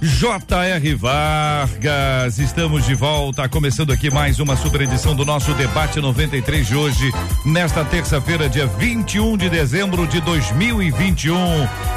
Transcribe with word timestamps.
J.R. 0.00 0.94
Vargas, 0.94 2.38
estamos 2.38 2.86
de 2.86 2.94
volta, 2.94 3.48
começando 3.48 3.92
aqui 3.92 4.08
mais 4.08 4.38
uma 4.38 4.56
super 4.56 4.82
edição 4.82 5.12
do 5.12 5.24
nosso 5.24 5.52
debate 5.54 6.00
93 6.00 6.68
de 6.68 6.76
hoje, 6.76 7.12
nesta 7.44 7.84
terça-feira, 7.84 8.48
dia 8.48 8.68
21 8.68 9.36
de 9.36 9.50
dezembro 9.50 10.06
de 10.06 10.20
2021. 10.20 11.36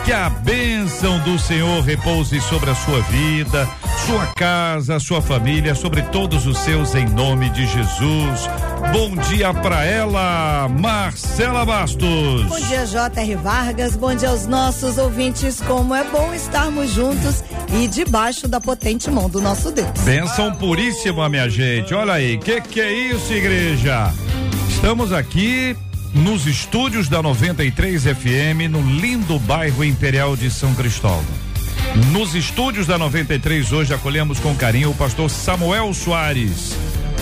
Que 0.03 0.11
a 0.11 0.31
bênção 0.31 1.19
do 1.19 1.37
Senhor 1.37 1.83
repouse 1.83 2.41
sobre 2.41 2.71
a 2.71 2.75
sua 2.75 3.01
vida, 3.01 3.69
sua 4.07 4.25
casa, 4.35 4.99
sua 4.99 5.21
família, 5.21 5.75
sobre 5.75 6.01
todos 6.01 6.47
os 6.47 6.57
seus, 6.57 6.95
em 6.95 7.05
nome 7.05 7.51
de 7.51 7.67
Jesus. 7.67 8.49
Bom 8.91 9.15
dia 9.29 9.53
para 9.53 9.85
ela, 9.85 10.67
Marcela 10.67 11.63
Bastos. 11.63 12.45
Bom 12.45 12.59
dia, 12.67 12.85
J.R. 12.85 13.35
Vargas. 13.35 13.95
Bom 13.95 14.13
dia 14.15 14.29
aos 14.29 14.47
nossos 14.47 14.97
ouvintes. 14.97 15.61
Como 15.61 15.93
é 15.93 16.03
bom 16.03 16.33
estarmos 16.33 16.91
juntos 16.91 17.43
e 17.73 17.87
debaixo 17.91 18.47
da 18.47 18.59
potente 18.59 19.11
mão 19.11 19.29
do 19.29 19.41
nosso 19.41 19.69
Deus. 19.71 19.89
Benção 20.03 20.55
puríssima, 20.55 21.27
minha 21.27 21.49
gente. 21.49 21.93
Olha 21.93 22.13
aí, 22.13 22.37
que 22.37 22.61
que 22.61 22.79
é 22.79 22.91
isso, 22.91 23.31
igreja? 23.33 24.11
Estamos 24.69 25.11
aqui 25.11 25.75
nos 26.13 26.47
estúdios 26.47 27.09
da 27.09 27.21
93 27.21 28.03
FM, 28.03 28.69
no 28.69 28.81
lindo 28.81 29.37
bairro 29.39 29.83
Imperial 29.83 30.35
de 30.35 30.49
São 30.49 30.73
Cristóvão. 30.73 31.23
Nos 32.11 32.33
estúdios 32.33 32.87
da 32.87 32.97
93 32.97 33.71
hoje 33.73 33.93
acolhemos 33.93 34.39
com 34.39 34.55
carinho 34.55 34.91
o 34.91 34.95
pastor 34.95 35.29
Samuel 35.29 35.93
Soares. 35.93 36.73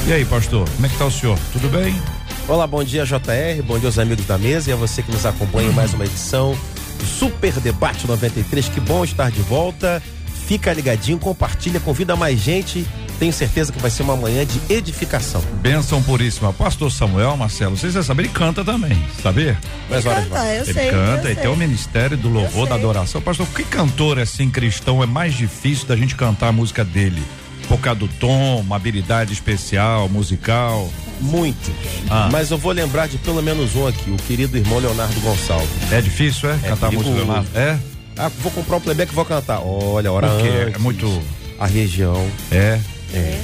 E 0.08 0.14
aí, 0.14 0.24
pastor, 0.24 0.70
como 0.70 0.86
é 0.86 0.90
que 0.90 0.98
tá 0.98 1.06
o 1.06 1.12
senhor? 1.12 1.38
Tudo 1.52 1.68
bem? 1.70 2.00
Olá, 2.48 2.66
bom 2.68 2.84
dia 2.84 3.06
JR, 3.06 3.62
bom 3.66 3.78
dia 3.78 3.88
aos 3.88 4.00
amigos 4.00 4.26
da 4.26 4.38
mesa 4.38 4.70
e 4.70 4.74
a 4.74 4.76
você 4.76 5.02
que 5.02 5.12
nos 5.12 5.26
acompanha 5.26 5.70
em 5.70 5.74
mais 5.74 5.94
uma 5.94 6.06
edição 6.06 6.56
do 7.00 7.06
Super 7.06 7.54
Debate 7.54 8.08
93. 8.08 8.70
Que 8.70 8.80
bom 8.80 9.04
estar 9.04 9.32
de 9.32 9.42
volta. 9.42 10.02
Fica 10.50 10.74
ligadinho, 10.74 11.20
compartilha, 11.20 11.80
convida 11.80 12.16
mais 12.16 12.40
gente. 12.40 12.84
Tenho 13.20 13.32
certeza 13.32 13.72
que 13.72 13.78
vai 13.78 13.92
ser 13.92 14.02
uma 14.02 14.16
manhã 14.16 14.44
de 14.44 14.60
edificação. 14.68 15.44
Benção 15.62 16.02
puríssima. 16.02 16.52
Pastor 16.52 16.92
Samuel, 16.92 17.38
Marcelo, 17.38 17.78
vocês 17.78 17.94
já 17.94 18.02
sabem, 18.02 18.26
ele 18.26 18.34
canta 18.34 18.66
também, 18.66 19.00
sabia? 19.22 19.56
Mais 19.88 20.08
horas 20.08 20.28
Canta, 20.28 20.46
eu 20.48 20.64
ele 20.64 20.74
sei. 20.74 20.90
canta 20.90 21.28
eu 21.28 21.32
e 21.32 21.36
sei. 21.36 21.36
tem 21.36 21.52
o 21.52 21.56
ministério 21.56 22.18
do 22.18 22.30
louvor, 22.30 22.68
da 22.68 22.74
adoração. 22.74 23.22
Pastor, 23.22 23.46
que 23.46 23.64
cantor 23.64 24.18
assim 24.18 24.50
cristão 24.50 25.04
é 25.04 25.06
mais 25.06 25.36
difícil 25.36 25.86
da 25.86 25.96
gente 25.96 26.16
cantar 26.16 26.48
a 26.48 26.52
música 26.52 26.84
dele? 26.84 27.22
Por 27.68 27.80
causa 27.80 28.00
do 28.00 28.08
tom, 28.08 28.62
uma 28.62 28.76
habilidade 28.76 29.32
especial, 29.32 30.10
musical. 30.10 30.90
Muito. 31.22 31.72
Ah. 32.10 32.28
Mas 32.32 32.50
eu 32.50 32.58
vou 32.58 32.72
lembrar 32.72 33.08
de 33.08 33.20
pelo 33.20 33.44
menos 33.44 33.76
um 33.76 33.86
aqui, 33.86 34.10
o 34.10 34.18
querido 34.18 34.58
irmão 34.58 34.80
Leonardo 34.80 35.20
Gonçalves. 35.20 35.70
É 35.92 36.02
difícil, 36.02 36.50
é? 36.50 36.58
cantar 36.58 36.88
a 36.88 36.92
música 36.92 37.12
do. 37.12 37.18
Leonardo? 37.18 37.48
É? 37.54 37.78
Ah, 38.20 38.30
vou 38.42 38.52
comprar 38.52 38.78
um 38.78 38.82
playback 38.82 39.12
e 39.12 39.16
vou 39.16 39.24
cantar. 39.26 39.62
Olha, 39.64 40.12
hora 40.12 40.28
Porque 40.28 40.48
antes. 40.50 40.76
é 40.76 40.78
muito. 40.78 41.24
A 41.58 41.66
região. 41.66 42.30
É. 42.52 42.80
É. 43.14 43.40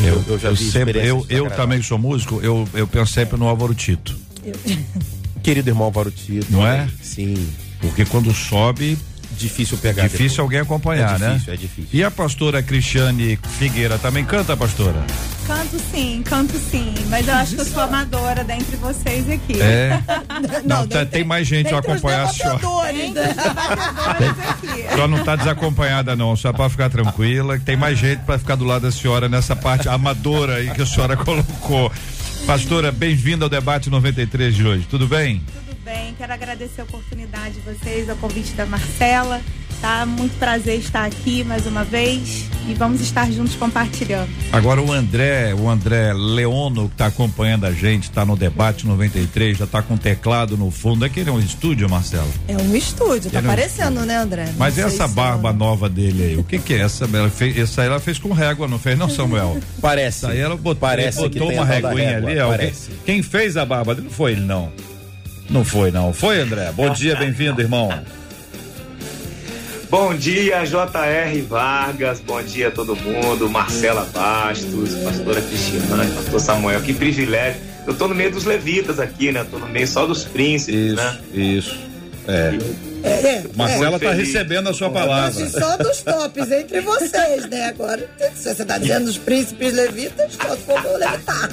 Eu, 0.00 0.06
Eu- 0.14 0.24
eu 0.28 0.38
já 0.38 0.48
eu 0.48 0.54
vi 0.54 0.70
sempre, 0.70 0.98
eu, 1.06 1.26
eu 1.28 1.50
também 1.50 1.82
sou 1.82 1.98
músico, 1.98 2.40
eu, 2.42 2.68
eu 2.74 2.86
penso 2.86 3.12
sempre 3.12 3.36
no 3.38 3.46
Álvaro 3.46 3.74
Tito, 3.74 4.16
Querido 5.42 5.70
irmão 5.70 5.84
Álvaro 5.86 6.10
Tito. 6.10 6.46
Não 6.50 6.66
é? 6.66 6.88
Sim. 7.02 7.48
porque 7.80 8.04
quando 8.04 8.32
sobe, 8.34 8.98
Difícil 9.38 9.76
pegar. 9.78 10.02
difícil 10.08 10.42
alguém 10.42 10.60
acompanhar, 10.60 11.16
É 11.16 11.18
né? 11.18 11.32
difícil, 11.34 11.52
é 11.52 11.56
difícil. 11.56 11.88
E 11.92 12.02
a 12.02 12.10
pastora 12.10 12.62
Cristiane 12.62 13.38
Figueira 13.58 13.98
também 13.98 14.24
canta, 14.24 14.56
pastora? 14.56 15.04
Canto 15.46 15.78
sim, 15.92 16.22
canto 16.24 16.58
sim, 16.58 16.92
mas 17.08 17.28
eu 17.28 17.34
acho 17.34 17.54
que 17.54 17.60
eu 17.60 17.64
sou 17.66 17.82
amadora 17.82 18.42
dentre 18.42 18.74
vocês 18.76 19.30
aqui. 19.30 19.60
É. 19.62 20.02
Não, 20.64 20.78
Não, 20.80 20.86
tá- 20.88 20.98
tem- 21.00 21.06
tem 21.06 21.24
mais 21.24 21.46
gente 21.46 21.72
a 21.72 21.78
acompanhar 21.78 22.24
a 22.24 22.28
senhora. 22.28 22.58
né? 22.58 23.34
Senhora 24.90 25.08
não 25.08 25.22
tá 25.24 25.36
desacompanhada 25.36 26.16
não, 26.16 26.34
só 26.36 26.52
para 26.52 26.68
ficar 26.68 26.90
tranquila, 26.90 27.58
que 27.58 27.64
tem 27.64 27.76
mais 27.76 27.98
gente 27.98 28.20
para 28.24 28.38
ficar 28.38 28.56
do 28.56 28.64
lado 28.64 28.82
da 28.82 28.90
senhora 28.90 29.28
nessa 29.28 29.54
parte 29.54 29.88
amadora 29.88 30.56
aí 30.56 30.70
que 30.70 30.82
a 30.82 30.86
senhora 30.86 31.16
colocou. 31.24 31.92
Pastora, 32.46 32.90
bem-vinda 32.92 33.44
ao 33.44 33.48
debate 33.48 33.88
93 33.90 34.54
de 34.54 34.66
hoje. 34.66 34.86
Tudo 34.88 35.06
bem? 35.06 35.40
Tudo 35.46 35.65
bem, 35.86 36.14
quero 36.18 36.32
agradecer 36.32 36.80
a 36.80 36.84
oportunidade 36.84 37.54
de 37.54 37.60
vocês, 37.60 38.10
ao 38.10 38.16
convite 38.16 38.52
da 38.54 38.66
Marcela. 38.66 39.40
Tá 39.80 40.04
muito 40.06 40.36
prazer 40.38 40.78
estar 40.80 41.04
aqui 41.04 41.44
mais 41.44 41.64
uma 41.66 41.84
vez 41.84 42.46
e 42.66 42.72
vamos 42.74 43.00
estar 43.02 43.30
juntos 43.30 43.54
compartilhando. 43.54 44.28
Agora 44.50 44.80
o 44.82 44.90
André, 44.90 45.54
o 45.54 45.68
André 45.68 46.12
Leono 46.14 46.88
que 46.88 46.96
tá 46.96 47.06
acompanhando 47.06 47.66
a 47.66 47.72
gente, 47.72 48.10
tá 48.10 48.24
no 48.24 48.36
debate 48.36 48.84
93, 48.86 49.58
já 49.58 49.66
tá 49.66 49.82
com 49.82 49.96
teclado 49.96 50.56
no 50.56 50.70
fundo. 50.72 51.04
Aquele 51.04 51.28
é 51.28 51.32
um 51.32 51.38
estúdio, 51.38 51.88
Marcelo. 51.88 52.32
É 52.48 52.56
um 52.56 52.74
estúdio, 52.74 53.30
tá 53.30 53.38
Ele 53.38 53.46
não- 53.46 53.52
aparecendo, 53.52 54.00
né, 54.06 54.16
André? 54.16 54.46
Não 54.46 54.54
Mas 54.56 54.76
essa 54.78 55.06
barba 55.06 55.50
é- 55.50 55.52
nova 55.52 55.88
dele 55.90 56.24
aí, 56.24 56.36
o 56.36 56.42
que 56.42 56.58
que 56.58 56.72
é 56.74 56.78
essa? 56.80 57.04
Ela 57.04 57.28
fez, 57.30 57.56
essa 57.56 57.82
aí 57.82 57.88
ela 57.88 58.00
fez 58.00 58.18
com 58.18 58.32
régua, 58.32 58.66
não 58.66 58.78
fez 58.78 58.98
não, 58.98 59.08
Samuel? 59.10 59.60
Parece. 59.80 60.26
Aí 60.26 60.38
ela 60.38 60.56
botou, 60.56 60.76
Parece 60.80 61.28
que 61.28 61.38
botou 61.38 61.52
uma 61.54 61.62
a 61.64 61.66
tal 61.66 61.82
da 61.82 61.88
reguinha 61.90 62.10
régua, 62.12 62.30
ali. 62.30 62.40
ó. 62.40 62.48
Parece. 62.48 62.90
Quem 63.04 63.22
fez 63.22 63.56
a 63.58 63.64
barba 63.64 63.94
dele 63.94 64.06
não 64.08 64.14
foi 64.14 64.32
ele, 64.32 64.40
não. 64.40 64.72
Não 65.48 65.64
foi, 65.64 65.90
não. 65.90 66.12
Foi, 66.12 66.40
André? 66.40 66.72
Bom 66.72 66.90
dia, 66.90 67.16
bem-vindo, 67.16 67.60
irmão. 67.60 67.90
Bom 69.88 70.14
dia, 70.14 70.64
J.R. 70.64 71.42
Vargas, 71.42 72.20
bom 72.20 72.42
dia 72.42 72.68
a 72.68 72.70
todo 72.72 72.96
mundo, 72.96 73.48
Marcela 73.48 74.04
Bastos, 74.12 74.94
pastora 74.96 75.40
Cristiane, 75.40 76.10
pastor 76.12 76.40
Samuel, 76.40 76.80
que 76.82 76.92
privilégio. 76.92 77.60
Eu 77.86 77.94
tô 77.94 78.08
no 78.08 78.14
meio 78.14 78.32
dos 78.32 78.44
levitas 78.44 78.98
aqui, 78.98 79.30
né? 79.30 79.46
Tô 79.48 79.60
no 79.60 79.68
meio 79.68 79.86
só 79.86 80.04
dos 80.04 80.24
príncipes, 80.24 80.94
né? 80.94 81.18
isso. 81.32 81.78
É. 82.26 82.58
É, 83.04 83.08
é. 83.08 83.44
Marcela 83.54 83.90
muito 83.90 84.02
tá 84.02 84.10
feliz. 84.10 84.26
recebendo 84.26 84.68
a 84.68 84.74
sua 84.74 84.90
palavra. 84.90 85.48
Só 85.48 85.76
dos 85.76 86.02
tops 86.02 86.50
entre 86.50 86.80
vocês, 86.80 87.48
né? 87.48 87.66
Agora, 87.66 88.10
se 88.34 88.52
você 88.52 88.64
tá 88.64 88.78
dizendo 88.78 89.08
os 89.08 89.16
príncipes 89.16 89.72
levitas, 89.72 90.32
só 90.32 90.56
se 90.56 90.62
for 90.62 90.82
pra 90.82 90.90
eu 90.90 90.98
levitar. 90.98 91.50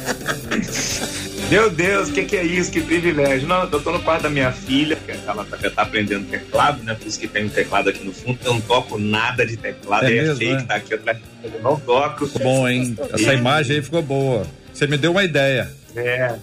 Meu 1.53 1.69
Deus, 1.69 2.09
o 2.09 2.13
que, 2.13 2.23
que 2.23 2.35
é 2.35 2.43
isso? 2.43 2.71
Que 2.71 2.81
privilégio. 2.81 3.47
Não, 3.47 3.61
eu 3.61 3.79
tô 3.79 3.91
no 3.91 3.99
quarto 3.99 4.23
da 4.23 4.29
minha 4.29 4.51
filha, 4.51 4.95
que 4.95 5.11
ela 5.11 5.45
tá, 5.45 5.55
tá 5.69 5.81
aprendendo 5.83 6.27
teclado, 6.27 6.81
né? 6.81 6.95
Por 6.95 7.07
isso 7.07 7.19
que 7.19 7.27
tem 7.27 7.45
um 7.45 7.49
teclado 7.49 7.89
aqui 7.89 8.03
no 8.03 8.11
fundo. 8.11 8.39
Eu 8.43 8.55
não 8.55 8.61
toco 8.61 8.97
nada 8.97 9.45
de 9.45 9.55
teclado, 9.55 10.05
É 10.05 10.07
aí 10.07 10.17
é, 10.17 10.21
mesmo, 10.23 10.37
fake, 10.37 10.51
é? 10.51 10.61
tá 10.63 10.75
aqui 10.75 10.93
atrás. 10.95 11.19
Eu 11.43 11.61
não 11.61 11.79
toco. 11.79 12.27
Bom, 12.39 12.67
hein? 12.67 12.97
Essa 13.13 13.35
imagem 13.35 13.75
aí 13.75 13.83
ficou 13.83 14.01
boa. 14.01 14.47
Você 14.73 14.87
me 14.87 14.97
deu 14.97 15.11
uma 15.11 15.23
ideia. 15.23 15.71
É. 15.95 16.33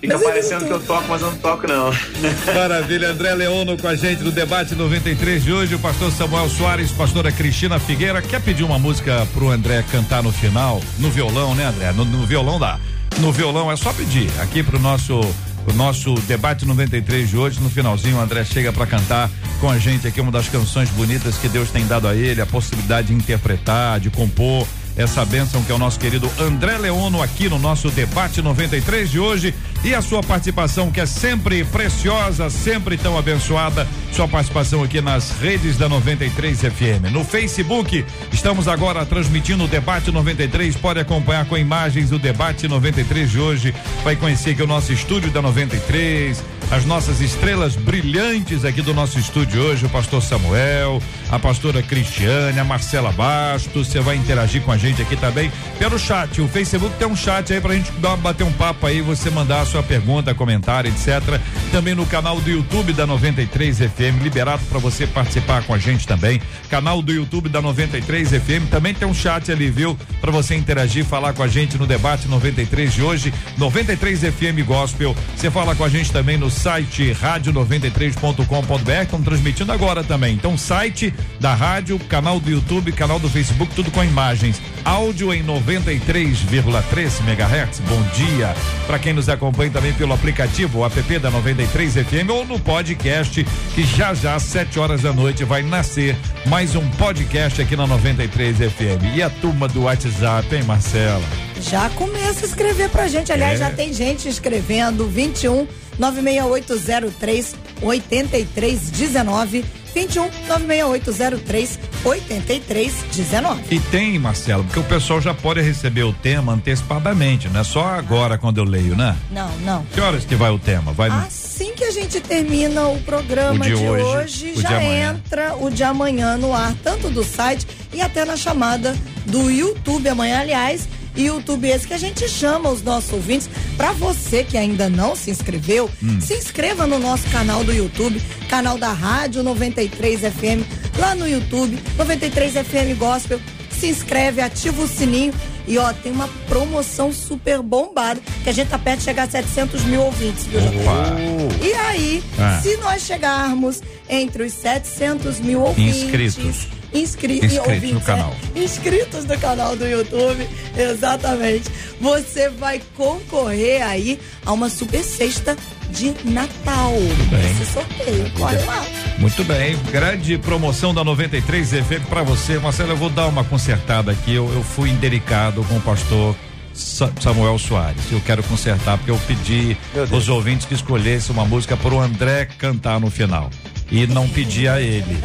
Fica 0.00 0.18
parecendo 0.18 0.64
que 0.64 0.72
eu 0.72 0.80
toco, 0.80 1.04
mas 1.08 1.22
eu 1.22 1.30
não 1.30 1.38
toco, 1.38 1.68
não. 1.68 1.92
Maravilha, 2.52 3.10
André 3.10 3.32
Leono 3.32 3.78
com 3.78 3.86
a 3.86 3.94
gente 3.94 4.24
no 4.24 4.32
debate 4.32 4.74
93 4.74 5.44
de 5.44 5.52
hoje, 5.52 5.76
o 5.76 5.78
pastor 5.78 6.10
Samuel 6.10 6.48
Soares, 6.48 6.90
pastora 6.90 7.30
Cristina 7.30 7.78
Figueira. 7.78 8.20
Quer 8.20 8.40
pedir 8.42 8.64
uma 8.64 8.78
música 8.80 9.24
pro 9.32 9.50
André 9.50 9.84
cantar 9.88 10.20
no 10.20 10.32
final? 10.32 10.82
No 10.98 11.10
violão, 11.10 11.54
né, 11.54 11.66
André? 11.66 11.92
No, 11.92 12.04
no 12.04 12.26
violão 12.26 12.58
dá. 12.58 12.80
No 13.20 13.32
violão 13.32 13.70
é 13.70 13.76
só 13.76 13.92
pedir. 13.92 14.30
Aqui 14.40 14.62
pro 14.62 14.78
nosso 14.78 15.20
o 15.68 15.72
nosso 15.74 16.14
debate 16.22 16.64
93 16.64 17.28
de 17.28 17.36
hoje, 17.36 17.60
no 17.60 17.68
finalzinho, 17.68 18.16
o 18.16 18.20
André 18.20 18.44
chega 18.44 18.72
para 18.72 18.86
cantar 18.86 19.30
com 19.60 19.68
a 19.68 19.78
gente 19.78 20.06
aqui 20.06 20.18
uma 20.18 20.32
das 20.32 20.48
canções 20.48 20.88
bonitas 20.90 21.36
que 21.36 21.48
Deus 21.48 21.70
tem 21.70 21.86
dado 21.86 22.08
a 22.08 22.14
ele, 22.14 22.40
a 22.40 22.46
possibilidade 22.46 23.08
de 23.08 23.14
interpretar, 23.14 24.00
de 24.00 24.08
compor 24.08 24.66
essa 24.96 25.24
bênção 25.24 25.62
que 25.62 25.72
é 25.72 25.74
o 25.74 25.78
nosso 25.78 25.98
querido 25.98 26.30
André 26.38 26.78
Leono 26.78 27.22
aqui 27.22 27.48
no 27.48 27.58
nosso 27.58 27.90
debate 27.90 28.42
93 28.42 29.10
de 29.10 29.18
hoje. 29.18 29.54
E 29.82 29.94
a 29.94 30.02
sua 30.02 30.22
participação 30.22 30.90
que 30.90 31.00
é 31.00 31.06
sempre 31.06 31.64
preciosa, 31.64 32.50
sempre 32.50 32.98
tão 32.98 33.16
abençoada, 33.16 33.88
sua 34.12 34.28
participação 34.28 34.82
aqui 34.82 35.00
nas 35.00 35.30
redes 35.40 35.78
da 35.78 35.88
93 35.88 36.60
FM. 36.60 37.10
No 37.10 37.24
Facebook, 37.24 38.04
estamos 38.30 38.68
agora 38.68 39.06
transmitindo 39.06 39.64
o 39.64 39.68
debate 39.68 40.10
93, 40.10 40.76
pode 40.76 41.00
acompanhar 41.00 41.46
com 41.46 41.56
imagens 41.56 42.12
o 42.12 42.18
debate 42.18 42.68
93 42.68 43.30
de 43.30 43.40
hoje, 43.40 43.74
vai 44.04 44.16
conhecer 44.16 44.54
que 44.54 44.62
o 44.62 44.66
nosso 44.66 44.92
estúdio 44.92 45.30
da 45.30 45.40
93, 45.40 46.42
as 46.70 46.84
nossas 46.84 47.20
estrelas 47.20 47.74
brilhantes 47.74 48.64
aqui 48.64 48.80
do 48.80 48.94
nosso 48.94 49.18
estúdio 49.18 49.60
hoje, 49.60 49.84
o 49.84 49.88
pastor 49.88 50.22
Samuel, 50.22 51.02
a 51.28 51.38
pastora 51.38 51.82
Cristiane, 51.82 52.60
a 52.60 52.64
Marcela 52.64 53.10
Bastos. 53.10 53.88
Você 53.88 53.98
vai 53.98 54.14
interagir 54.16 54.62
com 54.62 54.70
a 54.70 54.76
gente 54.76 55.02
aqui 55.02 55.16
também 55.16 55.50
pelo 55.80 55.98
chat. 55.98 56.40
O 56.40 56.46
Facebook 56.46 56.94
tem 56.96 57.08
um 57.08 57.16
chat 57.16 57.52
aí 57.52 57.60
pra 57.60 57.74
gente 57.74 57.90
dar, 57.92 58.16
bater 58.16 58.44
um 58.44 58.52
papo 58.52 58.86
aí, 58.86 59.02
você 59.02 59.30
mandar 59.30 59.62
a 59.62 59.66
sua 59.66 59.82
pergunta, 59.82 60.32
comentário, 60.32 60.90
etc. 60.90 61.40
Também 61.72 61.94
no 61.94 62.06
canal 62.06 62.40
do 62.40 62.48
YouTube 62.48 62.92
da 62.92 63.04
93 63.04 63.78
FM, 63.78 64.22
liberado 64.22 64.62
para 64.68 64.78
você 64.78 65.08
participar 65.08 65.64
com 65.64 65.74
a 65.74 65.78
gente 65.78 66.06
também. 66.06 66.40
Canal 66.68 67.02
do 67.02 67.12
YouTube 67.12 67.48
da 67.48 67.60
93 67.60 68.28
FM 68.28 68.70
também 68.70 68.94
tem 68.94 69.08
um 69.08 69.14
chat 69.14 69.50
ali, 69.50 69.70
viu? 69.70 69.98
Para 70.20 70.30
você 70.30 70.54
interagir, 70.54 71.04
falar 71.04 71.32
com 71.32 71.42
a 71.42 71.48
gente 71.48 71.76
no 71.76 71.86
debate 71.86 72.28
93 72.28 72.94
de 72.94 73.02
hoje, 73.02 73.34
93 73.58 74.20
FM 74.20 74.64
Gospel. 74.64 75.16
Você 75.34 75.50
fala 75.50 75.74
com 75.74 75.82
a 75.82 75.88
gente 75.88 76.12
também 76.12 76.36
no 76.36 76.48
site 76.60 77.14
rádio93.com.br, 77.14 78.90
estão 79.02 79.22
transmitindo 79.22 79.72
agora 79.72 80.04
também. 80.04 80.34
Então, 80.34 80.58
site 80.58 81.14
da 81.40 81.54
rádio, 81.54 81.98
canal 82.00 82.38
do 82.38 82.50
YouTube, 82.50 82.92
canal 82.92 83.18
do 83.18 83.30
Facebook, 83.30 83.74
tudo 83.74 83.90
com 83.90 84.04
imagens. 84.04 84.60
Áudio 84.84 85.32
em 85.32 85.42
93,3 85.42 87.20
MHz. 87.20 87.80
Bom 87.80 88.02
dia 88.14 88.54
para 88.86 88.98
quem 88.98 89.14
nos 89.14 89.30
acompanha 89.30 89.70
também 89.70 89.94
pelo 89.94 90.12
aplicativo, 90.12 90.80
o 90.80 90.84
app 90.84 91.18
da 91.18 91.30
93 91.30 91.94
FM 91.94 92.28
ou 92.28 92.44
no 92.44 92.60
podcast, 92.60 93.42
que 93.74 93.82
já 93.82 94.12
já 94.12 94.34
às 94.34 94.42
7 94.42 94.78
horas 94.78 95.00
da 95.00 95.14
noite 95.14 95.44
vai 95.44 95.62
nascer 95.62 96.14
mais 96.46 96.76
um 96.76 96.86
podcast 96.90 97.62
aqui 97.62 97.74
na 97.74 97.86
93 97.86 98.58
FM. 98.58 99.16
E 99.16 99.22
a 99.22 99.30
turma 99.30 99.66
do 99.66 99.84
WhatsApp, 99.84 100.54
hein, 100.54 100.64
Marcela? 100.64 101.49
Já 101.60 101.88
começa 101.90 102.44
a 102.44 102.48
escrever 102.48 102.88
pra 102.90 103.06
gente. 103.08 103.32
Aliás, 103.32 103.60
É. 103.60 103.64
já 103.64 103.70
tem 103.70 103.92
gente 103.92 104.28
escrevendo 104.28 105.06
21 105.06 105.66
96803 105.98 107.54
8319 107.82 109.64
21 109.94 110.30
96803 110.48 111.78
8319. 112.04 113.62
E 113.74 113.80
tem, 113.80 114.18
Marcelo, 114.18 114.62
porque 114.64 114.78
o 114.78 114.84
pessoal 114.84 115.20
já 115.20 115.34
pode 115.34 115.60
receber 115.60 116.04
o 116.04 116.12
tema 116.12 116.52
antecipadamente, 116.52 117.48
não 117.48 117.60
é 117.60 117.64
só 117.64 117.84
agora 117.86 118.38
quando 118.38 118.58
eu 118.58 118.64
leio, 118.64 118.96
né? 118.96 119.16
Não, 119.30 119.50
não. 119.58 119.84
Que 119.92 120.00
horas 120.00 120.24
que 120.24 120.34
vai 120.36 120.50
o 120.50 120.58
tema? 120.58 120.92
Vai 120.92 121.10
Assim 121.10 121.72
que 121.74 121.84
a 121.84 121.90
gente 121.90 122.20
termina 122.20 122.86
o 122.86 122.98
programa 123.02 123.64
O 123.64 123.68
de 123.68 123.74
de, 123.74 123.84
hoje, 123.84 124.04
hoje, 124.04 124.54
já 124.62 124.82
entra 124.82 125.56
o 125.56 125.68
de 125.70 125.82
amanhã 125.82 126.36
no 126.36 126.54
ar, 126.54 126.72
tanto 126.84 127.10
do 127.10 127.24
site 127.24 127.66
e 127.92 128.00
até 128.00 128.24
na 128.24 128.36
chamada 128.36 128.96
do 129.26 129.50
YouTube 129.50 130.08
amanhã, 130.08 130.40
aliás. 130.40 130.88
YouTube 131.16 131.68
esse 131.68 131.86
que 131.86 131.94
a 131.94 131.98
gente 131.98 132.28
chama 132.28 132.70
os 132.70 132.82
nossos 132.82 133.12
ouvintes. 133.12 133.48
Para 133.76 133.92
você 133.92 134.44
que 134.44 134.56
ainda 134.56 134.88
não 134.88 135.14
se 135.16 135.30
inscreveu, 135.30 135.90
Hum. 136.02 136.20
se 136.20 136.34
inscreva 136.34 136.86
no 136.86 136.98
nosso 136.98 137.28
canal 137.30 137.64
do 137.64 137.72
YouTube, 137.72 138.20
canal 138.48 138.78
da 138.78 138.92
Rádio 138.92 139.42
93 139.42 140.20
FM, 140.20 140.64
lá 140.98 141.14
no 141.14 141.28
YouTube, 141.28 141.78
93 141.96 142.52
FM 142.54 142.96
Gospel. 142.98 143.40
Se 143.70 143.86
inscreve, 143.86 144.42
ativa 144.42 144.82
o 144.82 144.86
sininho 144.88 145.32
e 145.66 145.78
ó, 145.78 145.90
tem 145.92 146.12
uma 146.12 146.28
promoção 146.46 147.10
super 147.12 147.62
bombada 147.62 148.20
que 148.44 148.50
a 148.50 148.52
gente 148.52 148.68
tá 148.68 148.78
perto 148.78 148.98
de 148.98 149.04
chegar 149.06 149.22
a 149.22 149.30
700 149.30 149.82
mil 149.84 150.02
ouvintes, 150.02 150.44
viu? 150.46 150.60
Opa! 150.60 151.16
E 151.64 151.72
aí, 151.72 152.22
Ah. 152.38 152.60
se 152.62 152.76
nós 152.76 153.00
chegarmos 153.02 153.80
entre 154.08 154.42
os 154.42 154.52
700 154.52 155.40
mil 155.40 155.62
ouvintes. 155.62 156.02
Inscritos. 156.02 156.66
Inscri 156.92 157.34
Inscritos 157.34 157.58
ouvintes, 157.58 157.92
no 157.92 158.00
canal. 158.00 158.36
é, 158.54 158.58
inscritos 158.62 159.24
no 159.24 159.38
canal 159.38 159.76
do 159.76 159.86
YouTube, 159.86 160.48
exatamente. 160.76 161.70
Você 162.00 162.48
vai 162.48 162.80
concorrer 162.96 163.82
aí 163.86 164.18
a 164.44 164.52
uma 164.52 164.68
super 164.68 165.02
cesta 165.02 165.56
de 165.90 166.14
Natal. 166.24 166.92
bem. 167.30 167.50
Esse 167.52 167.72
sorteio, 167.72 168.30
corre 168.36 168.58
lá. 168.64 168.84
Muito 169.18 169.44
bem, 169.44 169.76
grande 169.90 170.38
promoção 170.38 170.94
da 170.94 171.04
93 171.04 171.70
FM 171.70 172.08
pra 172.08 172.22
você. 172.22 172.58
Marcelo, 172.58 172.92
eu 172.92 172.96
vou 172.96 173.10
dar 173.10 173.26
uma 173.26 173.44
consertada 173.44 174.12
aqui. 174.12 174.34
Eu, 174.34 174.50
eu 174.52 174.62
fui 174.62 174.90
indelicado 174.90 175.62
com 175.64 175.76
o 175.76 175.80
pastor 175.80 176.34
Samuel 176.72 177.58
Soares. 177.58 178.10
Eu 178.10 178.20
quero 178.20 178.42
consertar 178.42 178.98
porque 178.98 179.10
eu 179.10 179.18
pedi 179.26 179.76
os 180.10 180.28
ouvintes 180.28 180.66
que 180.66 180.74
escolhessem 180.74 181.34
uma 181.34 181.44
música 181.44 181.76
pro 181.76 181.98
André 181.98 182.46
cantar 182.58 183.00
no 183.00 183.10
final. 183.10 183.50
E 183.90 184.06
não 184.06 184.28
pedi 184.28 184.68
a 184.68 184.80
ele, 184.80 185.18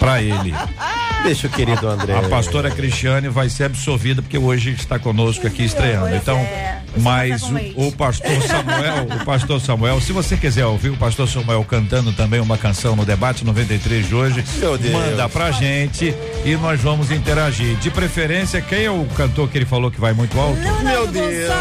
pra 0.00 0.20
ele. 0.20 0.52
Deixa 1.24 1.46
o 1.46 1.50
querido 1.50 1.88
André. 1.88 2.16
A 2.16 2.28
pastora 2.28 2.70
Cristiane 2.70 3.28
vai 3.28 3.48
ser 3.48 3.64
absolvida 3.64 4.20
porque 4.22 4.38
hoje 4.38 4.70
está 4.70 4.98
conosco 4.98 5.46
aqui 5.46 5.64
estreando. 5.64 6.14
Então, 6.14 6.36
é. 6.38 6.80
mas 6.98 7.42
com 7.42 7.54
o, 7.82 7.88
o 7.88 7.92
pastor 7.92 8.42
Samuel, 8.42 9.06
o 9.20 9.24
pastor 9.24 9.60
Samuel, 9.60 10.00
se 10.00 10.12
você 10.12 10.36
quiser 10.36 10.66
ouvir 10.66 10.90
o 10.90 10.96
pastor 10.96 11.28
Samuel 11.28 11.64
cantando 11.64 12.12
também 12.12 12.40
uma 12.40 12.58
canção 12.58 12.96
no 12.96 13.04
debate 13.04 13.44
93 13.44 14.08
de 14.08 14.14
hoje, 14.14 14.44
manda 14.92 15.28
pra 15.28 15.50
gente 15.52 16.14
e 16.44 16.56
nós 16.56 16.80
vamos 16.80 17.10
interagir. 17.10 17.76
De 17.76 17.90
preferência, 17.90 18.60
quem 18.60 18.84
é 18.84 18.90
o 18.90 19.04
cantor 19.16 19.48
que 19.48 19.58
ele 19.58 19.66
falou 19.66 19.90
que 19.90 20.00
vai 20.00 20.12
muito 20.12 20.38
alto? 20.38 20.58
Meu 20.82 21.06
Deus. 21.06 21.52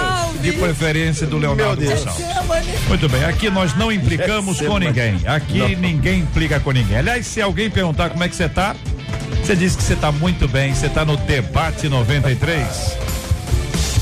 De 0.41 0.51
preferência 0.53 1.27
do 1.27 1.37
Leonardo. 1.37 1.83
Gonçalves. 1.83 2.25
Muito 2.87 3.07
bem, 3.07 3.23
aqui 3.23 3.49
nós 3.49 3.75
não 3.75 3.91
implicamos 3.91 4.57
com 4.57 4.63
Semana. 4.63 4.85
ninguém. 4.85 5.19
Aqui 5.25 5.59
Não. 5.59 5.69
ninguém 5.69 6.19
implica 6.19 6.59
com 6.59 6.71
ninguém. 6.71 6.97
Aliás, 6.97 7.25
se 7.25 7.41
alguém 7.41 7.69
perguntar 7.69 8.09
como 8.09 8.23
é 8.23 8.27
que 8.27 8.35
você 8.35 8.49
tá, 8.49 8.75
você 9.37 9.55
diz 9.55 9.75
que 9.75 9.83
você 9.83 9.95
tá 9.95 10.11
muito 10.11 10.47
bem, 10.47 10.73
você 10.73 10.89
tá 10.89 11.05
no 11.05 11.17
debate 11.17 11.87
93. 11.89 12.67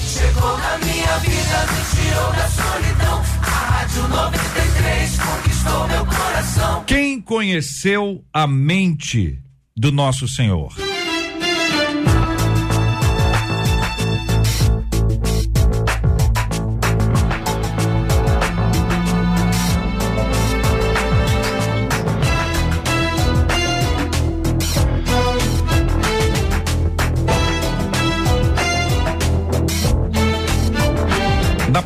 Chegou 0.06 0.58
na 0.58 0.78
minha 0.80 1.18
vida, 1.20 1.66
me 1.72 2.04
tirou 2.04 2.32
da 2.34 2.48
solidão. 2.50 3.24
A 3.42 3.46
Rádio 3.46 4.08
93 4.08 5.20
conquistou 5.20 5.88
meu 5.88 6.06
coração. 6.06 6.84
Quem 6.86 7.22
conheceu 7.22 8.24
a 8.34 8.46
mente 8.48 9.40
do 9.76 9.92
nosso 9.92 10.28
Senhor? 10.28 10.89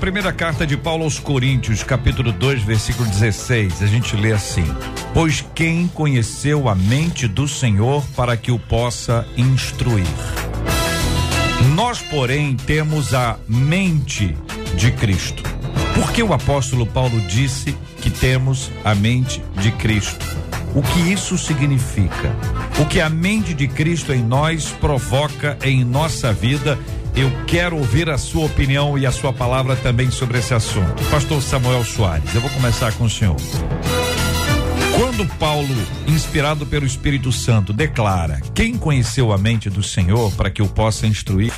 Primeira 0.04 0.34
carta 0.34 0.68
de 0.68 0.76
Paulo 0.76 1.06
aos 1.06 1.18
Coríntios, 1.18 1.82
capítulo 1.82 2.34
2, 2.34 2.64
versículo 2.64 3.08
16, 3.08 3.82
a 3.82 3.86
gente 3.86 4.18
lê 4.18 4.34
assim: 4.34 4.66
Pois 5.14 5.46
quem 5.56 5.88
conheceu 5.88 6.68
a 6.68 6.76
mente 6.76 7.26
do 7.26 7.48
Senhor 7.48 8.04
para 8.14 8.36
que 8.36 8.52
o 8.52 8.60
possa 8.60 9.26
instruir? 9.38 10.06
Nós, 11.74 12.02
porém, 12.02 12.58
temos 12.58 13.14
a 13.14 13.40
mente 13.48 14.36
de 14.76 14.92
Cristo. 14.92 15.42
Por 15.96 16.12
que 16.12 16.22
o 16.22 16.34
apóstolo 16.34 16.86
Paulo 16.86 17.22
disse 17.22 17.74
que 18.02 18.10
temos 18.10 18.70
a 18.84 18.94
mente 18.94 19.42
de 19.62 19.72
Cristo? 19.72 20.26
O 20.76 20.82
que 20.82 21.14
isso 21.14 21.38
significa? 21.38 22.36
O 22.78 22.86
que 22.86 23.00
a 23.00 23.10
mente 23.10 23.54
de 23.54 23.70
Cristo 23.70 24.12
em 24.12 24.22
nós 24.22 24.70
provoca 24.82 25.58
em 25.64 25.86
nossa 25.86 26.34
vida? 26.34 26.78
Eu 27.16 27.32
quero 27.46 27.78
ouvir 27.78 28.10
a 28.10 28.18
sua 28.18 28.46
opinião 28.46 28.98
e 28.98 29.06
a 29.06 29.12
sua 29.12 29.32
palavra 29.32 29.76
também 29.76 30.10
sobre 30.10 30.40
esse 30.40 30.54
assunto. 30.54 31.04
Pastor 31.12 31.42
Samuel 31.44 31.84
Soares, 31.84 32.34
eu 32.34 32.42
vou 32.42 32.50
começar 32.50 32.92
com 32.94 33.04
o 33.04 33.10
senhor. 33.10 33.36
Quando 34.98 35.28
Paulo, 35.38 35.76
inspirado 36.08 36.66
pelo 36.66 36.86
Espírito 36.86 37.32
Santo, 37.32 37.72
declara: 37.72 38.42
Quem 38.56 38.76
conheceu 38.76 39.32
a 39.32 39.38
mente 39.38 39.70
do 39.70 39.84
Senhor 39.84 40.32
para 40.34 40.50
que 40.50 40.62
o 40.62 40.68
possa 40.68 41.06
instruir? 41.06 41.54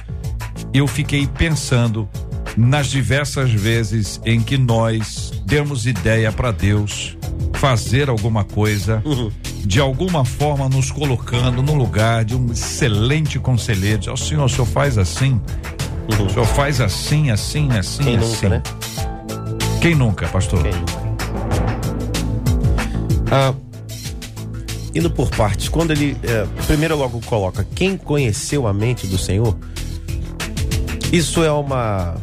Eu 0.74 0.88
fiquei 0.88 1.26
pensando 1.26 2.08
nas 2.58 2.88
diversas 2.88 3.50
vezes 3.52 4.20
em 4.26 4.42
que 4.42 4.58
nós 4.58 5.32
demos 5.46 5.86
ideia 5.86 6.34
para 6.34 6.52
Deus 6.52 7.18
fazer 7.54 8.10
alguma 8.10 8.44
coisa, 8.44 9.02
de 9.66 9.80
alguma 9.80 10.24
forma 10.24 10.70
nos 10.70 10.92
colocando 10.92 11.64
no 11.64 11.74
lugar 11.74 12.24
de 12.24 12.36
um 12.36 12.52
excelente 12.52 13.40
conselheiro. 13.40 14.00
Diz, 14.00 14.08
Ó 14.08 14.16
Senhor, 14.16 14.46
o 14.46 14.50
senhor 14.50 14.66
faz 14.66 14.98
assim, 14.98 15.42
o 16.08 16.30
senhor 16.30 16.46
faz 16.46 16.80
assim, 16.80 17.32
assim, 17.32 17.72
assim, 17.72 18.04
Quem 18.04 18.18
assim. 18.18 18.28
nunca, 18.28 18.50
né? 18.50 18.64
Quem 19.82 19.96
nunca, 19.96 20.28
pastor? 20.28 20.62
Quem 20.62 20.72
nunca? 20.72 21.06
Ah, 23.32 23.54
indo 24.94 25.10
por 25.10 25.30
partes, 25.32 25.68
quando 25.68 25.92
ele 25.92 26.16
eh, 26.24 26.48
primeiro 26.68 26.96
logo 26.96 27.20
coloca 27.22 27.68
quem 27.76 27.98
conheceu 27.98 28.68
a 28.68 28.74
mente 28.74 29.08
do 29.08 29.18
Senhor, 29.18 29.58
isso 31.12 31.44
é 31.44 31.52
uma 31.52 32.16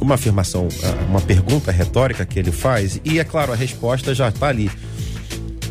uma 0.00 0.14
afirmação, 0.14 0.68
ah, 0.84 1.04
uma 1.08 1.20
pergunta 1.20 1.70
retórica 1.72 2.24
que 2.24 2.38
ele 2.38 2.52
faz 2.52 3.00
e 3.04 3.18
é 3.18 3.24
claro 3.24 3.52
a 3.52 3.56
resposta 3.56 4.14
já 4.14 4.28
está 4.28 4.46
ali. 4.48 4.70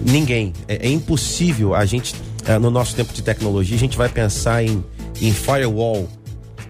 Ninguém, 0.05 0.53
é, 0.67 0.87
é 0.87 0.91
impossível 0.91 1.75
a 1.75 1.85
gente 1.85 2.15
ah, 2.47 2.57
no 2.57 2.69
nosso 2.69 2.95
tempo 2.95 3.13
de 3.13 3.21
tecnologia 3.21 3.75
a 3.75 3.79
gente 3.79 3.97
vai 3.97 4.09
pensar 4.09 4.63
em, 4.63 4.83
em 5.21 5.33
firewall 5.33 6.09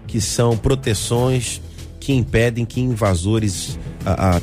que 0.07 0.19
são 0.19 0.57
proteções 0.57 1.61
que 1.99 2.13
impedem 2.13 2.65
que 2.65 2.81
invasores 2.81 3.77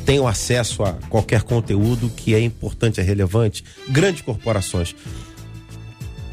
tenham 0.05 0.27
acesso 0.27 0.83
a 0.83 0.93
qualquer 1.09 1.43
conteúdo 1.43 2.09
que 2.15 2.33
é 2.33 2.39
importante, 2.39 2.99
é 2.99 3.03
relevante. 3.03 3.63
Grandes 3.89 4.21
corporações. 4.21 4.95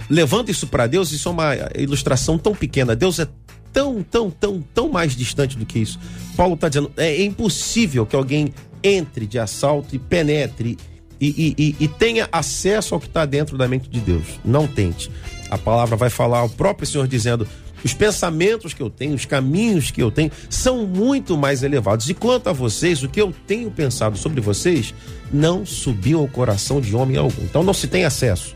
Levando 0.09 0.51
isso 0.51 0.67
para 0.67 0.87
Deus, 0.87 1.13
isso 1.13 1.29
é 1.29 1.33
uma 1.33 1.55
ilustração 1.77 2.39
tão 2.39 2.55
pequena. 2.55 2.95
Deus 2.95 3.19
é 3.19 3.27
tão, 3.73 4.03
tão, 4.03 4.31
tão, 4.31 4.63
tão 4.75 4.89
mais 4.89 5.17
distante 5.17 5.57
do 5.57 5.65
que 5.65 5.79
isso. 5.79 5.99
Paulo 6.37 6.55
está 6.55 6.69
dizendo: 6.69 6.93
é 6.97 7.23
impossível 7.23 8.05
que 8.05 8.15
alguém 8.15 8.53
entre 8.83 9.27
de 9.27 9.39
assalto 9.39 9.97
e 9.97 9.99
penetre 9.99 10.77
e, 11.27 11.55
e, 11.59 11.77
e, 11.85 11.89
tenha 11.89 12.29
acesso 12.33 12.95
ao 12.95 13.01
que 13.01 13.07
está 13.07 13.25
dentro 13.25 13.57
da 13.57 13.69
mente 13.69 13.89
de 13.89 14.01
Deus. 14.01 14.25
Não 14.45 14.67
tente. 14.67 15.11
A 15.51 15.57
palavra 15.57 15.97
vai 15.97 16.11
falar, 16.11 16.43
o 16.43 16.49
próprio 16.49 16.87
Senhor 16.87 17.07
dizendo: 17.07 17.47
os 17.85 17.93
pensamentos 17.93 18.73
que 18.73 18.83
eu 18.83 18.89
tenho, 18.89 19.15
os 19.15 19.25
caminhos 19.25 19.91
que 19.91 20.03
eu 20.03 20.11
tenho, 20.11 20.31
são 20.49 20.87
muito 20.87 21.37
mais 21.37 21.63
elevados. 21.63 22.09
E 22.09 22.15
quanto 22.15 22.49
a 22.49 22.53
vocês, 22.53 23.03
o 23.03 23.09
que 23.09 23.21
eu 23.21 23.33
tenho 23.47 23.71
pensado 23.71 24.17
sobre 24.17 24.41
vocês 24.41 24.95
não 25.33 25.67
subiu 25.67 26.21
ao 26.21 26.29
coração 26.29 26.81
de 26.81 26.97
homem 26.97 27.17
algum. 27.17 27.43
Então 27.43 27.63
não 27.63 27.75
se 27.75 27.87
tem 27.87 28.05
acesso. 28.05 28.55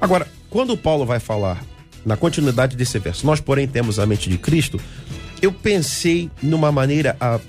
Agora, 0.00 0.26
quando 0.50 0.76
Paulo 0.76 1.06
vai 1.06 1.20
falar, 1.20 1.62
na 2.04 2.16
continuidade 2.16 2.76
desse 2.76 2.98
verso, 2.98 3.24
nós, 3.24 3.40
porém, 3.40 3.66
temos 3.66 3.98
a 3.98 4.06
mente 4.06 4.28
de 4.28 4.36
Cristo, 4.36 4.80
eu 5.40 5.52
pensei 5.52 6.30
numa 6.42 6.72
maneira 6.72 7.16
ah, 7.20 7.40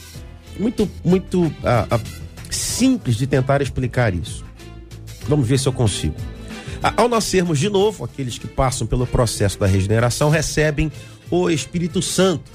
muito, 0.60 0.90
muito 1.04 1.54
ah, 1.64 1.88
ah, 1.90 2.00
simples 2.50 3.16
de 3.16 3.28
tentar 3.28 3.62
explicar 3.62 4.14
isso. 4.14 4.47
Vamos 5.28 5.48
ver 5.48 5.60
se 5.60 5.68
eu 5.68 5.74
consigo. 5.74 6.16
Ao 6.96 7.10
nascermos 7.10 7.60
de 7.60 7.70
novo, 7.70 8.04
aqueles 8.04 8.38
que 8.38 8.48
passam 8.48 8.86
pelo 8.86 9.08
processo 9.08 9.60
da 9.60 9.66
regeneração 9.66 10.30
recebem 10.30 10.92
o 11.30 11.50
Espírito 11.50 12.02
Santo. 12.02 12.52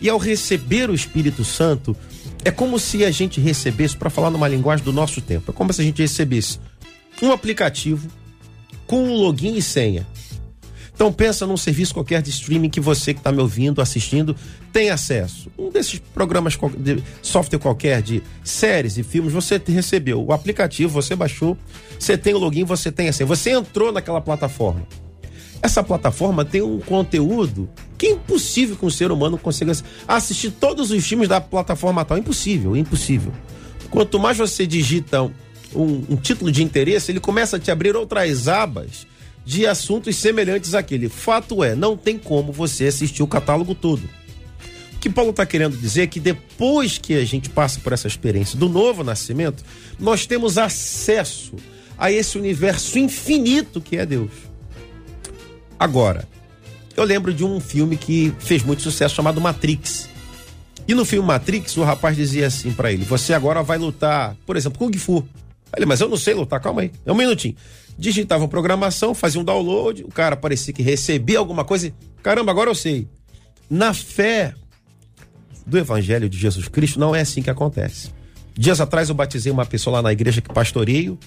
E 0.00 0.08
ao 0.08 0.18
receber 0.18 0.90
o 0.90 0.94
Espírito 0.94 1.44
Santo, 1.44 1.96
é 2.44 2.50
como 2.50 2.78
se 2.78 3.04
a 3.04 3.10
gente 3.10 3.40
recebesse, 3.40 3.96
para 3.96 4.10
falar 4.10 4.30
numa 4.30 4.46
linguagem 4.46 4.84
do 4.84 4.92
nosso 4.92 5.20
tempo, 5.20 5.50
é 5.50 5.54
como 5.54 5.72
se 5.72 5.80
a 5.80 5.84
gente 5.84 6.02
recebesse 6.02 6.60
um 7.22 7.32
aplicativo 7.32 8.08
com 8.86 9.02
um 9.02 9.14
login 9.14 9.56
e 9.56 9.62
senha. 9.62 10.06
Então 10.94 11.12
pensa 11.12 11.46
num 11.46 11.56
serviço 11.56 11.92
qualquer 11.92 12.22
de 12.22 12.30
streaming 12.30 12.70
que 12.70 12.80
você 12.80 13.12
que 13.12 13.20
está 13.20 13.32
me 13.32 13.40
ouvindo, 13.40 13.82
assistindo, 13.82 14.34
tem 14.72 14.90
acesso. 14.90 15.50
Um 15.58 15.68
desses 15.68 15.98
programas 15.98 16.56
de 16.78 17.02
software 17.20 17.58
qualquer 17.58 18.00
de 18.00 18.22
séries 18.44 18.96
e 18.96 19.02
filmes, 19.02 19.32
você 19.32 19.60
recebeu 19.66 20.24
o 20.24 20.32
aplicativo, 20.32 20.92
você 20.92 21.16
baixou, 21.16 21.58
você 21.98 22.16
tem 22.16 22.32
o 22.32 22.38
login, 22.38 22.64
você 22.64 22.92
tem 22.92 23.08
acesso. 23.08 23.26
Você 23.26 23.50
entrou 23.50 23.90
naquela 23.90 24.20
plataforma. 24.20 24.86
Essa 25.60 25.82
plataforma 25.82 26.44
tem 26.44 26.62
um 26.62 26.78
conteúdo 26.78 27.68
que 27.98 28.06
é 28.06 28.10
impossível 28.10 28.76
que 28.76 28.84
um 28.84 28.90
ser 28.90 29.10
humano 29.10 29.36
consiga 29.36 29.72
assistir 30.06 30.50
todos 30.52 30.90
os 30.90 31.04
filmes 31.04 31.28
da 31.28 31.40
plataforma 31.40 32.04
tal. 32.04 32.18
Impossível, 32.18 32.76
impossível. 32.76 33.32
Quanto 33.90 34.18
mais 34.18 34.36
você 34.36 34.66
digita 34.66 35.22
um, 35.22 35.32
um 36.08 36.16
título 36.16 36.52
de 36.52 36.62
interesse, 36.62 37.10
ele 37.10 37.20
começa 37.20 37.56
a 37.56 37.58
te 37.58 37.70
abrir 37.70 37.96
outras 37.96 38.46
abas 38.46 39.06
de 39.44 39.66
assuntos 39.66 40.16
semelhantes 40.16 40.74
àquele. 40.74 41.08
Fato 41.08 41.62
é, 41.62 41.74
não 41.74 41.96
tem 41.96 42.18
como 42.18 42.52
você 42.52 42.86
assistir 42.86 43.22
o 43.22 43.26
catálogo 43.26 43.74
todo. 43.74 44.02
O 44.94 44.98
que 44.98 45.10
Paulo 45.10 45.30
está 45.30 45.44
querendo 45.44 45.76
dizer 45.76 46.02
é 46.02 46.06
que 46.06 46.18
depois 46.18 46.96
que 46.96 47.14
a 47.14 47.24
gente 47.24 47.50
passa 47.50 47.78
por 47.80 47.92
essa 47.92 48.08
experiência 48.08 48.58
do 48.58 48.68
novo 48.68 49.04
nascimento, 49.04 49.62
nós 49.98 50.26
temos 50.26 50.56
acesso 50.56 51.54
a 51.98 52.10
esse 52.10 52.38
universo 52.38 52.98
infinito 52.98 53.80
que 53.80 53.98
é 53.98 54.06
Deus. 54.06 54.32
Agora, 55.78 56.26
eu 56.96 57.04
lembro 57.04 57.34
de 57.34 57.44
um 57.44 57.60
filme 57.60 57.96
que 57.96 58.32
fez 58.38 58.62
muito 58.62 58.82
sucesso 58.82 59.14
chamado 59.14 59.40
Matrix. 59.40 60.08
E 60.88 60.94
no 60.94 61.04
filme 61.04 61.26
Matrix, 61.26 61.76
o 61.76 61.82
rapaz 61.82 62.16
dizia 62.16 62.46
assim 62.46 62.72
para 62.72 62.92
ele: 62.92 63.04
Você 63.04 63.34
agora 63.34 63.62
vai 63.62 63.76
lutar, 63.76 64.36
por 64.46 64.56
exemplo, 64.56 64.78
Kung 64.78 64.96
Fu. 64.96 65.26
Ele, 65.76 65.86
mas 65.86 66.00
eu 66.00 66.08
não 66.08 66.16
sei 66.16 66.34
lutar, 66.34 66.60
calma 66.60 66.82
aí. 66.82 66.92
É 67.04 67.12
um 67.12 67.16
minutinho 67.16 67.56
digitava 67.98 68.46
programação, 68.48 69.14
fazia 69.14 69.40
um 69.40 69.44
download, 69.44 70.04
o 70.04 70.08
cara 70.08 70.36
parecia 70.36 70.72
que 70.72 70.82
recebia 70.82 71.38
alguma 71.38 71.64
coisa. 71.64 71.88
E, 71.88 71.94
Caramba, 72.22 72.50
agora 72.50 72.70
eu 72.70 72.74
sei. 72.74 73.08
Na 73.70 73.94
fé 73.94 74.54
do 75.66 75.78
Evangelho 75.78 76.28
de 76.28 76.38
Jesus 76.38 76.68
Cristo, 76.68 77.00
não 77.00 77.14
é 77.14 77.20
assim 77.20 77.42
que 77.42 77.50
acontece. 77.50 78.10
Dias 78.56 78.80
atrás 78.80 79.08
eu 79.08 79.14
batizei 79.14 79.50
uma 79.50 79.66
pessoa 79.66 79.94
lá 79.94 80.02
na 80.02 80.12
igreja 80.12 80.40
que 80.40 80.52
pastoreio, 80.52 81.18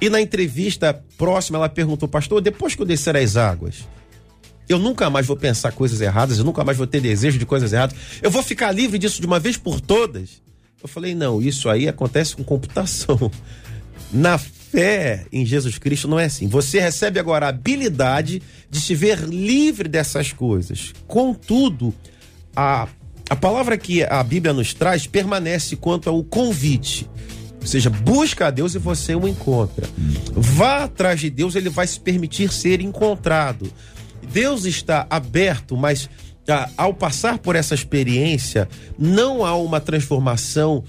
e 0.00 0.08
na 0.08 0.20
entrevista 0.20 1.02
próxima 1.16 1.58
ela 1.58 1.68
perguntou, 1.68 2.08
pastor, 2.08 2.40
depois 2.40 2.74
que 2.74 2.82
eu 2.82 2.86
descer 2.86 3.16
as 3.16 3.36
águas, 3.36 3.88
eu 4.68 4.78
nunca 4.78 5.08
mais 5.08 5.26
vou 5.26 5.36
pensar 5.36 5.72
coisas 5.72 6.00
erradas, 6.00 6.38
eu 6.38 6.44
nunca 6.44 6.62
mais 6.62 6.76
vou 6.76 6.86
ter 6.86 7.00
desejo 7.00 7.38
de 7.38 7.46
coisas 7.46 7.72
erradas, 7.72 7.96
eu 8.22 8.30
vou 8.30 8.42
ficar 8.42 8.70
livre 8.70 8.98
disso 8.98 9.20
de 9.20 9.26
uma 9.26 9.40
vez 9.40 9.56
por 9.56 9.80
todas? 9.80 10.42
Eu 10.80 10.88
falei, 10.88 11.14
não, 11.14 11.42
isso 11.42 11.68
aí 11.68 11.88
acontece 11.88 12.36
com 12.36 12.44
computação. 12.44 13.30
Na 14.12 14.38
fé 14.70 15.26
em 15.32 15.44
Jesus 15.44 15.78
Cristo 15.78 16.08
não 16.08 16.18
é 16.18 16.26
assim. 16.26 16.46
Você 16.46 16.80
recebe 16.80 17.18
agora 17.18 17.46
a 17.46 17.48
habilidade 17.50 18.42
de 18.70 18.80
se 18.80 18.94
ver 18.94 19.20
livre 19.20 19.88
dessas 19.88 20.32
coisas. 20.32 20.92
Contudo, 21.06 21.94
a, 22.54 22.88
a 23.28 23.36
palavra 23.36 23.78
que 23.78 24.02
a 24.04 24.22
Bíblia 24.22 24.52
nos 24.52 24.74
traz 24.74 25.06
permanece 25.06 25.76
quanto 25.76 26.08
ao 26.08 26.22
convite. 26.22 27.08
Ou 27.60 27.66
seja, 27.66 27.90
busca 27.90 28.46
a 28.46 28.50
Deus 28.50 28.74
e 28.74 28.78
você 28.78 29.14
o 29.14 29.26
encontra. 29.26 29.86
Vá 30.32 30.84
atrás 30.84 31.20
de 31.20 31.30
Deus, 31.30 31.54
ele 31.54 31.68
vai 31.68 31.86
se 31.86 31.98
permitir 31.98 32.52
ser 32.52 32.80
encontrado. 32.80 33.70
Deus 34.32 34.64
está 34.64 35.06
aberto, 35.10 35.76
mas 35.76 36.08
ah, 36.48 36.68
ao 36.76 36.94
passar 36.94 37.38
por 37.38 37.56
essa 37.56 37.74
experiência, 37.74 38.68
não 38.98 39.44
há 39.44 39.56
uma 39.56 39.80
transformação 39.80 40.84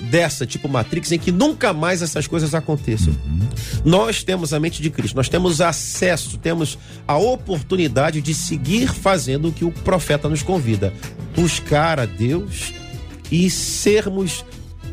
dessa, 0.00 0.46
tipo 0.46 0.68
Matrix, 0.68 1.12
em 1.12 1.18
que 1.18 1.32
nunca 1.32 1.72
mais 1.72 2.02
essas 2.02 2.26
coisas 2.26 2.54
aconteçam. 2.54 3.12
Uhum. 3.24 3.48
Nós 3.84 4.22
temos 4.22 4.52
a 4.52 4.60
mente 4.60 4.82
de 4.82 4.90
Cristo, 4.90 5.16
nós 5.16 5.28
temos 5.28 5.60
acesso, 5.60 6.38
temos 6.38 6.78
a 7.06 7.16
oportunidade 7.16 8.20
de 8.20 8.34
seguir 8.34 8.88
fazendo 8.88 9.48
o 9.48 9.52
que 9.52 9.64
o 9.64 9.72
profeta 9.72 10.28
nos 10.28 10.42
convida: 10.42 10.92
buscar 11.34 11.98
a 11.98 12.06
Deus 12.06 12.74
e 13.30 13.50
sermos 13.50 14.44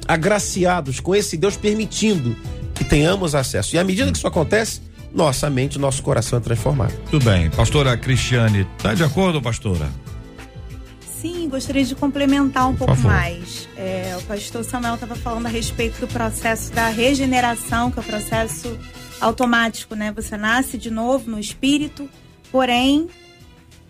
agraciados 0.08 1.00
com 1.00 1.16
esse 1.16 1.38
Deus 1.38 1.56
permitindo 1.56 2.36
que 2.74 2.84
tenhamos 2.84 3.36
acesso. 3.36 3.76
E 3.76 3.80
à 3.80 3.84
medida 3.84 4.12
que 4.12 4.18
isso 4.18 4.28
acontece, 4.28 4.82
nossa 5.14 5.50
mente, 5.50 5.78
nosso 5.78 6.02
coração 6.02 6.40
é 6.40 6.42
transformado. 6.42 6.94
Tudo 7.10 7.26
bem. 7.26 7.50
Pastora 7.52 7.96
Cristiane, 7.96 8.66
tá 8.82 8.94
de 8.94 9.04
acordo, 9.04 9.42
pastora? 9.42 9.90
Sim, 11.24 11.48
gostaria 11.48 11.86
de 11.86 11.96
complementar 11.96 12.68
um 12.68 12.76
pouco 12.76 12.98
mais. 12.98 13.70
É, 13.78 14.14
o 14.20 14.24
pastor 14.24 14.62
Samuel 14.66 14.96
estava 14.96 15.16
falando 15.16 15.46
a 15.46 15.50
respeito 15.50 15.98
do 16.02 16.06
processo 16.06 16.70
da 16.74 16.90
regeneração, 16.90 17.90
que 17.90 17.98
é 17.98 18.02
o 18.02 18.06
processo 18.06 18.78
automático, 19.22 19.96
né? 19.96 20.12
Você 20.12 20.36
nasce 20.36 20.78
de 20.78 20.92
novo 20.92 21.32
no 21.32 21.40
espírito, 21.40 22.10
porém. 22.52 23.08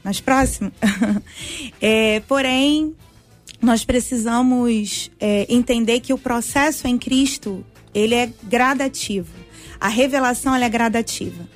Mais 0.04 0.22
próximo? 0.22 0.72
é, 1.82 2.20
porém, 2.28 2.96
nós 3.60 3.84
precisamos 3.84 5.10
é, 5.20 5.48
entender 5.50 6.02
que 6.02 6.14
o 6.14 6.20
processo 6.20 6.88
em 6.88 7.00
Cristo 7.00 7.66
ele 7.96 8.14
é 8.14 8.32
gradativo. 8.44 9.34
A 9.80 9.88
revelação 9.88 10.54
ela 10.54 10.66
é 10.66 10.70
gradativa. 10.70 11.50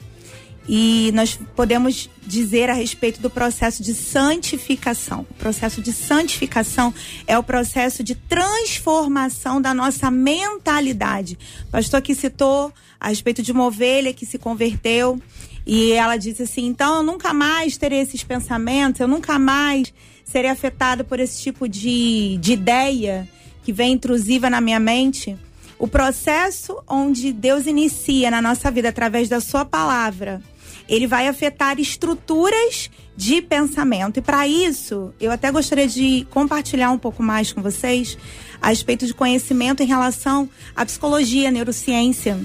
E 0.68 1.12
nós 1.14 1.40
podemos 1.56 2.10
dizer 2.26 2.70
a 2.70 2.74
respeito 2.74 3.22
do 3.22 3.30
processo 3.30 3.82
de 3.82 3.94
santificação. 3.94 5.26
O 5.30 5.34
processo 5.36 5.82
de 5.82 5.94
santificação 5.94 6.94
é 7.26 7.38
o 7.38 7.44
processo 7.44 8.04
de 8.04 8.16
transformação 8.16 9.62
da 9.62 9.74
nossa 9.74 10.12
mentalidade. 10.12 11.38
O 11.70 11.72
pastor 11.72 12.00
aqui 12.00 12.14
citou 12.14 12.74
a 13.00 13.08
respeito 13.08 13.42
de 13.42 13.52
uma 13.52 13.66
ovelha 13.66 14.14
que 14.14 14.26
se 14.26 14.38
converteu 14.38 15.22
e 15.66 15.94
ela 15.94 16.18
disse 16.18 16.44
assim: 16.44 16.66
então 16.66 16.98
eu 16.98 17.04
nunca 17.04 17.34
mais 17.34 17.78
terei 17.78 18.00
esses 18.00 18.24
pensamentos, 18.24 19.00
eu 19.00 19.08
nunca 19.08 19.40
mais 19.40 19.94
serei 20.26 20.50
afetado 20.50 21.06
por 21.06 21.20
esse 21.20 21.42
tipo 21.42 21.68
de, 21.68 22.38
de 22.42 22.54
ideia 22.54 23.28
que 23.64 23.72
vem 23.72 23.94
intrusiva 23.94 24.50
na 24.50 24.60
minha 24.60 24.80
mente. 24.80 25.38
O 25.80 25.88
processo 25.88 26.82
onde 26.88 27.32
Deus 27.32 27.68
inicia 27.68 28.32
na 28.32 28.42
nossa 28.42 28.72
vida 28.72 28.90
através 28.90 29.30
da 29.30 29.40
Sua 29.40 29.64
palavra 29.64 30.42
ele 30.88 31.08
vai 31.08 31.28
afetar 31.28 31.80
estruturas 31.80 32.90
de 33.16 33.42
pensamento. 33.42 34.18
E 34.18 34.22
para 34.22 34.48
isso, 34.48 35.14
eu 35.20 35.32
até 35.32 35.52
gostaria 35.52 35.88
de 35.88 36.26
compartilhar 36.30 36.92
um 36.92 36.98
pouco 36.98 37.24
mais 37.24 37.52
com 37.52 37.62
vocês 37.62 38.18
a 38.62 38.70
respeito 38.70 39.06
de 39.06 39.14
conhecimento 39.14 39.82
em 39.82 39.88
relação 39.88 40.50
à 40.76 40.86
psicologia, 40.86 41.50
à 41.50 41.52
neurociência. 41.52 42.40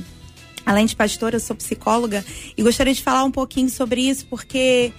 Além 0.65 0.87
de 0.87 0.95
pastora, 0.95 1.37
eu 1.37 1.41
sou 1.41 1.57
psicóloga 1.57 2.25
e 2.57 2.63
gostaria 2.63 2.95
de 2.95 3.03
falar 3.03 3.25
um 3.25 3.31
pouquinho 3.31 3.69
sobre 3.69 4.01
isso, 4.09 4.27
porque 4.27 4.93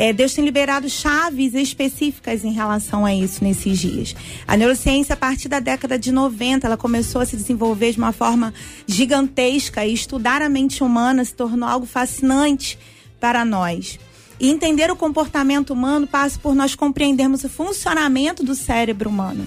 é, 0.00 0.14
Deus 0.14 0.32
tem 0.32 0.42
liberado 0.42 0.88
chaves 0.88 1.52
específicas 1.52 2.42
em 2.42 2.52
relação 2.52 3.04
a 3.04 3.14
isso 3.14 3.44
nesses 3.44 3.78
dias. 3.78 4.16
A 4.48 4.56
neurociência, 4.56 5.12
a 5.12 5.16
partir 5.16 5.46
da 5.46 5.60
década 5.60 5.98
de 5.98 6.10
90, 6.10 6.66
ela 6.66 6.78
começou 6.78 7.20
a 7.20 7.26
se 7.26 7.36
desenvolver 7.36 7.92
de 7.92 7.98
uma 7.98 8.10
forma 8.10 8.54
gigantesca 8.86 9.84
e 9.84 9.92
estudar 9.92 10.40
a 10.40 10.48
mente 10.48 10.82
humana 10.82 11.22
se 11.22 11.34
tornou 11.34 11.68
algo 11.68 11.84
fascinante 11.84 12.78
para 13.20 13.44
nós. 13.44 14.00
E 14.40 14.48
entender 14.48 14.90
o 14.90 14.96
comportamento 14.96 15.74
humano 15.74 16.06
passa 16.06 16.38
por 16.38 16.54
nós 16.54 16.74
compreendermos 16.74 17.44
o 17.44 17.48
funcionamento 17.50 18.42
do 18.42 18.54
cérebro 18.54 19.10
humano. 19.10 19.46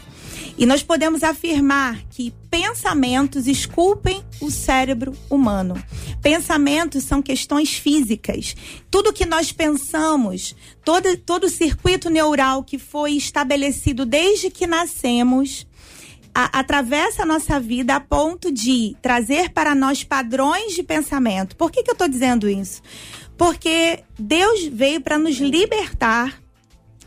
E 0.58 0.66
nós 0.66 0.84
podemos 0.84 1.24
afirmar 1.24 2.04
que 2.12 2.32
pensamentos 2.50 3.48
esculpem 3.48 4.24
o 4.40 4.52
cérebro 4.52 5.14
humano. 5.30 5.82
Pensamentos 6.22 7.04
são 7.04 7.22
questões 7.22 7.74
físicas. 7.74 8.56
Tudo 8.92 9.12
que 9.14 9.26
nós 9.26 9.52
pensamos, 9.52 10.56
todo, 10.86 11.18
todo 11.18 11.46
o 11.46 11.50
circuito 11.50 12.10
neural 12.10 12.64
que 12.64 12.78
foi 12.78 13.14
estabelecido 13.14 14.06
desde 14.06 14.52
que 14.52 14.68
nascemos, 14.68 15.66
a, 16.34 16.60
atravessa 16.60 17.24
a 17.24 17.26
nossa 17.26 17.60
vida 17.60 17.96
a 17.96 18.00
ponto 18.00 18.52
de 18.52 18.96
trazer 19.02 19.50
para 19.50 19.76
nós 19.76 20.04
padrões 20.04 20.74
de 20.74 20.84
pensamento. 20.84 21.56
Por 21.56 21.72
que, 21.72 21.84
que 21.84 21.90
eu 21.90 21.94
estou 21.94 22.08
dizendo 22.08 22.50
isso? 22.50 22.82
Porque 23.38 24.04
Deus 24.18 24.66
veio 24.66 25.02
para 25.02 25.18
nos 25.18 25.38
libertar 25.38 26.43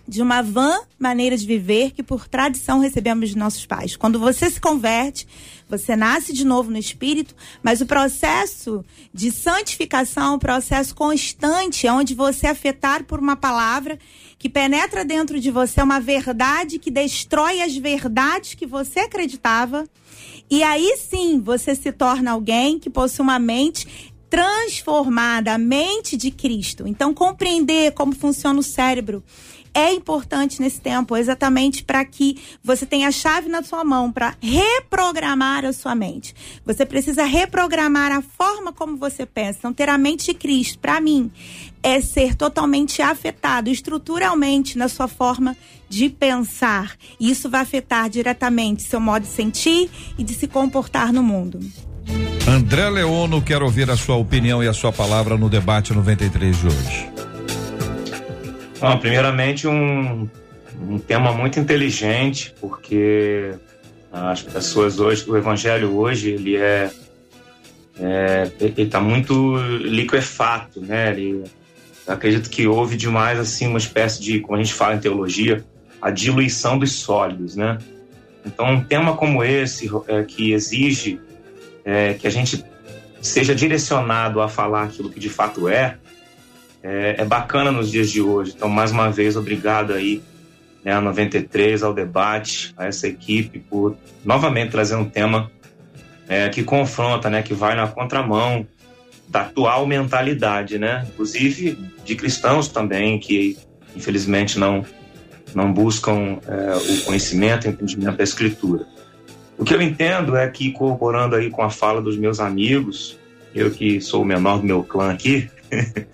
de 0.06 0.22
uma 0.22 0.42
vã 0.42 0.80
maneira 0.98 1.36
de 1.36 1.46
viver 1.46 1.90
que 1.90 2.02
por 2.02 2.28
tradição 2.28 2.78
recebemos 2.78 3.30
de 3.30 3.36
nossos 3.36 3.66
pais. 3.66 3.96
Quando 3.96 4.18
você 4.18 4.48
se 4.48 4.60
converte, 4.60 5.26
você 5.68 5.96
nasce 5.96 6.32
de 6.32 6.44
novo 6.44 6.70
no 6.70 6.78
espírito, 6.78 7.34
mas 7.62 7.80
o 7.80 7.86
processo 7.86 8.84
de 9.12 9.32
santificação, 9.32 10.36
um 10.36 10.38
processo 10.38 10.94
constante, 10.94 11.86
é 11.86 11.92
onde 11.92 12.14
você 12.14 12.46
é 12.46 12.50
afetado 12.50 13.04
por 13.04 13.18
uma 13.18 13.36
palavra 13.36 13.98
que 14.38 14.48
penetra 14.48 15.04
dentro 15.04 15.40
de 15.40 15.50
você, 15.50 15.82
uma 15.82 15.98
verdade 15.98 16.78
que 16.78 16.90
destrói 16.90 17.62
as 17.62 17.76
verdades 17.76 18.54
que 18.54 18.66
você 18.66 19.00
acreditava. 19.00 19.88
E 20.48 20.62
aí 20.62 20.96
sim 20.98 21.40
você 21.40 21.74
se 21.74 21.90
torna 21.90 22.30
alguém 22.30 22.78
que 22.78 22.88
possui 22.88 23.22
uma 23.22 23.38
mente 23.38 24.14
transformada, 24.28 25.54
a 25.54 25.58
mente 25.58 26.16
de 26.16 26.30
Cristo. 26.30 26.86
Então, 26.86 27.14
compreender 27.14 27.92
como 27.92 28.14
funciona 28.14 28.58
o 28.58 28.62
cérebro 28.62 29.22
é 29.76 29.92
importante 29.92 30.58
nesse 30.58 30.80
tempo, 30.80 31.14
exatamente 31.14 31.84
para 31.84 32.02
que 32.02 32.38
você 32.64 32.86
tenha 32.86 33.08
a 33.08 33.12
chave 33.12 33.46
na 33.46 33.62
sua 33.62 33.84
mão 33.84 34.10
para 34.10 34.34
reprogramar 34.40 35.66
a 35.66 35.72
sua 35.74 35.94
mente. 35.94 36.34
Você 36.64 36.86
precisa 36.86 37.24
reprogramar 37.24 38.10
a 38.10 38.22
forma 38.22 38.72
como 38.72 38.96
você 38.96 39.26
pensa. 39.26 39.58
Então, 39.58 39.74
ter 39.74 39.90
a 39.90 39.98
mente 39.98 40.32
de 40.32 40.34
Cristo, 40.34 40.78
para 40.78 40.98
mim, 40.98 41.30
é 41.82 42.00
ser 42.00 42.34
totalmente 42.34 43.02
afetado 43.02 43.68
estruturalmente 43.68 44.78
na 44.78 44.88
sua 44.88 45.08
forma 45.08 45.54
de 45.90 46.08
pensar. 46.08 46.96
E 47.20 47.30
isso 47.30 47.50
vai 47.50 47.60
afetar 47.60 48.08
diretamente 48.08 48.82
seu 48.82 48.98
modo 48.98 49.24
de 49.24 49.28
sentir 49.28 49.90
e 50.16 50.24
de 50.24 50.32
se 50.32 50.48
comportar 50.48 51.12
no 51.12 51.22
mundo. 51.22 51.60
André 52.48 52.88
Leono, 52.88 53.42
quero 53.42 53.66
ouvir 53.66 53.90
a 53.90 53.96
sua 53.96 54.16
opinião 54.16 54.64
e 54.64 54.68
a 54.68 54.72
sua 54.72 54.90
palavra 54.90 55.36
no 55.36 55.50
debate 55.50 55.92
93 55.92 56.56
de 56.56 56.66
hoje. 56.66 57.35
Bom, 58.78 58.98
primeiramente 58.98 59.66
um, 59.66 60.28
um 60.80 60.98
tema 60.98 61.32
muito 61.32 61.58
inteligente, 61.58 62.54
porque 62.60 63.54
as 64.12 64.42
pessoas 64.42 64.98
hoje, 64.98 65.28
o 65.28 65.36
evangelho 65.36 65.96
hoje, 65.96 66.30
ele 66.30 66.56
é, 66.56 66.90
é 67.98 68.50
ele 68.60 68.82
está 68.82 69.00
muito 69.00 69.56
liquefato, 69.78 70.80
né? 70.80 71.10
Ele, 71.10 71.44
acredito 72.06 72.48
que 72.48 72.66
houve 72.66 72.96
demais 72.96 73.38
assim 73.38 73.66
uma 73.66 73.78
espécie 73.78 74.22
de, 74.22 74.40
como 74.40 74.56
a 74.56 74.62
gente 74.62 74.72
fala 74.72 74.94
em 74.94 75.00
teologia, 75.00 75.64
a 76.00 76.10
diluição 76.10 76.78
dos 76.78 76.92
sólidos, 76.92 77.56
né? 77.56 77.78
Então, 78.44 78.66
um 78.66 78.84
tema 78.84 79.16
como 79.16 79.42
esse, 79.42 79.90
é, 80.06 80.22
que 80.22 80.52
exige 80.52 81.20
é, 81.84 82.14
que 82.14 82.26
a 82.26 82.30
gente 82.30 82.64
seja 83.20 83.54
direcionado 83.54 84.40
a 84.40 84.48
falar 84.48 84.84
aquilo 84.84 85.10
que 85.10 85.18
de 85.18 85.28
fato 85.28 85.68
é, 85.68 85.98
é, 86.86 87.16
é, 87.18 87.24
bacana 87.24 87.72
nos 87.72 87.90
dias 87.90 88.10
de 88.10 88.22
hoje. 88.22 88.52
Então, 88.56 88.68
mais 88.68 88.92
uma 88.92 89.10
vez, 89.10 89.36
obrigado 89.36 89.92
aí 89.92 90.22
né, 90.84 90.92
a 90.92 91.00
93, 91.00 91.82
ao 91.82 91.92
debate, 91.92 92.72
a 92.76 92.86
essa 92.86 93.08
equipe, 93.08 93.58
por 93.58 93.96
novamente 94.24 94.70
trazer 94.70 94.94
um 94.94 95.04
tema 95.04 95.50
é, 96.28 96.48
que 96.48 96.62
confronta, 96.62 97.28
né, 97.28 97.42
que 97.42 97.52
vai 97.52 97.74
na 97.74 97.88
contramão 97.88 98.64
da 99.28 99.40
atual 99.40 99.84
mentalidade, 99.84 100.78
né? 100.78 101.04
Inclusive 101.08 101.76
de 102.04 102.14
cristãos 102.14 102.68
também 102.68 103.18
que 103.18 103.58
infelizmente 103.96 104.56
não 104.56 104.84
não 105.52 105.72
buscam 105.72 106.38
é, 106.46 106.76
o 106.76 107.04
conhecimento, 107.06 107.66
o 107.66 107.70
entendimento 107.70 108.18
da 108.18 108.22
escritura. 108.22 108.86
O 109.58 109.64
que 109.64 109.74
eu 109.74 109.82
entendo 109.82 110.36
é 110.36 110.48
que 110.48 110.70
corroborando 110.70 111.34
aí 111.34 111.50
com 111.50 111.62
a 111.62 111.70
fala 111.70 112.00
dos 112.00 112.16
meus 112.16 112.38
amigos, 112.38 113.18
eu 113.52 113.70
que 113.70 114.00
sou 114.00 114.22
o 114.22 114.24
menor 114.24 114.58
do 114.58 114.64
meu 114.64 114.84
clã 114.84 115.10
aqui, 115.10 115.50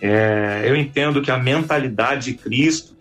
É, 0.00 0.62
eu 0.64 0.74
entendo 0.74 1.20
que 1.20 1.30
a 1.30 1.38
mentalidade 1.38 2.32
de 2.32 2.34
Cristo 2.34 2.96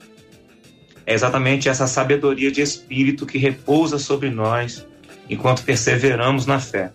é 1.06 1.14
exatamente 1.14 1.70
essa 1.70 1.88
sabedoria 1.88 2.52
de 2.52 2.62
espírito 2.62 3.26
que 3.26 3.38
repousa 3.38 3.98
sobre 3.98 4.30
nós 4.30 4.86
enquanto 5.30 5.64
perseveramos 5.64 6.46
na 6.46 6.60
fé. 6.60 6.92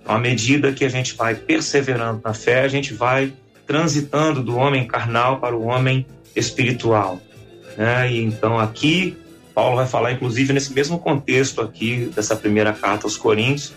Então, 0.00 0.14
à 0.14 0.18
medida 0.18 0.72
que 0.72 0.84
a 0.84 0.88
gente 0.88 1.14
vai 1.14 1.34
perseverando 1.34 2.20
na 2.24 2.34
fé, 2.34 2.62
a 2.62 2.68
gente 2.68 2.94
vai 2.94 3.32
transitando 3.66 4.42
do 4.42 4.56
homem 4.56 4.86
carnal 4.86 5.40
para 5.40 5.56
o 5.56 5.64
homem 5.64 6.06
espiritual. 6.34 7.20
Né? 7.76 8.12
E 8.12 8.22
então 8.22 8.58
aqui 8.58 9.16
Paulo 9.54 9.76
vai 9.76 9.86
falar, 9.86 10.12
inclusive 10.12 10.52
nesse 10.52 10.72
mesmo 10.72 10.98
contexto 10.98 11.60
aqui 11.60 12.10
dessa 12.14 12.34
primeira 12.34 12.72
carta 12.72 13.06
aos 13.06 13.16
Coríntios, 13.16 13.74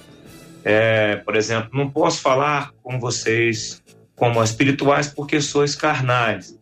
é, 0.63 1.17
por 1.17 1.36
exemplo, 1.36 1.69
não 1.73 1.89
posso 1.89 2.21
falar 2.21 2.71
com 2.82 2.99
vocês 2.99 3.84
como 4.15 4.43
espirituais 4.43 5.08
porque 5.08 5.41
sois 5.41 5.75
carnais. 5.75 6.58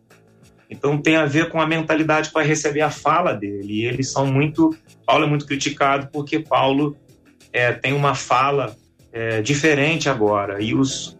Então 0.68 1.00
tem 1.00 1.16
a 1.16 1.26
ver 1.26 1.50
com 1.50 1.60
a 1.60 1.66
mentalidade 1.66 2.30
para 2.30 2.44
receber 2.44 2.80
a 2.80 2.90
fala 2.90 3.32
dele. 3.32 3.82
E 3.82 3.84
eles 3.84 4.10
são 4.10 4.26
muito. 4.26 4.76
Paulo 5.06 5.24
é 5.24 5.28
muito 5.28 5.46
criticado 5.46 6.08
porque 6.12 6.40
Paulo 6.40 6.96
é, 7.52 7.72
tem 7.72 7.92
uma 7.92 8.14
fala 8.14 8.74
é, 9.12 9.40
diferente 9.40 10.08
agora. 10.08 10.60
E, 10.60 10.74
os, 10.74 11.16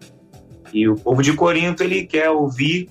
e 0.73 0.89
o 0.89 0.97
povo 0.97 1.23
de 1.23 1.33
Corinto 1.35 1.83
ele 1.83 2.05
quer 2.05 2.31
ouvir 2.31 2.89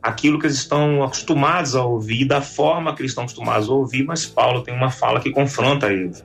aquilo 0.00 0.38
que 0.38 0.46
eles 0.46 0.58
estão 0.58 1.02
acostumados 1.02 1.74
a 1.74 1.82
ouvir, 1.82 2.26
da 2.26 2.42
forma 2.42 2.94
que 2.94 3.00
eles 3.00 3.12
estão 3.12 3.24
acostumados 3.24 3.70
a 3.70 3.72
ouvir, 3.72 4.04
mas 4.04 4.26
Paulo 4.26 4.62
tem 4.62 4.74
uma 4.74 4.90
fala 4.90 5.18
que 5.18 5.30
confronta 5.30 5.90
eles. 5.90 6.22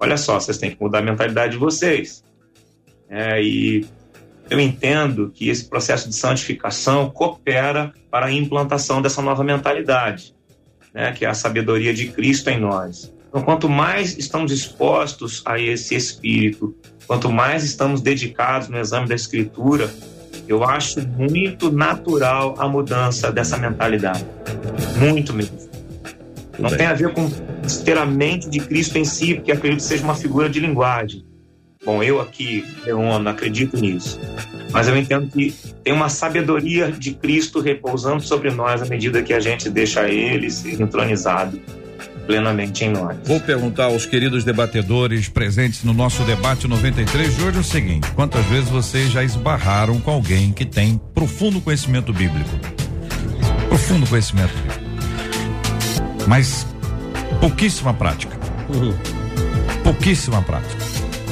Olha 0.00 0.16
só, 0.16 0.40
vocês 0.40 0.56
têm 0.56 0.70
que 0.70 0.80
mudar 0.80 1.00
a 1.00 1.02
mentalidade 1.02 1.52
de 1.52 1.58
vocês. 1.58 2.24
É, 3.08 3.42
e 3.42 3.86
eu 4.50 4.58
entendo 4.58 5.30
que 5.34 5.48
esse 5.48 5.68
processo 5.68 6.08
de 6.08 6.14
santificação 6.14 7.10
coopera 7.10 7.92
para 8.10 8.26
a 8.26 8.32
implantação 8.32 9.02
dessa 9.02 9.20
nova 9.20 9.44
mentalidade, 9.44 10.34
né, 10.94 11.12
que 11.12 11.24
é 11.24 11.28
a 11.28 11.34
sabedoria 11.34 11.92
de 11.92 12.08
Cristo 12.08 12.48
em 12.48 12.58
nós. 12.58 13.12
Então, 13.28 13.42
quanto 13.42 13.68
mais 13.68 14.16
estamos 14.16 14.50
expostos 14.50 15.42
a 15.44 15.58
esse 15.58 15.94
espírito, 15.94 16.74
quanto 17.06 17.30
mais 17.30 17.62
estamos 17.62 18.00
dedicados 18.00 18.68
no 18.68 18.78
exame 18.78 19.06
da 19.06 19.14
Escritura, 19.14 19.92
eu 20.46 20.64
acho 20.64 21.06
muito 21.06 21.70
natural 21.70 22.54
a 22.58 22.66
mudança 22.66 23.30
dessa 23.30 23.58
mentalidade. 23.58 24.24
Muito 24.98 25.34
mesmo. 25.34 25.58
Não 26.58 26.70
tem 26.70 26.86
a 26.86 26.94
ver 26.94 27.12
com 27.12 27.30
ter 27.84 27.98
a 27.98 28.06
mente 28.06 28.48
de 28.48 28.58
Cristo 28.60 28.96
em 28.96 29.04
si, 29.04 29.34
porque 29.34 29.52
acredito 29.52 29.80
que 29.80 29.86
seja 29.86 30.02
uma 30.02 30.14
figura 30.14 30.48
de 30.48 30.58
linguagem. 30.58 31.24
Bom, 31.88 32.02
eu 32.02 32.20
aqui, 32.20 32.66
não 32.86 33.16
acredito 33.30 33.80
nisso. 33.80 34.20
Mas 34.70 34.88
eu 34.88 34.94
entendo 34.94 35.26
que 35.26 35.54
tem 35.82 35.94
uma 35.94 36.10
sabedoria 36.10 36.92
de 36.92 37.14
Cristo 37.14 37.60
repousando 37.60 38.20
sobre 38.20 38.50
nós 38.50 38.82
à 38.82 38.84
medida 38.84 39.22
que 39.22 39.32
a 39.32 39.40
gente 39.40 39.70
deixa 39.70 40.06
ele 40.06 40.50
ser 40.50 40.78
entronizado 40.78 41.58
plenamente 42.26 42.84
em 42.84 42.90
nós. 42.90 43.16
Vou 43.24 43.40
perguntar 43.40 43.84
aos 43.84 44.04
queridos 44.04 44.44
debatedores 44.44 45.30
presentes 45.30 45.82
no 45.82 45.94
nosso 45.94 46.22
debate 46.24 46.68
93 46.68 47.34
de 47.34 47.42
hoje 47.42 47.58
o 47.58 47.64
seguinte: 47.64 48.06
quantas 48.10 48.44
vezes 48.44 48.68
vocês 48.68 49.10
já 49.10 49.24
esbarraram 49.24 49.98
com 49.98 50.10
alguém 50.10 50.52
que 50.52 50.66
tem 50.66 51.00
profundo 51.14 51.58
conhecimento 51.58 52.12
bíblico? 52.12 52.50
Profundo 53.66 54.06
conhecimento 54.06 54.52
bíblico. 54.52 54.80
Mas 56.26 56.66
pouquíssima 57.40 57.94
prática. 57.94 58.36
Uhum. 58.68 58.92
Pouquíssima 59.82 60.42
prática. 60.42 60.87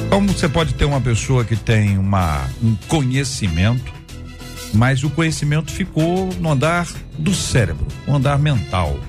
Como 0.09 0.29
você 0.29 0.47
pode 0.47 0.73
ter 0.73 0.85
uma 0.85 1.01
pessoa 1.01 1.43
que 1.43 1.55
tem 1.55 1.97
uma, 1.97 2.47
um 2.63 2.75
conhecimento, 2.87 3.93
mas 4.73 5.03
o 5.03 5.09
conhecimento 5.09 5.71
ficou 5.71 6.29
no 6.39 6.51
andar 6.51 6.87
do 7.17 7.33
cérebro, 7.33 7.85
no 8.07 8.15
andar 8.15 8.39
mental. 8.39 8.99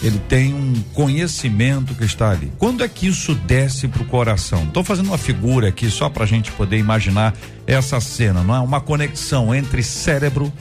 Ele 0.00 0.18
tem 0.28 0.54
um 0.54 0.74
conhecimento 0.94 1.92
que 1.94 2.04
está 2.04 2.30
ali. 2.30 2.52
Quando 2.56 2.84
é 2.84 2.88
que 2.88 3.08
isso 3.08 3.34
desce 3.34 3.88
para 3.88 4.02
o 4.02 4.06
coração? 4.06 4.64
Estou 4.64 4.84
fazendo 4.84 5.08
uma 5.08 5.18
figura 5.18 5.68
aqui 5.68 5.90
só 5.90 6.08
para 6.08 6.22
a 6.22 6.26
gente 6.26 6.52
poder 6.52 6.78
imaginar 6.78 7.34
essa 7.66 8.00
cena, 8.00 8.42
não 8.44 8.54
é? 8.54 8.60
Uma 8.60 8.80
conexão 8.80 9.52
entre 9.52 9.82
cérebro, 9.82 10.52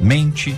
mente 0.00 0.56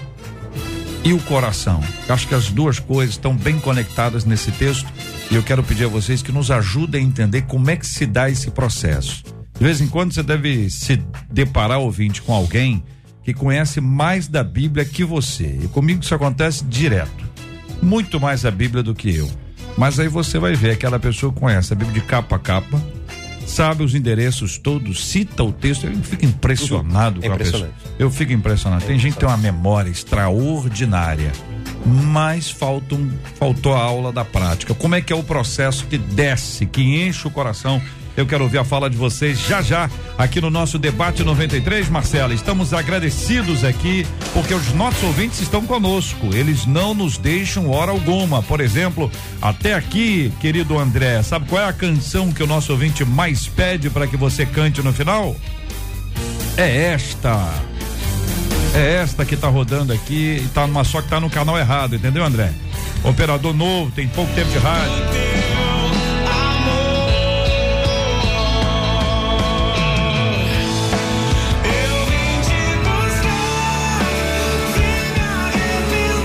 e 1.02 1.14
o 1.14 1.18
coração. 1.20 1.82
Acho 2.06 2.28
que 2.28 2.34
as 2.34 2.50
duas 2.50 2.78
coisas 2.78 3.14
estão 3.14 3.34
bem 3.34 3.58
conectadas 3.58 4.26
nesse 4.26 4.52
texto 4.52 4.86
e 5.32 5.34
eu 5.34 5.42
quero 5.42 5.64
pedir 5.64 5.86
a 5.86 5.88
vocês 5.88 6.20
que 6.20 6.30
nos 6.30 6.50
ajudem 6.50 7.00
a 7.00 7.04
entender 7.04 7.42
como 7.42 7.70
é 7.70 7.76
que 7.76 7.86
se 7.86 8.04
dá 8.04 8.28
esse 8.28 8.50
processo. 8.50 9.24
De 9.58 9.64
vez 9.64 9.80
em 9.80 9.88
quando 9.88 10.12
você 10.12 10.22
deve 10.22 10.68
se 10.68 11.02
deparar, 11.30 11.78
ouvinte, 11.78 12.20
com 12.20 12.34
alguém 12.34 12.84
que 13.24 13.32
conhece 13.32 13.80
mais 13.80 14.28
da 14.28 14.44
Bíblia 14.44 14.84
que 14.84 15.02
você. 15.02 15.58
E 15.62 15.68
comigo 15.68 16.02
isso 16.02 16.14
acontece 16.14 16.62
direto. 16.66 17.24
Muito 17.80 18.20
mais 18.20 18.44
a 18.44 18.50
Bíblia 18.50 18.82
do 18.82 18.94
que 18.94 19.16
eu. 19.16 19.30
Mas 19.74 19.98
aí 19.98 20.06
você 20.06 20.38
vai 20.38 20.54
ver 20.54 20.72
aquela 20.72 20.98
pessoa 20.98 21.32
conhece 21.32 21.72
a 21.72 21.76
Bíblia 21.76 21.98
de 21.98 22.06
capa 22.06 22.36
a 22.36 22.38
capa, 22.38 22.82
sabe 23.46 23.82
os 23.82 23.94
endereços 23.94 24.58
todos, 24.58 25.02
cita 25.06 25.42
o 25.42 25.50
texto, 25.50 25.86
eu 25.86 25.94
fico 26.02 26.26
impressionado 26.26 27.20
É 27.22 27.28
com 27.28 27.34
a 27.34 27.38
pessoa. 27.38 27.70
Eu 27.98 28.10
fico 28.10 28.32
impressionado. 28.32 28.84
Tem 28.84 28.98
gente 28.98 29.14
que 29.14 29.20
tem 29.20 29.28
uma 29.28 29.38
memória 29.38 29.88
extraordinária, 29.88 31.32
mas 31.84 32.50
falta 32.50 32.94
um- 32.94 33.10
faltou 33.38 33.74
a 33.74 33.80
aula 33.82 34.12
da 34.12 34.24
prática. 34.24 34.74
Como 34.74 34.94
é 34.94 35.00
que 35.00 35.12
é 35.12 35.16
o 35.16 35.22
processo 35.22 35.86
que 35.86 35.98
desce, 35.98 36.66
que 36.66 36.82
enche 37.02 37.26
o 37.26 37.30
coração? 37.30 37.80
Eu 38.14 38.26
quero 38.26 38.44
ouvir 38.44 38.58
a 38.58 38.64
fala 38.64 38.90
de 38.90 38.96
vocês 38.96 39.40
já 39.40 39.62
já 39.62 39.88
aqui 40.18 40.38
no 40.38 40.50
nosso 40.50 40.78
debate 40.78 41.24
93, 41.24 41.88
Marcela. 41.88 42.34
Estamos 42.34 42.74
agradecidos 42.74 43.64
aqui 43.64 44.06
porque 44.34 44.52
os 44.52 44.70
nossos 44.74 45.02
ouvintes 45.02 45.40
estão 45.40 45.64
conosco. 45.64 46.28
Eles 46.34 46.66
não 46.66 46.92
nos 46.92 47.16
deixam 47.16 47.70
hora 47.70 47.90
alguma. 47.90 48.42
Por 48.42 48.60
exemplo, 48.60 49.10
até 49.40 49.72
aqui, 49.72 50.30
querido 50.42 50.78
André, 50.78 51.22
sabe 51.22 51.48
qual 51.48 51.62
é 51.62 51.66
a 51.66 51.72
canção 51.72 52.30
que 52.30 52.42
o 52.42 52.46
nosso 52.46 52.70
ouvinte 52.72 53.02
mais 53.02 53.48
pede 53.48 53.88
para 53.88 54.06
que 54.06 54.16
você 54.18 54.44
cante 54.44 54.82
no 54.82 54.92
final? 54.92 55.34
É 56.58 56.92
esta. 56.92 57.48
É 58.74 58.94
esta 59.02 59.24
que 59.24 59.36
tá 59.36 59.48
rodando 59.48 59.92
aqui 59.92 60.40
e 60.44 60.48
tá 60.48 60.66
numa 60.66 60.82
só 60.82 61.02
que 61.02 61.08
tá 61.08 61.20
no 61.20 61.28
canal 61.28 61.58
errado, 61.58 61.94
entendeu, 61.94 62.24
André? 62.24 62.52
Operador 63.04 63.52
novo, 63.54 63.90
tem 63.90 64.08
pouco 64.08 64.32
tempo 64.34 64.50
de 64.50 64.58
rádio. 64.58 65.02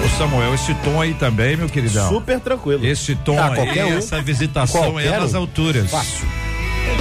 Ô 0.05 0.17
Samuel, 0.17 0.53
esse 0.53 0.73
tom 0.75 1.01
aí 1.01 1.13
também, 1.13 1.57
meu 1.57 1.67
queridão. 1.67 2.09
Super 2.09 2.39
tranquilo. 2.39 2.85
Esse 2.85 3.15
tom 3.15 3.37
Ah, 3.37 3.51
aí, 3.53 3.83
um. 3.83 3.97
essa 3.97 4.21
visitação 4.21 4.99
é 4.99 5.09
nas 5.09 5.35
alturas. 5.35 5.89
Fácil. 5.91 6.25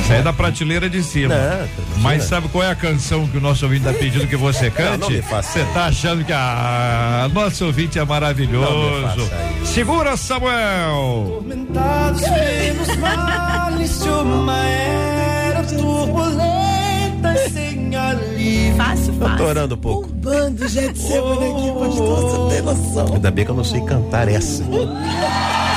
Isso 0.06 0.12
aí 0.12 0.20
é 0.20 0.22
da 0.22 0.32
prateleira 0.32 0.88
de 0.88 1.02
cima. 1.02 1.34
Não, 1.34 1.44
imagina. 1.44 1.68
Mas 1.98 2.22
sabe 2.24 2.46
qual 2.48 2.62
é 2.62 2.70
a 2.70 2.76
canção 2.76 3.26
que 3.26 3.38
o 3.38 3.40
nosso 3.40 3.64
ouvinte 3.64 3.82
tá 3.86 3.92
pedindo 3.92 4.24
que 4.28 4.36
você 4.36 4.70
cante? 4.70 5.20
Você 5.20 5.64
tá 5.74 5.86
achando 5.86 6.24
que 6.24 6.32
a 6.32 7.28
nosso 7.34 7.66
ouvinte 7.66 7.98
é 7.98 8.04
maravilhoso. 8.04 9.28
Segura, 9.64 10.16
Samuel! 10.16 11.42
Tormentados 11.42 12.22
pelos 12.22 12.96
males 12.98 14.00
de 14.00 14.08
uma 14.08 14.64
era 14.64 15.62
turbulenta 15.64 17.34
e 17.34 17.50
sem 17.50 17.96
alívio. 17.96 18.76
Fácil, 18.76 19.12
Eu 19.12 19.18
tô 19.18 19.26
fácil. 19.26 19.44
orando 19.46 19.74
um 19.74 19.78
pouco. 19.78 20.08
Bando 20.08 20.68
Getsemane 20.68 21.50
aqui, 21.50 21.72
pastor, 21.80 22.20
você 22.20 22.54
tem 22.54 22.62
noção. 22.62 23.14
Ainda 23.14 23.30
bem 23.32 23.44
que 23.44 23.50
eu 23.50 23.56
não 23.56 23.64
sei 23.64 23.80
cantar 23.80 24.28
essa. 24.28 24.62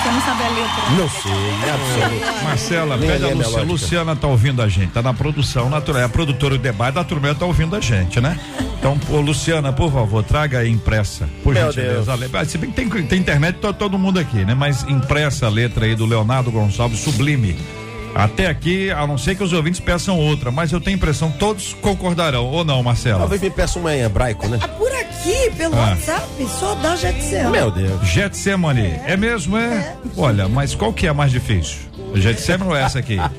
Você 0.02 0.12
não 0.12 0.22
sabe 0.22 0.44
a 0.44 0.48
letra. 0.50 0.90
Não 0.98 1.10
sei, 1.10 1.72
absoluto. 1.74 2.44
Marcela, 2.44 2.98
Nem 2.98 3.10
pede 3.10 3.26
a 3.26 3.28
é 3.30 3.34
Luciana. 3.34 3.50
melódica. 3.50 3.72
Luciana 3.72 4.16
tá 4.16 4.28
ouvindo 4.28 4.62
a 4.62 4.68
gente, 4.68 4.92
tá 4.92 5.02
na 5.02 5.14
produção 5.14 5.70
natural. 5.70 6.02
É 6.02 6.06
a 6.06 6.10
produtora 6.10 6.58
do 6.58 6.62
debate 6.62 6.96
da 6.96 7.04
turma 7.04 7.34
tá 7.36 7.46
ouvindo 7.46 7.76
a 7.76 7.80
gente, 7.80 8.20
né? 8.22 8.40
Então, 8.80 8.98
pô, 8.98 9.20
Luciana, 9.20 9.74
por 9.74 9.92
favor, 9.92 10.24
traga 10.24 10.60
aí 10.60 10.70
impressa, 10.70 11.28
por 11.44 11.54
Meu 11.54 11.66
gentileza. 11.68 11.94
Deus. 11.96 12.10
a 12.10 12.16
letra. 12.16 12.42
Ah, 12.42 12.46
Se 12.46 12.58
bem 12.58 12.72
que 12.72 12.76
tem, 12.78 12.90
tem 13.06 13.20
internet, 13.20 13.58
tá 13.58 13.74
todo 13.74 14.00
mundo 14.00 14.20
aqui, 14.20 14.46
né? 14.46 14.56
Mas 14.56 14.84
impressa 14.84 15.48
a 15.48 15.50
letra 15.50 15.86
aí 15.86 15.96
do 15.96 16.06
Leonardo 16.06 16.50
Gonçalves, 16.50 17.00
sublime. 17.00 17.58
Até 18.16 18.48
aqui, 18.48 18.92
a 18.92 19.06
não 19.08 19.18
ser 19.18 19.36
que 19.36 19.44
os 19.44 19.54
ouvintes 19.54 19.80
peçam 19.80 20.18
outra, 20.20 20.52
mas 20.52 20.72
eu 20.72 20.82
tenho 20.82 20.96
a 20.96 20.98
impressão 20.98 21.32
que 21.32 21.38
todos 21.38 21.74
concordarão, 21.82 22.46
ou 22.46 22.66
não, 22.66 22.82
Marcela? 22.84 23.20
Talvez 23.20 23.42
me 23.42 23.50
peça 23.50 23.80
uma 23.80 23.96
em 23.96 24.02
hebraico, 24.02 24.48
né? 24.48 24.60
Ah, 24.62 24.68
Por 24.68 24.92
aqui, 24.92 25.52
pelo 25.58 25.76
Ah. 25.76 25.90
WhatsApp, 25.90 26.28
só 26.60 26.76
dá 26.76 26.96
Getsemane. 26.96 27.52
Meu 27.52 27.72
Deus. 27.72 28.02
Getsemane, 28.08 29.00
é 29.06 29.16
mesmo, 29.16 29.58
é? 29.58 29.96
Olha, 30.18 30.48
mas 30.50 30.74
qual 30.76 30.92
que 30.92 31.06
é 31.06 31.10
a 31.10 31.14
mais 31.14 31.32
difícil? 31.32 31.78
O 32.14 32.20
Getsemane 32.20 32.72
ou 32.72 32.76
essa 32.76 33.00
aqui? 33.00 33.18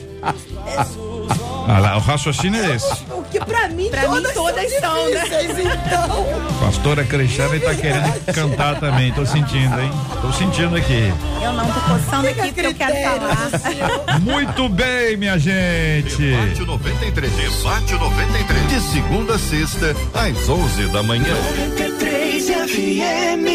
Ah 1.68 1.78
lá, 1.78 1.96
o 1.96 2.00
raciocínio 2.00 2.60
é 2.64 2.74
esse. 2.74 3.04
Que 3.40 3.46
pra 3.46 3.68
mim 3.68 3.88
Pra 3.90 4.02
mim 4.02 4.08
todas, 4.08 4.34
todas 4.34 4.72
são, 4.80 5.10
né? 5.10 5.22
então. 5.60 6.26
Pastora 6.60 7.04
Cristiane 7.04 7.58
tá 7.60 7.74
querendo 7.74 8.34
cantar 8.34 8.78
também, 8.78 9.12
tô 9.12 9.24
sentindo, 9.24 9.80
hein? 9.80 9.90
Tô 10.20 10.32
sentindo 10.32 10.76
aqui. 10.76 11.12
Eu 11.42 11.52
não 11.52 11.64
tô 11.66 11.80
coçando 11.80 12.28
Fica 12.28 12.42
aqui 12.42 12.52
porque 12.52 12.66
eu 12.66 12.74
quero 12.74 12.94
falar. 13.02 14.20
Muito 14.20 14.68
bem, 14.68 15.16
minha 15.16 15.38
gente. 15.38 16.16
Debate 16.16 16.60
93. 16.64 17.32
Debate 17.32 17.92
93. 17.94 18.68
De 18.68 18.80
segunda 18.92 19.34
a 19.34 19.38
sexta, 19.38 19.96
às 20.14 20.48
11 20.48 20.86
da 20.88 21.02
manhã. 21.02 21.34
93 21.70 22.46
FM. 22.46 23.46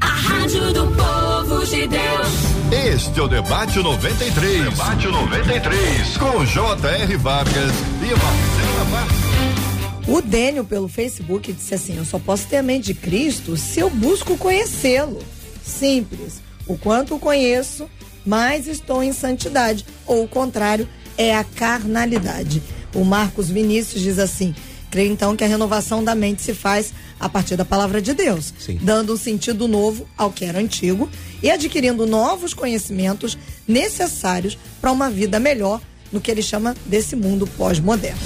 A 0.00 0.06
Rádio 0.06 0.72
do 0.72 0.86
Povo 0.86 1.66
de 1.66 1.86
Deus. 1.88 2.51
Este 2.72 3.20
é 3.20 3.22
o 3.22 3.28
Debate 3.28 3.78
93. 3.80 4.64
Debate 4.64 5.06
93. 5.06 6.16
Com 6.16 6.42
J.R. 6.46 7.16
Vargas 7.18 7.72
e 8.00 8.06
Marcela 8.06 8.84
Vargas. 8.90 10.08
O 10.08 10.22
Dênio, 10.22 10.64
pelo 10.64 10.88
Facebook, 10.88 11.52
disse 11.52 11.74
assim: 11.74 11.98
Eu 11.98 12.06
só 12.06 12.18
posso 12.18 12.46
ter 12.46 12.56
a 12.56 12.62
mente 12.62 12.86
de 12.86 12.94
Cristo 12.94 13.58
se 13.58 13.78
eu 13.78 13.90
busco 13.90 14.38
conhecê-lo. 14.38 15.18
Simples. 15.62 16.40
O 16.66 16.78
quanto 16.78 17.14
o 17.14 17.18
conheço, 17.18 17.90
mais 18.24 18.66
estou 18.66 19.02
em 19.02 19.12
santidade. 19.12 19.84
Ou 20.06 20.24
o 20.24 20.28
contrário, 20.28 20.88
é 21.18 21.36
a 21.36 21.44
carnalidade. 21.44 22.62
O 22.94 23.04
Marcos 23.04 23.50
Vinícius 23.50 24.00
diz 24.00 24.18
assim: 24.18 24.54
Creio 24.92 25.10
então 25.10 25.34
que 25.34 25.42
a 25.42 25.46
renovação 25.46 26.04
da 26.04 26.14
mente 26.14 26.42
se 26.42 26.52
faz 26.52 26.92
a 27.18 27.26
partir 27.26 27.56
da 27.56 27.64
palavra 27.64 28.02
de 28.02 28.12
Deus, 28.12 28.52
Sim. 28.58 28.78
dando 28.82 29.14
um 29.14 29.16
sentido 29.16 29.66
novo 29.66 30.06
ao 30.18 30.30
que 30.30 30.44
era 30.44 30.58
antigo 30.58 31.08
e 31.42 31.50
adquirindo 31.50 32.06
novos 32.06 32.52
conhecimentos 32.52 33.38
necessários 33.66 34.58
para 34.82 34.92
uma 34.92 35.08
vida 35.08 35.40
melhor 35.40 35.80
no 36.12 36.20
que 36.20 36.30
ele 36.30 36.42
chama 36.42 36.76
desse 36.84 37.16
mundo 37.16 37.46
pós-moderno. 37.46 38.20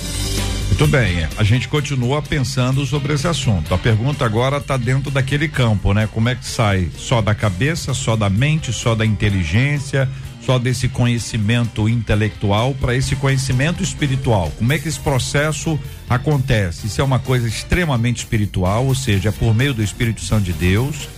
Muito 0.67 0.89
bem, 0.89 1.27
a 1.39 1.45
gente 1.45 1.69
continua 1.69 2.21
pensando 2.21 2.85
sobre 2.85 3.15
esse 3.15 3.29
assunto. 3.29 3.73
A 3.73 3.79
pergunta 3.79 4.25
agora 4.25 4.57
está 4.57 4.77
dentro 4.77 5.09
daquele 5.09 5.49
campo, 5.49 5.95
né? 5.95 6.09
Como 6.13 6.29
é 6.29 6.35
que 6.35 6.45
sai 6.45 6.91
só 6.99 7.23
da 7.23 7.33
cabeça, 7.33 7.95
só 7.95 8.17
da 8.17 8.29
mente, 8.29 8.73
só 8.73 8.97
da 8.97 9.07
inteligência, 9.07 10.11
só 10.47 10.61
desse 10.61 10.89
conhecimento 10.89 11.89
intelectual 11.89 12.73
para 12.75 12.95
esse 12.95 13.17
conhecimento 13.17 13.83
espiritual? 13.83 14.53
Como 14.57 14.73
é 14.73 14.79
que 14.79 14.87
esse 14.87 15.01
processo 15.01 15.77
acontece? 16.09 16.87
Isso 16.87 17.01
é 17.01 17.05
uma 17.05 17.19
coisa 17.19 17.49
extremamente 17.49 18.19
espiritual, 18.19 18.87
ou 18.87 18.95
seja, 18.95 19.31
é 19.31 19.33
por 19.33 19.53
meio 19.53 19.75
do 19.75 19.83
Espírito 19.83 20.21
Santo 20.21 20.45
de 20.45 20.53
Deus. 20.53 21.09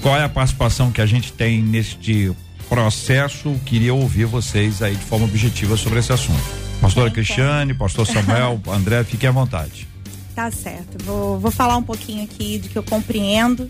Qual 0.00 0.16
é 0.16 0.22
a 0.22 0.28
participação 0.28 0.92
que 0.92 1.00
a 1.00 1.06
gente 1.06 1.32
tem 1.32 1.60
neste 1.60 2.30
processo? 2.68 3.52
Queria 3.66 3.92
ouvir 3.92 4.26
vocês 4.26 4.80
aí 4.80 4.94
de 4.94 5.04
forma 5.04 5.24
objetiva 5.24 5.76
sobre 5.76 5.98
esse 5.98 6.12
assunto. 6.12 6.44
Pastora 6.80 7.10
Cristiane, 7.10 7.74
pastor 7.74 8.06
Samuel, 8.06 8.60
André, 8.70 9.02
fiquem 9.02 9.28
à 9.28 9.32
vontade. 9.32 9.88
Tá 10.36 10.52
certo. 10.52 11.04
Vou, 11.04 11.40
vou 11.40 11.50
falar 11.50 11.76
um 11.76 11.82
pouquinho 11.82 12.22
aqui 12.22 12.58
do 12.58 12.68
que 12.68 12.78
eu 12.78 12.84
compreendo. 12.84 13.68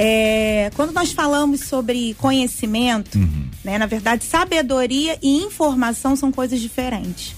É, 0.00 0.70
quando 0.76 0.92
nós 0.92 1.10
falamos 1.10 1.62
sobre 1.62 2.14
conhecimento, 2.20 3.18
né, 3.64 3.78
na 3.78 3.86
verdade, 3.86 4.22
sabedoria 4.24 5.18
e 5.20 5.38
informação 5.42 6.14
são 6.14 6.30
coisas 6.30 6.60
diferentes. 6.60 7.34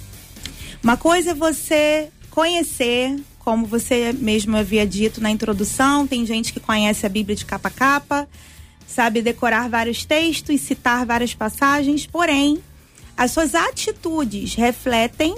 Uma 0.83 0.95
coisa 0.95 1.31
é 1.31 1.35
você 1.35 2.11
conhecer, 2.29 3.19
como 3.39 3.65
você 3.65 4.13
mesmo 4.13 4.59
havia 4.59 4.87
dito 4.87 5.23
na 5.23 5.31
introdução, 5.31 6.07
tem 6.07 6.27
gente 6.27 6.53
que 6.53 6.61
conhece 6.61 7.07
a 7.07 7.09
Bíblia 7.09 7.35
de 7.35 7.47
capa 7.47 7.69
a 7.69 7.71
capa, 7.71 8.29
sabe 8.87 9.23
decorar 9.23 9.71
vários 9.71 10.05
textos, 10.05 10.61
citar 10.61 11.07
várias 11.07 11.33
passagens, 11.33 12.05
porém, 12.05 12.59
as 13.17 13.31
suas 13.31 13.55
atitudes 13.55 14.55
refletem 14.55 15.35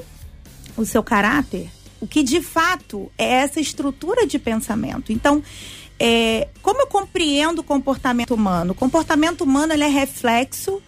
o 0.77 0.85
seu 0.85 1.05
caráter, 1.05 1.71
o 2.01 2.07
que 2.07 2.25
de 2.25 2.43
fato 2.43 3.13
é 3.17 3.27
essa 3.27 3.61
estrutura 3.61 4.27
de 4.27 4.41
pensamento. 4.41 5.13
Então, 5.13 5.41
é, 6.05 6.49
como 6.61 6.81
eu 6.83 6.89
compreendo 6.89 7.61
o 7.61 7.63
comportamento 7.63 8.35
humano? 8.35 8.73
O 8.73 8.75
comportamento 8.75 9.43
humano 9.43 9.73
é 9.73 9.87
reflexo 9.87 10.83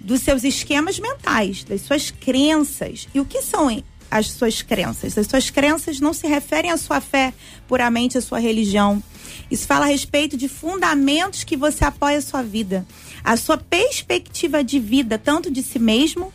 dos 0.00 0.22
seus 0.22 0.42
esquemas 0.42 0.98
mentais, 0.98 1.62
das 1.62 1.82
suas 1.82 2.10
crenças. 2.10 3.06
E 3.14 3.20
o 3.20 3.24
que 3.24 3.42
são 3.42 3.80
as 4.10 4.26
suas 4.32 4.62
crenças? 4.62 5.16
As 5.16 5.28
suas 5.28 5.50
crenças 5.50 6.00
não 6.00 6.12
se 6.12 6.26
referem 6.26 6.72
à 6.72 6.76
sua 6.76 7.00
fé, 7.00 7.32
puramente 7.68 8.18
à 8.18 8.20
sua 8.20 8.40
religião. 8.40 9.00
Isso 9.48 9.68
fala 9.68 9.84
a 9.84 9.88
respeito 9.88 10.36
de 10.36 10.48
fundamentos 10.48 11.44
que 11.44 11.56
você 11.56 11.84
apoia 11.84 12.18
a 12.18 12.22
sua 12.22 12.42
vida. 12.42 12.84
A 13.22 13.36
sua 13.36 13.56
perspectiva 13.56 14.64
de 14.64 14.80
vida, 14.80 15.16
tanto 15.16 15.48
de 15.48 15.62
si 15.62 15.78
mesmo, 15.78 16.32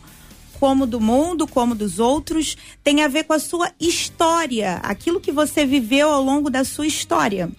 como 0.58 0.86
do 0.86 0.98
mundo, 0.98 1.46
como 1.46 1.74
dos 1.74 1.98
outros, 1.98 2.56
tem 2.82 3.02
a 3.02 3.08
ver 3.08 3.24
com 3.24 3.34
a 3.34 3.38
sua 3.38 3.70
história, 3.78 4.76
aquilo 4.76 5.20
que 5.20 5.30
você 5.32 5.66
viveu 5.66 6.10
ao 6.10 6.22
longo 6.22 6.48
da 6.48 6.64
sua 6.64 6.86
história. 6.86 7.50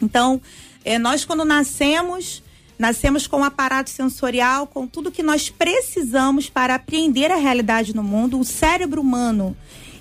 Então, 0.00 0.40
eh, 0.84 0.98
nós 0.98 1.24
quando 1.24 1.44
nascemos, 1.44 2.42
nascemos 2.78 3.26
com 3.26 3.38
um 3.40 3.44
aparato 3.44 3.90
sensorial, 3.90 4.66
com 4.66 4.86
tudo 4.86 5.12
que 5.12 5.22
nós 5.22 5.50
precisamos 5.50 6.48
para 6.48 6.74
apreender 6.74 7.30
a 7.30 7.36
realidade 7.36 7.94
no 7.94 8.02
mundo. 8.02 8.38
O 8.38 8.44
cérebro 8.44 9.00
humano, 9.00 9.56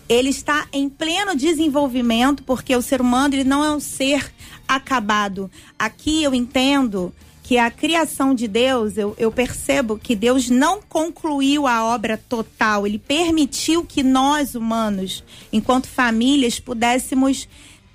ele 0.08 0.30
está 0.30 0.68
em 0.72 0.90
pleno 0.90 1.36
desenvolvimento, 1.36 2.44
porque 2.44 2.76
o 2.76 2.82
ser 2.82 3.02
humano 3.02 3.36
ele 3.36 3.44
não 3.44 3.64
é 3.64 3.72
um 3.72 3.80
ser 3.80 4.32
acabado. 4.68 5.50
Aqui 5.78 6.24
eu 6.24 6.34
entendo 6.34 7.14
que 7.18 7.34
que 7.44 7.58
a 7.58 7.70
criação 7.70 8.34
de 8.34 8.48
Deus, 8.48 8.98
eu, 8.98 9.14
eu 9.18 9.30
percebo 9.30 10.00
que 10.00 10.16
Deus 10.16 10.50
não 10.50 10.82
concluiu 10.82 11.68
a 11.68 11.84
obra 11.84 12.18
total, 12.18 12.88
ele 12.88 12.98
permitiu 12.98 13.84
que 13.84 14.02
nós, 14.02 14.56
humanos, 14.56 15.24
enquanto 15.52 15.88
famílias, 15.88 16.60
pudéssemos 16.60 17.48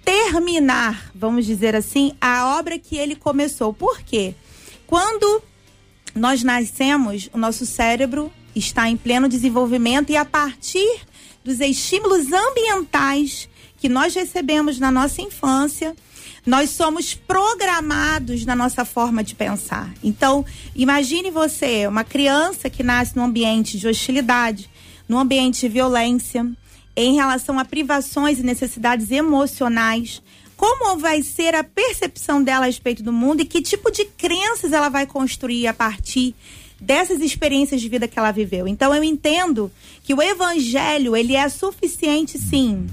terminar, 0.09 1.11
vamos 1.15 1.45
dizer 1.45 1.77
assim, 1.77 2.15
a 2.19 2.57
obra 2.59 2.79
que 2.79 2.97
ele 2.97 3.15
começou. 3.15 3.75
Por 3.75 4.01
quê? 4.01 4.35
Quando 4.87 5.43
nós 6.15 6.43
nascemos, 6.43 7.29
o 7.31 7.37
nosso 7.37 7.67
cérebro 7.67 8.33
está 8.57 8.89
em 8.89 8.97
pleno 8.97 9.29
desenvolvimento 9.29 10.09
e 10.09 10.17
a 10.17 10.25
partir 10.25 11.01
dos 11.45 11.61
estímulos 11.61 12.33
ambientais 12.33 13.51
que 13.77 13.87
nós 13.87 14.15
recebemos 14.15 14.79
na 14.79 14.91
nossa 14.91 15.21
infância, 15.21 15.95
nós 16.47 16.71
somos 16.71 17.13
programados 17.13 18.47
na 18.47 18.57
nossa 18.57 18.87
forma 18.87 19.23
de 19.23 19.35
pensar. 19.35 19.93
Então, 20.03 20.43
imagine 20.75 21.31
você, 21.31 21.87
uma 21.87 22.03
criança 22.03 22.71
que 22.71 22.83
nasce 22.83 23.15
num 23.15 23.25
ambiente 23.25 23.79
de 23.79 23.87
hostilidade, 23.87 24.71
num 25.07 25.19
ambiente 25.19 25.61
de 25.61 25.69
violência, 25.69 26.51
em 27.01 27.15
relação 27.15 27.61
a 27.61 27.65
privações 27.65 28.41
e 28.41 28.43
necessidades 28.43 29.13
emocionais. 29.13 30.21
Como 30.57 30.99
vai 30.99 31.23
ser 31.23 31.55
a 31.55 31.63
percepção 31.63 32.43
dela 32.43 32.65
a 32.65 32.67
respeito 32.67 33.05
do 33.05 33.13
mundo 33.13 33.41
e 33.41 33.45
que 33.45 33.63
tipo 33.63 33.89
de 33.93 34.05
crenças 34.05 34.73
ela 34.73 34.89
vai 34.89 35.07
construir 35.07 35.69
a 35.69 35.73
partir 35.73 36.35
dessas 36.81 37.21
experiências 37.21 37.81
de 37.81 37.89
vida 37.89 38.09
que 38.09 38.19
ela 38.19 38.33
viveu. 38.33 38.67
Então 38.67 38.93
eu 38.93 39.05
entendo 39.05 39.71
que 40.03 40.13
o 40.13 40.21
evangelho, 40.21 41.15
ele 41.15 41.37
é 41.37 41.49
suficiente 41.49 42.37
sim 42.37 42.89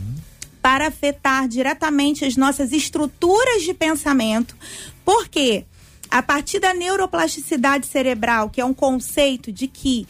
para 0.62 0.88
afetar 0.88 1.48
diretamente 1.48 2.26
as 2.26 2.38
nossas 2.38 2.72
estruturas 2.74 3.64
de 3.64 3.74
pensamento. 3.74 4.56
Por 5.04 5.28
quê? 5.28 5.66
A 6.12 6.22
partir 6.22 6.60
da 6.60 6.76
neuroplasticidade 6.76 7.88
cerebral, 7.88 8.52
que 8.52 8.62
é 8.62 8.66
um 8.66 8.74
conceito 8.74 9.52
de 9.52 9.68
que 9.68 10.08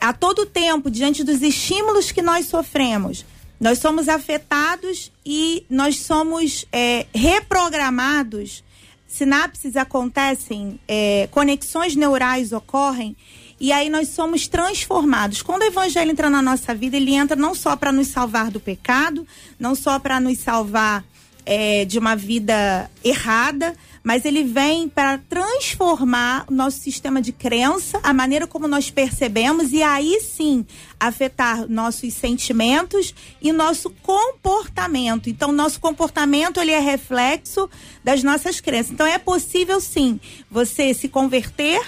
a 0.00 0.12
todo 0.12 0.44
tempo, 0.46 0.90
diante 0.90 1.22
dos 1.22 1.42
estímulos 1.42 2.10
que 2.10 2.20
nós 2.20 2.46
sofremos, 2.46 3.24
nós 3.58 3.78
somos 3.78 4.08
afetados 4.08 5.10
e 5.24 5.64
nós 5.68 6.00
somos 6.00 6.66
é, 6.72 7.06
reprogramados. 7.14 8.62
Sinapses 9.08 9.76
acontecem, 9.76 10.78
é, 10.86 11.28
conexões 11.30 11.96
neurais 11.96 12.52
ocorrem 12.52 13.16
e 13.58 13.72
aí 13.72 13.88
nós 13.88 14.08
somos 14.08 14.46
transformados. 14.46 15.40
Quando 15.40 15.62
o 15.62 15.66
evangelho 15.66 16.10
entra 16.10 16.28
na 16.28 16.42
nossa 16.42 16.74
vida, 16.74 16.96
ele 16.96 17.14
entra 17.14 17.34
não 17.34 17.54
só 17.54 17.74
para 17.76 17.90
nos 17.90 18.08
salvar 18.08 18.50
do 18.50 18.60
pecado, 18.60 19.26
não 19.58 19.74
só 19.74 19.98
para 19.98 20.20
nos 20.20 20.38
salvar 20.38 21.04
é, 21.46 21.84
de 21.84 21.98
uma 21.98 22.14
vida 22.14 22.90
errada, 23.02 23.74
mas 24.06 24.24
ele 24.24 24.44
vem 24.44 24.88
para 24.88 25.18
transformar 25.18 26.44
o 26.48 26.54
nosso 26.54 26.78
sistema 26.78 27.20
de 27.20 27.32
crença, 27.32 27.98
a 28.04 28.12
maneira 28.12 28.46
como 28.46 28.68
nós 28.68 28.88
percebemos 28.88 29.72
e 29.72 29.82
aí 29.82 30.20
sim 30.20 30.64
afetar 31.00 31.68
nossos 31.68 32.14
sentimentos 32.14 33.12
e 33.42 33.50
nosso 33.50 33.90
comportamento. 34.04 35.28
Então, 35.28 35.50
nosso 35.50 35.80
comportamento 35.80 36.60
ele 36.60 36.70
é 36.70 36.78
reflexo 36.78 37.68
das 38.04 38.22
nossas 38.22 38.60
crenças. 38.60 38.92
Então, 38.92 39.04
é 39.08 39.18
possível 39.18 39.80
sim 39.80 40.20
você 40.48 40.94
se 40.94 41.08
converter 41.08 41.82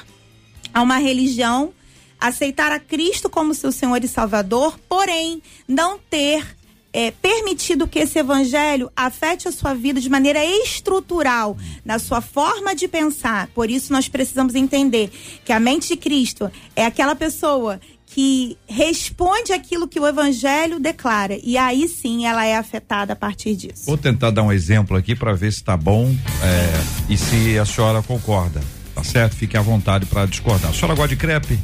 a 0.75 0.83
uma 0.83 0.97
religião, 0.97 1.73
aceitar 2.19 2.73
a 2.73 2.81
Cristo 2.81 3.31
como 3.31 3.55
seu 3.55 3.71
Senhor 3.71 4.03
e 4.03 4.09
Salvador, 4.09 4.77
porém 4.89 5.41
não 5.69 6.01
ter 6.11 6.58
é, 6.93 7.11
permitido 7.11 7.87
que 7.87 7.99
esse 7.99 8.19
evangelho 8.19 8.91
afete 8.97 9.49
a 9.49 9.53
sua 9.53 9.75
vida 9.75 10.01
de 10.01 10.09
maneira 10.09 10.45
estrutural, 10.45 11.57
na 11.85 11.99
sua 11.99 12.21
forma 12.21 12.75
de 12.75 12.89
pensar. 12.89 13.49
Por 13.55 13.71
isso, 13.71 13.93
nós 13.93 14.09
precisamos 14.09 14.55
entender 14.55 15.11
que 15.45 15.53
a 15.53 15.61
mente 15.61 15.89
de 15.89 15.97
Cristo 15.97 16.51
é 16.75 16.85
aquela 16.85 17.15
pessoa 17.15 17.81
que 18.07 18.57
responde 18.67 19.53
aquilo 19.53 19.87
que 19.87 20.01
o 20.01 20.07
evangelho 20.07 20.81
declara. 20.81 21.39
E 21.43 21.59
aí 21.59 21.87
sim 21.87 22.27
ela 22.27 22.45
é 22.45 22.57
afetada 22.57 23.13
a 23.13 23.17
partir 23.17 23.55
disso. 23.55 23.85
Vou 23.85 23.99
tentar 23.99 24.31
dar 24.31 24.43
um 24.43 24.51
exemplo 24.51 24.97
aqui 24.97 25.15
para 25.15 25.35
ver 25.35 25.53
se 25.53 25.59
está 25.59 25.77
bom 25.77 26.11
é, 26.43 27.13
e 27.13 27.19
se 27.19 27.59
a 27.59 27.67
senhora 27.67 28.03
concorda. 28.03 28.61
Tá 28.95 29.05
certo? 29.05 29.37
Fique 29.37 29.57
à 29.57 29.61
vontade 29.61 30.07
para 30.07 30.27
discordar. 30.27 30.71
A 30.71 30.75
senhora 30.75 30.95
gosta 30.95 31.15
de 31.15 31.17
crepe? 31.17 31.59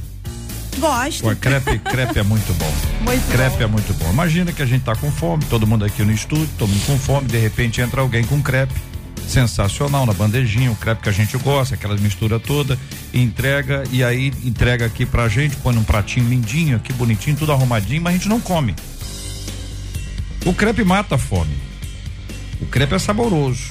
Gosto. 0.78 1.22
Pô, 1.22 1.36
crepe, 1.36 1.78
crepe 1.78 2.18
é 2.18 2.22
muito 2.22 2.52
bom. 2.54 2.72
Muito 3.04 3.30
crepe 3.30 3.58
bom. 3.58 3.62
é 3.62 3.66
muito 3.66 3.94
bom. 3.94 4.10
Imagina 4.10 4.52
que 4.52 4.62
a 4.62 4.66
gente 4.66 4.82
tá 4.82 4.96
com 4.96 5.10
fome, 5.12 5.44
todo 5.44 5.66
mundo 5.66 5.84
aqui 5.84 6.02
no 6.02 6.12
estúdio, 6.12 6.48
todo 6.58 6.68
mundo 6.70 6.86
com 6.86 6.98
fome, 6.98 7.26
de 7.26 7.38
repente 7.38 7.80
entra 7.80 8.00
alguém 8.00 8.24
com 8.24 8.42
crepe. 8.42 8.74
Sensacional 9.28 10.04
na 10.06 10.12
bandejinha, 10.12 10.70
o 10.70 10.76
crepe 10.76 11.02
que 11.02 11.08
a 11.08 11.12
gente 11.12 11.36
gosta, 11.38 11.74
aquela 11.74 11.96
mistura 11.96 12.38
toda, 12.38 12.78
entrega 13.12 13.84
e 13.90 14.02
aí 14.04 14.32
entrega 14.44 14.86
aqui 14.86 15.04
pra 15.06 15.28
gente, 15.28 15.56
põe 15.56 15.74
num 15.74 15.84
pratinho 15.84 16.28
lindinho, 16.28 16.76
aqui 16.76 16.92
bonitinho, 16.92 17.36
tudo 17.36 17.52
arrumadinho, 17.52 18.02
mas 18.02 18.14
a 18.14 18.16
gente 18.16 18.28
não 18.28 18.40
come. 18.40 18.74
O 20.44 20.52
crepe 20.52 20.84
mata 20.84 21.14
a 21.14 21.18
fome. 21.18 21.56
O 22.60 22.66
crepe 22.66 22.94
é 22.94 22.98
saboroso. 22.98 23.70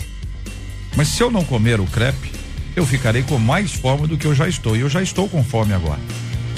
Mas 0.95 1.07
se 1.07 1.21
eu 1.21 1.31
não 1.31 1.43
comer 1.43 1.79
o 1.79 1.85
crepe, 1.85 2.31
eu 2.75 2.85
ficarei 2.85 3.23
com 3.23 3.37
mais 3.37 3.73
fome 3.73 4.07
do 4.07 4.17
que 4.17 4.25
eu 4.25 4.33
já 4.35 4.47
estou. 4.47 4.75
E 4.75 4.81
eu 4.81 4.89
já 4.89 5.01
estou 5.01 5.29
com 5.29 5.43
fome 5.43 5.73
agora. 5.73 5.99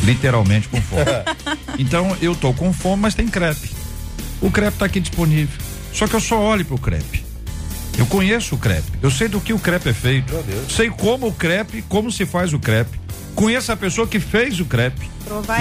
Literalmente 0.06 0.68
com 0.68 0.82
fome. 0.82 1.04
então 1.80 2.16
eu 2.22 2.36
tô 2.36 2.54
com 2.54 2.72
fome, 2.72 3.02
mas 3.02 3.16
tem 3.16 3.28
crepe. 3.28 3.72
O 4.42 4.52
crepe 4.52 4.78
tá 4.78 4.86
aqui 4.86 5.00
disponível. 5.00 5.58
Só 5.92 6.08
que 6.08 6.16
eu 6.16 6.20
só 6.20 6.40
olho 6.40 6.64
pro 6.66 6.78
crepe. 6.78 7.24
Eu 7.98 8.06
conheço 8.06 8.56
o 8.56 8.58
crepe. 8.58 8.92
Eu 9.02 9.10
sei 9.10 9.28
do 9.28 9.40
que 9.40 9.54
o 9.54 9.60
crepe 9.60 9.90
é 9.90 9.94
feito. 9.94 10.34
Sei 10.70 10.90
como 10.90 11.28
o 11.28 11.34
crepe, 11.34 11.82
como 11.84 12.12
se 12.12 12.26
faz 12.26 12.54
o 12.54 12.60
crepe. 12.60 13.05
Conheço 13.36 13.72
a 13.72 13.76
pessoa 13.78 14.08
que 14.08 14.20
fez 14.20 14.60
o 14.60 14.66
crepe. 14.66 15.10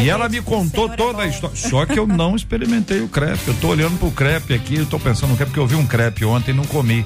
E 0.02 0.08
ela 0.08 0.28
me 0.28 0.40
contou 0.42 0.92
é 0.92 0.96
toda 0.96 1.22
a 1.22 1.24
bom. 1.24 1.30
história. 1.30 1.56
Só 1.56 1.84
que 1.86 1.98
eu 1.98 2.06
não 2.06 2.36
experimentei 2.36 3.00
o 3.00 3.08
crepe. 3.08 3.48
Eu 3.48 3.54
tô 3.54 3.68
olhando 3.68 3.98
pro 3.98 4.10
crepe 4.10 4.54
aqui, 4.54 4.76
eu 4.76 4.86
tô 4.86 4.98
pensando 4.98 5.30
no 5.30 5.36
crepe, 5.36 5.50
porque 5.50 5.60
eu 5.60 5.66
vi 5.66 5.74
um 5.74 5.86
crepe 5.86 6.24
ontem 6.24 6.52
e 6.52 6.54
não 6.54 6.64
comi. 6.64 7.04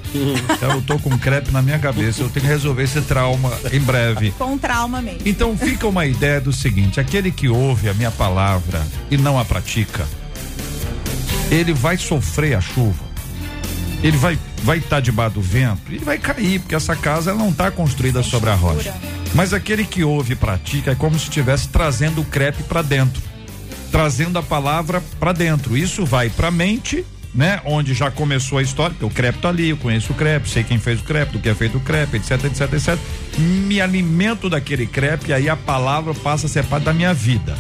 Então 0.52 0.72
eu 0.72 0.82
tô 0.82 0.98
com 0.98 1.10
um 1.10 1.18
crepe 1.18 1.50
na 1.52 1.62
minha 1.62 1.78
cabeça. 1.78 2.22
Eu 2.22 2.28
tenho 2.28 2.44
que 2.44 2.52
resolver 2.52 2.82
esse 2.82 3.00
trauma 3.02 3.52
em 3.72 3.80
breve. 3.80 4.32
Com 4.32 4.58
trauma 4.58 5.00
mesmo. 5.00 5.20
Então 5.24 5.56
fica 5.56 5.86
uma 5.86 6.04
ideia 6.04 6.40
do 6.40 6.52
seguinte: 6.52 7.00
aquele 7.00 7.30
que 7.30 7.48
ouve 7.48 7.88
a 7.88 7.94
minha 7.94 8.10
palavra 8.10 8.84
e 9.10 9.16
não 9.16 9.38
a 9.38 9.44
pratica, 9.44 10.06
ele 11.50 11.72
vai 11.72 11.96
sofrer 11.96 12.56
a 12.56 12.60
chuva. 12.60 13.06
Ele 14.02 14.16
vai 14.16 14.38
vai 14.62 14.78
estar 14.78 15.00
debaixo 15.00 15.34
do 15.36 15.40
vento, 15.40 15.80
ele 15.88 16.04
vai 16.04 16.18
cair, 16.18 16.58
porque 16.60 16.74
essa 16.74 16.96
casa 16.96 17.30
ela 17.30 17.38
não 17.38 17.50
está 17.50 17.70
construída 17.70 18.22
sobre 18.22 18.50
a 18.50 18.54
rocha. 18.54 18.92
Mas 19.38 19.54
aquele 19.54 19.84
que 19.84 20.02
ouve 20.02 20.32
e 20.32 20.36
pratica 20.36 20.90
é 20.90 20.94
como 20.96 21.16
se 21.16 21.26
estivesse 21.26 21.68
trazendo 21.68 22.22
o 22.22 22.24
crepe 22.24 22.64
para 22.64 22.82
dentro, 22.82 23.22
trazendo 23.88 24.36
a 24.36 24.42
palavra 24.42 25.00
para 25.20 25.32
dentro. 25.32 25.76
Isso 25.76 26.04
vai 26.04 26.28
para 26.28 26.48
a 26.48 26.50
mente, 26.50 27.06
né? 27.32 27.60
Onde 27.64 27.94
já 27.94 28.10
começou 28.10 28.58
a 28.58 28.62
história, 28.62 28.96
porque 28.98 29.04
o 29.04 29.10
crepe 29.10 29.38
tá 29.38 29.50
ali, 29.50 29.68
eu 29.68 29.76
conheço 29.76 30.12
o 30.12 30.16
crepe, 30.16 30.50
sei 30.50 30.64
quem 30.64 30.80
fez 30.80 30.98
o 30.98 31.04
crepe, 31.04 31.34
do 31.34 31.38
que 31.38 31.48
é 31.48 31.54
feito 31.54 31.78
o 31.78 31.80
crepe, 31.80 32.16
etc, 32.16 32.46
etc, 32.46 32.72
etc. 32.72 32.98
Me 33.38 33.80
alimento 33.80 34.50
daquele 34.50 34.88
crepe 34.88 35.30
e 35.30 35.32
aí 35.32 35.48
a 35.48 35.54
palavra 35.54 36.12
passa 36.14 36.46
a 36.46 36.48
ser 36.48 36.64
parte 36.64 36.82
da 36.82 36.92
minha 36.92 37.14
vida. 37.14 37.56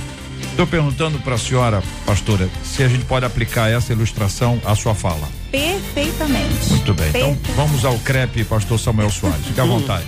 Estou 0.50 0.66
perguntando 0.66 1.20
para 1.20 1.36
a 1.36 1.38
senhora, 1.38 1.80
pastora, 2.04 2.48
se 2.64 2.82
a 2.82 2.88
gente 2.88 3.04
pode 3.04 3.24
aplicar 3.24 3.70
essa 3.70 3.92
ilustração 3.92 4.60
à 4.64 4.74
sua 4.74 4.96
fala. 4.96 5.28
Perfeitamente. 5.52 6.70
Muito 6.70 6.92
bem. 6.92 7.08
Então 7.10 7.36
Perfeito. 7.36 7.52
vamos 7.56 7.84
ao 7.84 7.96
crepe, 8.00 8.42
pastor 8.42 8.80
Samuel 8.80 9.10
Soares. 9.10 9.46
Fique 9.46 9.60
à 9.60 9.64
vontade. 9.64 10.06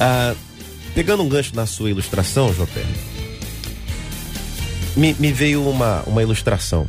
Ah, 0.00 0.34
pegando 0.94 1.22
um 1.22 1.28
gancho 1.28 1.54
na 1.54 1.66
sua 1.66 1.90
ilustração, 1.90 2.52
JR, 2.52 2.66
me, 4.96 5.14
me 5.18 5.32
veio 5.32 5.66
uma, 5.68 6.02
uma 6.02 6.22
ilustração. 6.22 6.88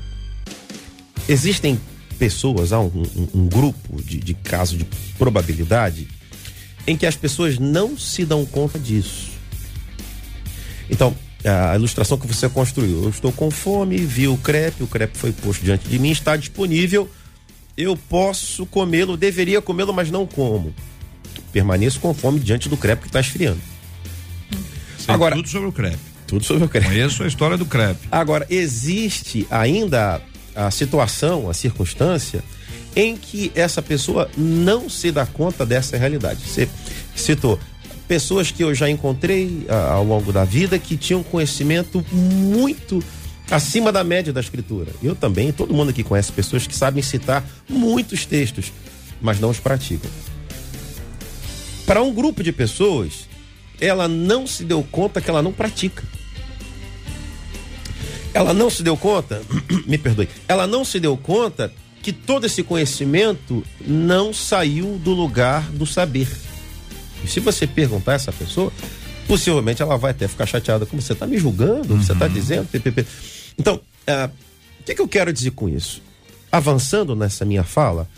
Existem 1.28 1.80
pessoas, 2.20 2.74
há 2.74 2.80
um, 2.80 2.88
um- 3.16 3.28
um 3.42 3.48
grupo 3.48 4.02
de, 4.02 4.18
de 4.18 4.34
caso 4.34 4.78
de 4.78 4.86
probabilidade 5.18 6.08
em 6.86 6.98
que 6.98 7.06
as 7.06 7.16
pessoas 7.16 7.58
não 7.58 7.98
se 7.98 8.26
dão 8.26 8.46
conta 8.46 8.78
disso. 8.78 9.32
Então, 10.90 11.16
a 11.46 11.76
ilustração 11.76 12.18
que 12.18 12.28
você 12.28 12.48
construiu, 12.50 13.04
eu 13.04 13.10
estou 13.10 13.32
com 13.32 13.50
fome, 13.50 13.98
vi 13.98 14.28
o 14.28 14.38
crepe, 14.38 14.84
o 14.84 14.88
crepe 14.88 15.18
foi 15.18 15.32
posto 15.32 15.64
diante 15.64 15.88
de 15.88 15.98
mim, 15.98 16.12
está 16.12 16.36
disponível, 16.36 17.10
eu 17.78 17.96
posso 17.96 18.66
comê-lo, 18.66 19.16
deveria 19.16 19.62
comê-lo, 19.62 19.94
mas 19.94 20.12
não 20.12 20.28
como. 20.28 20.74
Permaneço 21.54 22.00
com 22.02 22.14
fome 22.14 22.40
diante 22.40 22.68
do 22.68 22.76
crepe 22.78 23.04
que 23.04 23.08
está 23.08 23.22
esfriando. 23.22 23.60
Sei 25.04 25.14
Agora- 25.14 25.36
tudo 25.36 25.50
sobre 25.50 25.68
o 25.68 25.72
crepe. 25.72 25.98
Tudo 26.26 26.46
sobre 26.46 26.64
o 26.64 26.70
crepe. 26.70 26.88
Conheço 26.88 27.24
a 27.24 27.28
história 27.28 27.58
do 27.58 27.66
crepe. 27.66 28.08
Agora, 28.10 28.48
existe 28.50 29.46
ainda 29.52 30.22
a 30.56 30.72
situação, 30.72 31.50
a 31.50 31.54
circunstância 31.54 32.44
em 32.96 33.18
que 33.18 33.52
essa 33.54 33.82
pessoa 33.82 34.30
não 34.38 34.90
se 34.90 35.12
dá 35.12 35.26
conta 35.26 35.66
dessa 35.66 35.98
realidade. 35.98 36.40
Você 36.48 36.70
citou 37.16 37.60
pessoas 38.08 38.50
que 38.52 38.64
eu 38.64 38.74
já 38.74 38.90
encontrei 38.90 39.66
ah, 39.68 39.92
ao 39.94 40.06
longo 40.06 40.32
da 40.32 40.46
vida 40.46 40.80
que 40.80 40.96
tinham 40.96 41.22
conhecimento 41.22 42.06
muito 42.12 43.04
acima 43.52 43.92
da 43.92 44.04
média 44.04 44.32
da 44.32 44.40
escritura. 44.40 44.92
Eu 45.04 45.16
também, 45.16 45.52
todo 45.52 45.74
mundo 45.74 45.90
aqui 45.90 46.04
conhece 46.04 46.32
pessoas 46.32 46.66
que 46.66 46.76
sabem 46.76 47.04
citar 47.04 47.44
muitos 47.68 48.26
textos, 48.26 48.72
mas 49.22 49.40
não 49.40 49.50
os 49.50 49.60
praticam. 49.60 50.10
Para 51.86 52.02
um 52.02 52.14
grupo 52.14 52.42
de 52.44 52.52
pessoas, 52.52 53.28
ela 53.84 54.08
não 54.08 54.48
se 54.48 54.64
deu 54.64 54.82
conta 54.84 55.20
que 55.20 55.30
ela 55.30 55.42
não 55.42 55.52
pratica. 55.52 56.04
Ela 58.34 58.54
não 58.54 58.70
se 58.70 58.82
deu 58.82 58.98
conta, 58.98 59.42
me 59.86 59.98
perdoe, 59.98 60.28
ela 60.48 60.66
não 60.66 60.84
se 60.84 61.00
deu 61.00 61.16
conta 61.16 61.72
que 62.02 62.12
todo 62.12 62.46
esse 62.46 62.64
conhecimento 62.64 63.64
não 63.80 64.34
saiu 64.34 64.98
do 64.98 65.12
lugar 65.12 65.70
do 65.70 65.86
saber. 65.86 66.28
E 67.24 67.28
se 67.28 67.40
você 67.40 67.68
perguntar 67.68 68.14
a 68.14 68.16
essa 68.16 68.32
pessoa, 68.32 68.72
possivelmente 69.28 69.82
ela 69.82 69.98
vai 69.98 70.12
até 70.12 70.28
ficar 70.28 70.46
chateada. 70.46 70.86
Como 70.86 71.02
você 71.02 71.14
está 71.14 71.28
me 71.28 71.38
julgando? 71.38 71.96
Você 71.96 72.12
está 72.12 72.28
dizendo? 72.28 72.68
PPP. 72.68 73.06
Então, 73.58 73.80
ah, 74.08 74.30
o 74.80 74.84
que, 74.84 74.96
que 74.96 75.02
eu 75.02 75.08
quero 75.08 75.32
dizer 75.32 75.52
com 75.52 75.70
isso? 75.70 76.02
Avançando 76.52 77.16
nessa 77.16 77.46
minha 77.46 77.64
fala, 77.64 78.10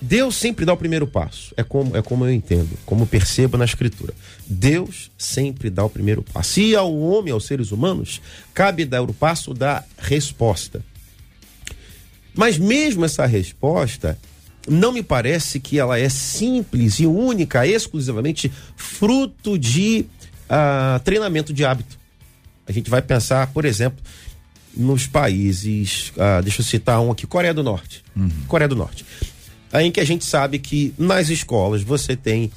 Deus 0.00 0.36
sempre 0.36 0.64
dá 0.64 0.72
o 0.72 0.76
primeiro 0.76 1.06
passo. 1.06 1.52
É 1.56 1.64
como, 1.64 1.96
é 1.96 2.02
como 2.02 2.24
eu 2.24 2.32
entendo, 2.32 2.70
como 2.86 3.06
percebo 3.06 3.56
na 3.56 3.64
Escritura. 3.64 4.14
Deus 4.46 5.10
sempre 5.18 5.70
dá 5.70 5.84
o 5.84 5.90
primeiro 5.90 6.22
passo. 6.22 6.60
E 6.60 6.76
ao 6.76 6.94
homem, 6.96 7.32
aos 7.32 7.46
seres 7.46 7.72
humanos, 7.72 8.20
cabe 8.54 8.84
dar 8.84 9.02
o 9.02 9.12
passo 9.12 9.52
da 9.52 9.84
resposta. 9.98 10.84
Mas 12.34 12.56
mesmo 12.56 13.04
essa 13.04 13.26
resposta, 13.26 14.16
não 14.68 14.92
me 14.92 15.02
parece 15.02 15.58
que 15.58 15.78
ela 15.78 15.98
é 15.98 16.08
simples 16.08 17.00
e 17.00 17.06
única, 17.06 17.66
exclusivamente 17.66 18.52
fruto 18.76 19.58
de 19.58 20.04
ah, 20.48 21.00
treinamento 21.02 21.52
de 21.52 21.64
hábito. 21.64 21.98
A 22.66 22.70
gente 22.70 22.88
vai 22.88 23.02
pensar, 23.02 23.48
por 23.48 23.64
exemplo, 23.64 23.98
nos 24.76 25.06
países, 25.08 26.12
ah, 26.16 26.40
deixa 26.40 26.60
eu 26.60 26.64
citar 26.64 27.00
um 27.00 27.10
aqui, 27.10 27.26
Coreia 27.26 27.52
do 27.52 27.64
Norte. 27.64 28.04
Coreia 28.46 28.68
do 28.68 28.76
Norte. 28.76 29.04
Em 29.72 29.90
que 29.90 30.00
a 30.00 30.04
gente 30.04 30.24
sabe 30.24 30.58
que 30.58 30.94
nas 30.98 31.28
escolas 31.28 31.82
você 31.82 32.16
tem, 32.16 32.50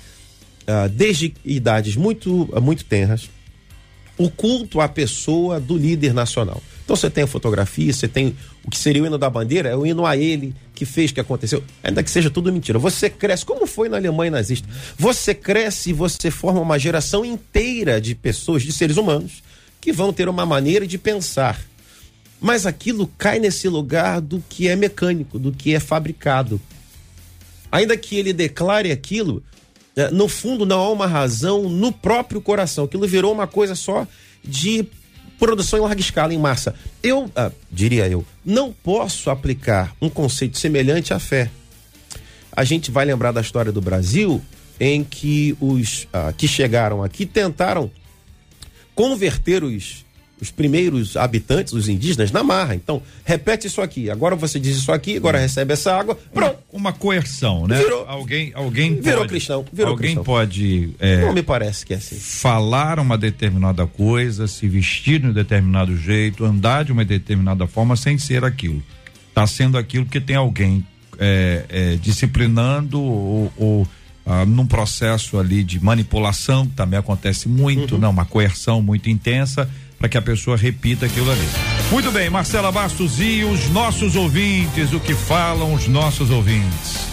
ah, 0.67 0.87
desde 0.87 1.33
idades 1.43 1.95
muito, 1.95 2.49
muito 2.61 2.85
tenras, 2.85 3.29
o 4.17 4.29
culto 4.29 4.79
à 4.79 4.87
pessoa 4.87 5.59
do 5.59 5.77
líder 5.77 6.13
nacional. 6.13 6.61
Então 6.83 6.95
você 6.95 7.09
tem 7.09 7.23
a 7.23 7.27
fotografia, 7.27 7.91
você 7.91 8.07
tem 8.07 8.35
o 8.63 8.69
que 8.69 8.77
seria 8.77 9.01
o 9.01 9.05
hino 9.05 9.17
da 9.17 9.29
bandeira, 9.29 9.69
é 9.69 9.75
o 9.75 9.85
hino 9.85 10.05
a 10.05 10.17
ele 10.17 10.53
que 10.75 10.85
fez, 10.85 11.11
que 11.11 11.19
aconteceu, 11.19 11.63
ainda 11.83 12.03
que 12.03 12.11
seja 12.11 12.29
tudo 12.29 12.51
mentira. 12.51 12.77
Você 12.77 13.09
cresce, 13.09 13.45
como 13.45 13.65
foi 13.65 13.87
na 13.89 13.97
Alemanha 13.97 14.31
nazista, 14.31 14.67
você 14.97 15.33
cresce 15.33 15.91
e 15.91 15.93
você 15.93 16.29
forma 16.29 16.59
uma 16.59 16.77
geração 16.77 17.23
inteira 17.23 17.99
de 17.99 18.13
pessoas, 18.13 18.63
de 18.63 18.71
seres 18.71 18.97
humanos, 18.97 19.41
que 19.79 19.91
vão 19.91 20.13
ter 20.13 20.27
uma 20.27 20.45
maneira 20.45 20.85
de 20.85 20.97
pensar. 20.97 21.59
Mas 22.39 22.65
aquilo 22.65 23.07
cai 23.17 23.39
nesse 23.39 23.69
lugar 23.69 24.19
do 24.19 24.43
que 24.49 24.67
é 24.67 24.75
mecânico, 24.75 25.39
do 25.39 25.51
que 25.51 25.73
é 25.73 25.79
fabricado. 25.79 26.59
Ainda 27.71 27.95
que 27.95 28.17
ele 28.17 28.33
declare 28.33 28.91
aquilo, 28.91 29.43
eh, 29.95 30.11
no 30.11 30.27
fundo 30.27 30.65
não 30.65 30.79
há 30.79 30.89
uma 30.89 31.07
razão 31.07 31.69
no 31.69 31.91
próprio 31.91 32.41
coração. 32.41 32.85
Aquilo 32.85 33.07
virou 33.07 33.31
uma 33.31 33.47
coisa 33.47 33.75
só 33.75 34.07
de 34.43 34.85
produção 35.39 35.79
em 35.79 35.81
larga 35.81 35.99
escala, 35.99 36.33
em 36.33 36.37
massa. 36.37 36.75
Eu, 37.01 37.31
ah, 37.35 37.51
diria 37.71 38.07
eu, 38.07 38.25
não 38.45 38.71
posso 38.71 39.29
aplicar 39.29 39.95
um 40.01 40.09
conceito 40.09 40.59
semelhante 40.59 41.13
à 41.13 41.19
fé. 41.19 41.49
A 42.51 42.63
gente 42.63 42.91
vai 42.91 43.05
lembrar 43.05 43.31
da 43.31 43.41
história 43.41 43.71
do 43.71 43.81
Brasil, 43.81 44.41
em 44.79 45.03
que 45.03 45.55
os 45.59 46.07
ah, 46.13 46.33
que 46.35 46.47
chegaram 46.47 47.01
aqui 47.01 47.25
tentaram 47.25 47.89
converter 48.93 49.63
os, 49.63 50.05
os 50.41 50.49
primeiros 50.49 51.15
habitantes, 51.15 51.71
os 51.71 51.87
indígenas, 51.87 52.31
na 52.31 52.43
marra. 52.43 52.73
Então, 52.73 53.01
repete 53.23 53.67
isso 53.67 53.79
aqui. 53.79 54.09
Agora 54.09 54.35
você 54.35 54.59
diz 54.59 54.75
isso 54.75 54.91
aqui, 54.91 55.15
agora 55.17 55.37
recebe 55.37 55.71
essa 55.73 55.95
água. 55.95 56.17
Pronto. 56.33 56.57
Uma 56.73 56.91
coerção, 56.91 57.67
né? 57.67 57.77
Virou- 57.77 58.05
alguém, 58.07 58.51
alguém 58.55 58.99
Virou 58.99 59.19
pode, 59.19 59.29
cristão, 59.29 59.65
virou 59.71 59.91
alguém 59.91 60.05
cristão. 60.15 60.23
pode 60.23 60.89
é, 60.99 61.21
Não 61.21 61.31
me 61.33 61.43
parece 61.43 61.85
que 61.85 61.93
é 61.93 61.97
assim. 61.97 62.15
falar 62.15 62.97
uma 62.99 63.17
determinada 63.17 63.85
coisa, 63.85 64.47
se 64.47 64.67
vestir 64.67 65.19
de 65.19 65.27
um 65.27 65.33
determinado 65.33 65.95
jeito, 65.95 66.43
andar 66.43 66.83
de 66.85 66.91
uma 66.91 67.05
determinada 67.05 67.67
forma 67.67 67.95
sem 67.95 68.17
ser 68.17 68.43
aquilo. 68.43 68.81
Está 69.29 69.45
sendo 69.45 69.77
aquilo 69.77 70.05
que 70.05 70.19
tem 70.19 70.35
alguém 70.35 70.83
é, 71.19 71.65
é, 71.69 71.95
disciplinando 71.97 72.99
ou, 72.99 73.53
ou, 73.57 73.87
ah, 74.25 74.45
num 74.45 74.65
processo 74.65 75.37
ali 75.37 75.63
de 75.63 75.79
manipulação, 75.83 76.65
que 76.65 76.73
também 76.73 76.97
acontece 76.97 77.47
muito, 77.47 77.97
né? 77.97 78.07
Uma 78.07 78.25
coerção 78.25 78.81
muito 78.81 79.09
intensa 79.09 79.69
para 80.01 80.09
que 80.09 80.17
a 80.17 80.21
pessoa 80.21 80.57
repita 80.57 81.05
aquilo 81.05 81.31
ali. 81.31 81.47
Muito 81.91 82.11
bem, 82.11 82.27
Marcela 82.27 82.71
Bastos 82.71 83.19
e 83.19 83.43
os 83.43 83.69
nossos 83.69 84.15
ouvintes, 84.15 84.91
o 84.93 84.99
que 84.99 85.13
falam 85.13 85.75
os 85.75 85.87
nossos 85.87 86.31
ouvintes? 86.31 87.11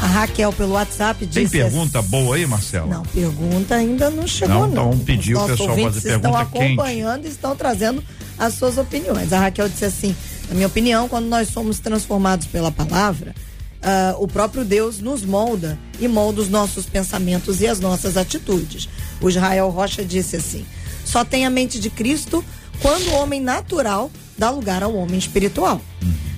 A 0.00 0.06
Raquel 0.06 0.50
pelo 0.50 0.72
WhatsApp 0.72 1.26
disse. 1.26 1.50
Tem 1.50 1.60
pergunta 1.60 2.00
boa 2.00 2.36
aí, 2.36 2.46
Marcela? 2.46 2.86
Não, 2.86 3.02
pergunta 3.02 3.74
ainda 3.74 4.08
não 4.08 4.26
chegou, 4.26 4.66
Não, 4.68 4.70
então 4.70 4.98
pedir 5.00 5.36
Os 5.36 5.42
o 5.42 5.46
pessoal 5.48 5.76
fazer 5.76 5.98
estão 5.98 6.20
pergunta 6.20 6.44
quente. 6.46 6.64
acompanhando 6.64 7.26
e 7.26 7.28
estão 7.28 7.54
trazendo 7.54 8.02
as 8.38 8.54
suas 8.54 8.78
opiniões. 8.78 9.30
A 9.34 9.40
Raquel 9.40 9.68
disse 9.68 9.84
assim: 9.84 10.16
na 10.48 10.54
minha 10.54 10.66
opinião, 10.66 11.06
quando 11.10 11.26
nós 11.26 11.48
somos 11.48 11.78
transformados 11.78 12.46
pela 12.46 12.72
palavra, 12.72 13.34
ah, 13.82 14.14
o 14.18 14.26
próprio 14.26 14.64
Deus 14.64 14.98
nos 14.98 15.22
molda 15.22 15.78
e 16.00 16.08
molda 16.08 16.40
os 16.40 16.48
nossos 16.48 16.86
pensamentos 16.86 17.60
e 17.60 17.66
as 17.66 17.78
nossas 17.80 18.16
atitudes. 18.16 18.88
O 19.20 19.28
Israel 19.28 19.68
Rocha 19.68 20.02
disse 20.02 20.36
assim: 20.36 20.64
só 21.10 21.24
tem 21.24 21.44
a 21.44 21.50
mente 21.50 21.80
de 21.80 21.90
Cristo 21.90 22.44
quando 22.80 23.08
o 23.08 23.14
homem 23.14 23.40
natural 23.40 24.10
dá 24.38 24.48
lugar 24.48 24.82
ao 24.84 24.94
homem 24.94 25.18
espiritual. 25.18 25.80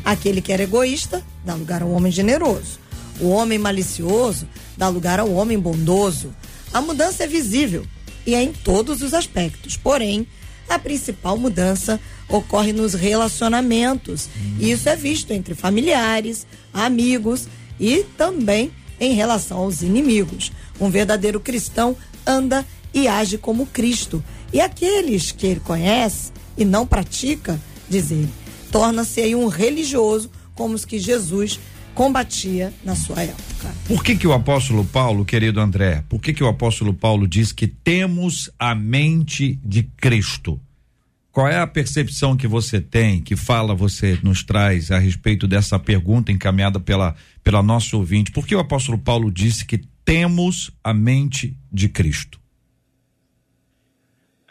Aquele 0.02 0.40
que 0.40 0.50
era 0.50 0.62
egoísta 0.62 1.22
dá 1.44 1.54
lugar 1.54 1.82
ao 1.82 1.90
homem 1.90 2.10
generoso. 2.10 2.80
O 3.20 3.28
homem 3.28 3.58
malicioso 3.58 4.48
dá 4.76 4.88
lugar 4.88 5.20
ao 5.20 5.30
homem 5.30 5.58
bondoso. 5.58 6.34
A 6.72 6.80
mudança 6.80 7.24
é 7.24 7.26
visível 7.26 7.86
e 8.26 8.34
é 8.34 8.42
em 8.42 8.50
todos 8.50 9.02
os 9.02 9.12
aspectos. 9.12 9.76
Porém, 9.76 10.26
a 10.66 10.78
principal 10.78 11.36
mudança 11.36 12.00
ocorre 12.26 12.72
nos 12.72 12.94
relacionamentos. 12.94 14.30
E 14.58 14.70
isso 14.70 14.88
é 14.88 14.96
visto 14.96 15.32
entre 15.32 15.54
familiares, 15.54 16.46
amigos 16.72 17.46
e 17.78 18.04
também 18.16 18.72
em 18.98 19.12
relação 19.12 19.58
aos 19.58 19.82
inimigos. 19.82 20.50
Um 20.80 20.88
verdadeiro 20.88 21.38
cristão 21.38 21.94
anda 22.26 22.64
e 22.94 23.06
age 23.06 23.38
como 23.38 23.66
Cristo. 23.66 24.22
E 24.52 24.60
aqueles 24.60 25.32
que 25.32 25.46
ele 25.46 25.60
conhece 25.60 26.32
e 26.56 26.64
não 26.64 26.86
pratica, 26.86 27.60
diz 27.88 28.10
ele, 28.10 28.28
torna-se 28.70 29.20
aí 29.20 29.34
um 29.34 29.48
religioso 29.48 30.30
como 30.54 30.74
os 30.74 30.84
que 30.84 30.98
Jesus 30.98 31.58
combatia 31.94 32.72
na 32.84 32.94
sua 32.94 33.22
época. 33.22 33.74
Por 33.86 34.02
que 34.02 34.16
que 34.16 34.26
o 34.26 34.32
apóstolo 34.32 34.84
Paulo, 34.84 35.24
querido 35.24 35.60
André, 35.60 36.04
por 36.08 36.20
que 36.20 36.32
que 36.32 36.42
o 36.42 36.48
apóstolo 36.48 36.94
Paulo 36.94 37.26
diz 37.26 37.52
que 37.52 37.66
temos 37.66 38.50
a 38.58 38.74
mente 38.74 39.58
de 39.64 39.82
Cristo? 39.82 40.60
Qual 41.30 41.48
é 41.48 41.58
a 41.58 41.66
percepção 41.66 42.36
que 42.36 42.46
você 42.46 42.78
tem, 42.78 43.22
que 43.22 43.34
fala, 43.34 43.74
você 43.74 44.18
nos 44.22 44.42
traz 44.42 44.90
a 44.90 44.98
respeito 44.98 45.48
dessa 45.48 45.78
pergunta 45.78 46.30
encaminhada 46.30 46.78
pela, 46.78 47.14
pela 47.42 47.62
nossa 47.62 47.96
ouvinte? 47.96 48.30
Por 48.30 48.46
que 48.46 48.54
o 48.54 48.60
apóstolo 48.60 48.98
Paulo 48.98 49.30
disse 49.30 49.64
que 49.64 49.80
temos 50.04 50.70
a 50.84 50.92
mente 50.92 51.56
de 51.72 51.88
Cristo? 51.88 52.41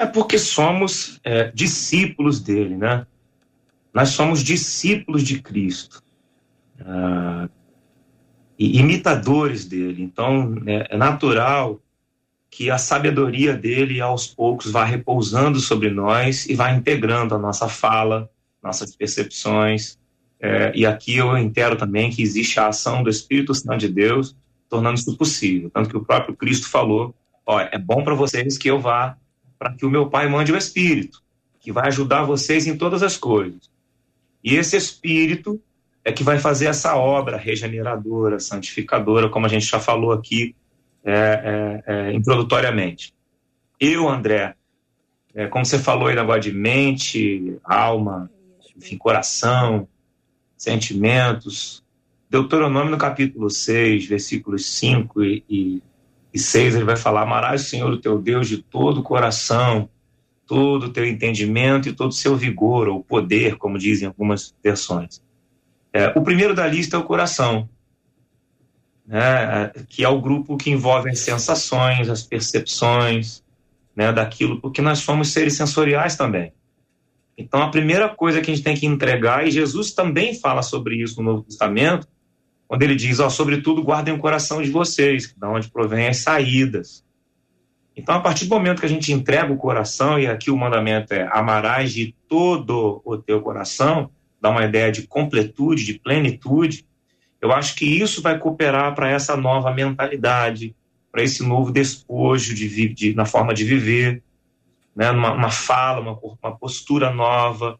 É 0.01 0.05
porque 0.07 0.39
somos 0.39 1.19
é, 1.23 1.51
discípulos 1.51 2.39
dele, 2.39 2.75
né? 2.75 3.05
Nós 3.93 4.09
somos 4.09 4.43
discípulos 4.43 5.21
de 5.21 5.39
Cristo. 5.39 6.01
Ah, 6.79 7.47
e 8.57 8.79
imitadores 8.79 9.63
dele. 9.65 10.01
Então, 10.01 10.55
é, 10.65 10.87
é 10.95 10.97
natural 10.97 11.79
que 12.49 12.71
a 12.71 12.79
sabedoria 12.79 13.53
dele, 13.53 14.01
aos 14.01 14.25
poucos, 14.25 14.71
vá 14.71 14.83
repousando 14.83 15.59
sobre 15.59 15.91
nós 15.91 16.49
e 16.49 16.55
vá 16.55 16.71
integrando 16.71 17.35
a 17.35 17.37
nossa 17.37 17.69
fala, 17.69 18.27
nossas 18.61 18.95
percepções. 18.95 19.99
É, 20.39 20.71
e 20.73 20.83
aqui 20.83 21.17
eu 21.17 21.37
entendo 21.37 21.75
também 21.75 22.09
que 22.09 22.23
existe 22.23 22.59
a 22.59 22.69
ação 22.69 23.03
do 23.03 23.09
Espírito 23.11 23.53
Santo 23.53 23.77
de 23.77 23.87
Deus 23.89 24.35
tornando 24.67 24.97
isso 24.97 25.15
possível. 25.15 25.69
Tanto 25.69 25.91
que 25.91 25.97
o 25.97 26.03
próprio 26.03 26.35
Cristo 26.35 26.67
falou: 26.67 27.13
ó, 27.45 27.59
é 27.59 27.77
bom 27.77 28.03
para 28.03 28.15
vocês 28.15 28.57
que 28.57 28.67
eu 28.67 28.79
vá 28.79 29.15
para 29.61 29.75
que 29.75 29.85
o 29.85 29.91
meu 29.91 30.09
Pai 30.09 30.27
mande 30.27 30.51
o 30.51 30.57
Espírito, 30.57 31.21
que 31.59 31.71
vai 31.71 31.85
ajudar 31.89 32.23
vocês 32.23 32.65
em 32.65 32.75
todas 32.75 33.03
as 33.03 33.15
coisas. 33.15 33.69
E 34.43 34.55
esse 34.55 34.75
Espírito 34.75 35.61
é 36.03 36.11
que 36.11 36.23
vai 36.23 36.39
fazer 36.39 36.65
essa 36.65 36.95
obra 36.95 37.37
regeneradora, 37.37 38.39
santificadora, 38.39 39.29
como 39.29 39.45
a 39.45 39.49
gente 39.49 39.67
já 39.67 39.79
falou 39.79 40.13
aqui 40.13 40.55
é, 41.05 41.13
é, 41.13 41.93
é, 41.93 42.13
introdutoriamente. 42.13 43.13
Eu, 43.79 44.09
André, 44.09 44.55
é, 45.35 45.45
como 45.45 45.63
você 45.63 45.77
falou 45.77 46.07
aí 46.07 46.15
negócio 46.15 46.41
de 46.41 46.53
mente, 46.53 47.55
alma, 47.63 48.31
enfim, 48.75 48.97
coração, 48.97 49.87
sentimentos, 50.57 51.83
Deuteronômio 52.27 52.89
no 52.89 52.97
capítulo 52.97 53.47
6, 53.47 54.07
versículos 54.07 54.65
5 54.65 55.23
e, 55.23 55.43
e, 55.47 55.83
e 56.33 56.39
6, 56.39 56.75
ele 56.75 56.85
vai 56.85 56.95
falar: 56.95 57.23
Amarás 57.23 57.61
o 57.61 57.65
Senhor, 57.65 57.91
o 57.91 58.01
teu 58.01 58.19
Deus, 58.19 58.47
de 58.47 58.57
todo 58.57 58.99
o 58.99 59.03
coração, 59.03 59.89
todo 60.47 60.85
o 60.85 60.89
teu 60.89 61.05
entendimento 61.05 61.89
e 61.89 61.93
todo 61.93 62.09
o 62.09 62.13
seu 62.13 62.35
vigor, 62.35 62.87
ou 62.87 63.03
poder, 63.03 63.57
como 63.57 63.77
dizem 63.77 64.07
algumas 64.07 64.55
versões. 64.63 65.21
É, 65.93 66.07
o 66.17 66.21
primeiro 66.21 66.53
da 66.53 66.67
lista 66.67 66.95
é 66.95 66.99
o 66.99 67.03
coração. 67.03 67.69
né, 69.05 69.71
que 69.89 70.03
é 70.05 70.09
o 70.09 70.21
grupo 70.21 70.55
que 70.55 70.69
envolve 70.69 71.09
as 71.09 71.19
sensações, 71.19 72.09
as 72.09 72.23
percepções, 72.23 73.43
né, 73.95 74.13
daquilo, 74.13 74.61
porque 74.61 74.81
nós 74.81 74.99
somos 74.99 75.33
seres 75.33 75.57
sensoriais 75.57 76.15
também. 76.15 76.53
Então, 77.37 77.61
a 77.61 77.69
primeira 77.69 78.07
coisa 78.07 78.39
que 78.39 78.51
a 78.51 78.55
gente 78.55 78.63
tem 78.63 78.75
que 78.75 78.85
entregar, 78.85 79.45
e 79.45 79.51
Jesus 79.51 79.91
também 79.93 80.39
fala 80.39 80.61
sobre 80.61 80.95
isso 81.01 81.21
no 81.21 81.31
Novo 81.31 81.43
Testamento, 81.43 82.07
quando 82.71 82.83
ele 82.83 82.95
diz, 82.95 83.19
ó, 83.19 83.29
sobretudo 83.29 83.83
guardem 83.83 84.13
o 84.13 84.17
coração 84.17 84.61
de 84.61 84.69
vocês, 84.69 85.35
da 85.35 85.49
onde 85.49 85.69
provém 85.69 86.07
as 86.07 86.19
saídas. 86.19 87.03
Então, 87.97 88.15
a 88.15 88.21
partir 88.21 88.45
do 88.45 88.55
momento 88.55 88.79
que 88.79 88.85
a 88.85 88.89
gente 88.89 89.11
entrega 89.11 89.51
o 89.51 89.57
coração, 89.57 90.17
e 90.17 90.25
aqui 90.25 90.49
o 90.49 90.55
mandamento 90.55 91.13
é 91.13 91.27
amarás 91.33 91.91
de 91.91 92.15
todo 92.29 93.01
o 93.03 93.17
teu 93.17 93.41
coração, 93.41 94.09
dá 94.39 94.49
uma 94.49 94.63
ideia 94.63 94.89
de 94.89 95.05
completude, 95.05 95.83
de 95.83 95.99
plenitude, 95.99 96.85
eu 97.41 97.51
acho 97.51 97.75
que 97.75 97.83
isso 97.83 98.21
vai 98.21 98.39
cooperar 98.39 98.95
para 98.95 99.09
essa 99.09 99.35
nova 99.35 99.69
mentalidade, 99.73 100.73
para 101.11 101.23
esse 101.23 101.43
novo 101.43 101.73
despojo 101.73 102.55
de, 102.55 102.87
de, 102.87 103.13
na 103.13 103.25
forma 103.25 103.53
de 103.53 103.65
viver, 103.65 104.23
né? 104.95 105.11
uma, 105.11 105.33
uma 105.33 105.51
fala, 105.51 105.99
uma, 105.99 106.17
uma, 106.41 106.55
postura 106.55 107.11
nova. 107.11 107.77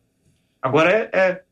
Agora, 0.62 0.92
é, 0.92 1.10
é, 1.14 1.44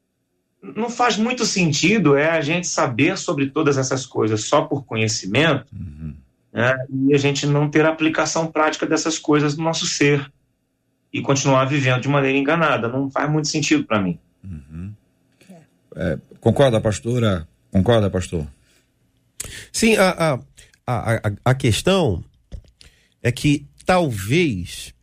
não 0.61 0.89
faz 0.89 1.17
muito 1.17 1.45
sentido 1.45 2.15
é 2.15 2.29
a 2.29 2.41
gente 2.41 2.67
saber 2.67 3.17
sobre 3.17 3.49
todas 3.49 3.77
essas 3.77 4.05
coisas 4.05 4.45
só 4.45 4.63
por 4.63 4.83
conhecimento 4.83 5.65
uhum. 5.73 6.13
né? 6.51 6.75
e 7.07 7.13
a 7.13 7.17
gente 7.17 7.45
não 7.45 7.69
ter 7.69 7.85
aplicação 7.85 8.47
prática 8.47 8.85
dessas 8.85 9.17
coisas 9.17 9.55
no 9.55 9.63
nosso 9.63 9.85
ser 9.85 10.29
e 11.11 11.21
continuar 11.21 11.65
vivendo 11.65 12.01
de 12.01 12.07
maneira 12.07 12.37
enganada. 12.37 12.87
Não 12.87 13.09
faz 13.09 13.29
muito 13.31 13.47
sentido 13.47 13.83
para 13.83 14.01
mim. 14.01 14.19
Uhum. 14.43 14.93
É, 15.95 16.19
concorda, 16.39 16.79
pastora? 16.79 17.47
Concorda, 17.71 18.09
pastor? 18.09 18.45
Sim, 19.71 19.95
a, 19.95 20.39
a, 20.85 21.17
a, 21.17 21.31
a 21.45 21.55
questão 21.55 22.23
é 23.23 23.31
que 23.31 23.65
talvez 23.85 24.93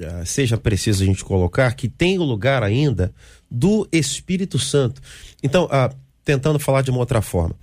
uh, 0.00 0.26
seja 0.26 0.56
preciso 0.56 1.02
a 1.02 1.06
gente 1.06 1.24
colocar 1.24 1.72
que 1.74 1.88
tem 1.88 2.18
o 2.18 2.24
lugar 2.24 2.62
ainda 2.62 3.14
do 3.52 3.86
Espírito 3.92 4.58
Santo. 4.58 5.02
Então, 5.42 5.66
uh, 5.66 5.94
tentando 6.24 6.58
falar 6.58 6.80
de 6.80 6.90
uma 6.90 7.00
outra 7.00 7.20
forma. 7.20 7.54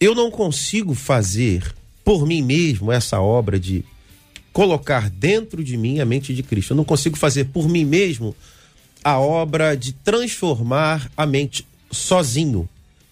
Eu 0.00 0.14
não 0.14 0.30
consigo 0.30 0.94
fazer 0.94 1.74
por 2.02 2.26
mim 2.26 2.40
mesmo 2.40 2.90
essa 2.90 3.20
obra 3.20 3.60
de 3.60 3.84
colocar 4.54 5.10
dentro 5.10 5.62
de 5.62 5.76
mim 5.76 6.00
a 6.00 6.06
mente 6.06 6.34
de 6.34 6.42
Cristo. 6.42 6.72
Eu 6.72 6.78
não 6.78 6.84
consigo 6.84 7.16
fazer 7.16 7.44
por 7.46 7.68
mim 7.68 7.84
mesmo 7.84 8.34
a 9.04 9.18
obra 9.18 9.76
de 9.76 9.92
transformar 9.92 11.10
a 11.14 11.26
mente 11.26 11.66
sozinho. 11.90 12.66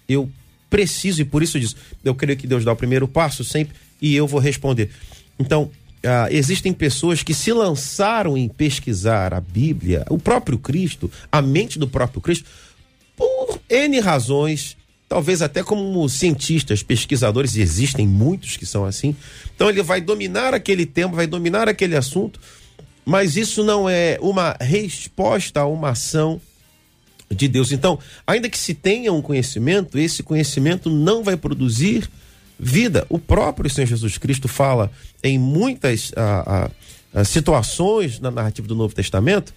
Eu 0.09 0.31
preciso, 0.71 1.21
e 1.21 1.25
por 1.25 1.43
isso 1.43 1.61
disso, 1.61 1.77
eu 2.03 2.15
creio 2.15 2.39
que 2.39 2.47
Deus 2.47 2.65
dá 2.65 2.73
o 2.73 2.77
primeiro 2.77 3.07
passo 3.07 3.45
sempre 3.45 3.77
e 4.01 4.15
eu 4.15 4.27
vou 4.27 4.41
responder. 4.41 4.91
Então, 5.39 5.71
ah, 6.05 6.29
existem 6.31 6.73
pessoas 6.73 7.23
que 7.23 7.35
se 7.35 7.53
lançaram 7.53 8.37
em 8.37 8.49
pesquisar 8.49 9.35
a 9.35 9.41
Bíblia, 9.41 10.05
o 10.09 10.19
próprio 10.19 10.59
Cristo, 10.59 11.11
a 11.31 11.43
mente 11.43 11.79
do 11.79 11.89
próprio 11.89 12.21
Cristo, 12.21 12.49
por 13.17 13.61
N 13.69 13.99
razões, 14.01 14.77
talvez 15.09 15.43
até 15.43 15.63
como 15.63 16.09
cientistas, 16.09 16.83
pesquisadores, 16.83 17.57
existem 17.57 18.07
muitos 18.07 18.57
que 18.57 18.67
são 18.67 18.85
assim. 18.85 19.17
Então, 19.55 19.69
ele 19.69 19.83
vai 19.83 20.01
dominar 20.01 20.55
aquele 20.55 20.87
tema, 20.87 21.17
vai 21.17 21.27
dominar 21.27 21.69
aquele 21.69 21.97
assunto, 21.97 22.39
mas 23.05 23.37
isso 23.37 23.65
não 23.65 23.89
é 23.89 24.19
uma 24.21 24.57
resposta 24.61 25.61
a 25.61 25.67
uma 25.67 25.91
ação 25.91 26.41
de 27.31 27.49
Deus. 27.49 27.73
Então, 27.73 27.99
ainda 28.27 28.49
que 28.49 28.59
se 28.59 28.75
tenha 28.75 29.13
um 29.13 29.23
conhecimento, 29.23 29.99
esse 29.99 30.23
conhecimento 30.23 30.89
não 30.89 31.23
vai 31.23 31.37
produzir 31.37 32.09
vida. 32.59 33.07
O 33.09 33.19
próprio 33.19 33.71
Senhor 33.71 33.87
Jesus 33.87 34.19
Cristo 34.19 34.49
fala 34.49 34.91
em 35.23 35.39
muitas 35.39 36.13
ah, 36.17 36.71
ah, 37.15 37.25
situações 37.25 38.19
na 38.21 38.31
narrativa 38.31 38.67
do 38.67 38.75
Novo 38.75 38.95
Testamento 38.95 39.53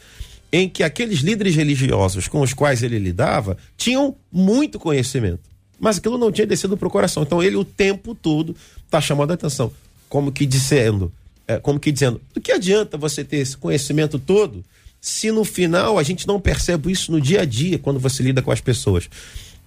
em 0.51 0.67
que 0.67 0.83
aqueles 0.83 1.19
líderes 1.19 1.55
religiosos 1.55 2.27
com 2.27 2.41
os 2.41 2.53
quais 2.53 2.83
ele 2.83 2.99
lidava 2.99 3.57
tinham 3.77 4.15
muito 4.31 4.77
conhecimento, 4.77 5.39
mas 5.79 5.97
aquilo 5.97 6.17
não 6.17 6.31
tinha 6.31 6.45
descido 6.45 6.75
para 6.75 6.87
o 6.87 6.91
coração. 6.91 7.23
Então, 7.23 7.41
ele 7.41 7.55
o 7.55 7.63
tempo 7.63 8.13
todo 8.13 8.55
está 8.85 8.99
chamando 8.99 9.31
a 9.31 9.35
atenção, 9.35 9.71
como 10.09 10.31
que 10.31 10.45
dizendo, 10.45 11.11
é, 11.47 11.57
como 11.57 11.79
que 11.79 11.91
dizendo, 11.91 12.19
do 12.33 12.41
que 12.41 12.51
adianta 12.51 12.97
você 12.97 13.23
ter 13.23 13.37
esse 13.37 13.55
conhecimento 13.55 14.19
todo 14.19 14.63
se 14.99 15.31
no 15.31 15.43
final 15.43 15.97
a 15.97 16.03
gente 16.03 16.27
não 16.27 16.39
percebe 16.39 16.91
isso 16.91 17.11
no 17.11 17.19
dia 17.19 17.41
a 17.41 17.45
dia, 17.45 17.79
quando 17.79 17.99
você 17.99 18.21
lida 18.21 18.41
com 18.41 18.51
as 18.51 18.61
pessoas. 18.61 19.09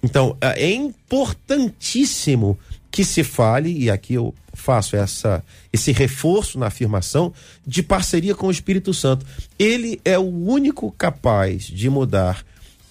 Então, 0.01 0.37
é 0.39 0.71
importantíssimo 0.71 2.57
que 2.95 3.03
se 3.03 3.25
fale, 3.25 3.77
e 3.77 3.91
aqui 3.91 4.13
eu 4.13 4.33
faço 4.53 4.95
essa, 4.95 5.43
esse 5.73 5.91
reforço 5.91 6.57
na 6.57 6.67
afirmação, 6.67 7.33
de 7.67 7.83
parceria 7.83 8.33
com 8.33 8.47
o 8.47 8.51
Espírito 8.51 8.93
Santo. 8.93 9.25
Ele 9.59 9.99
é 10.05 10.17
o 10.17 10.21
único 10.21 10.89
capaz 10.93 11.65
de 11.65 11.89
mudar 11.89 12.45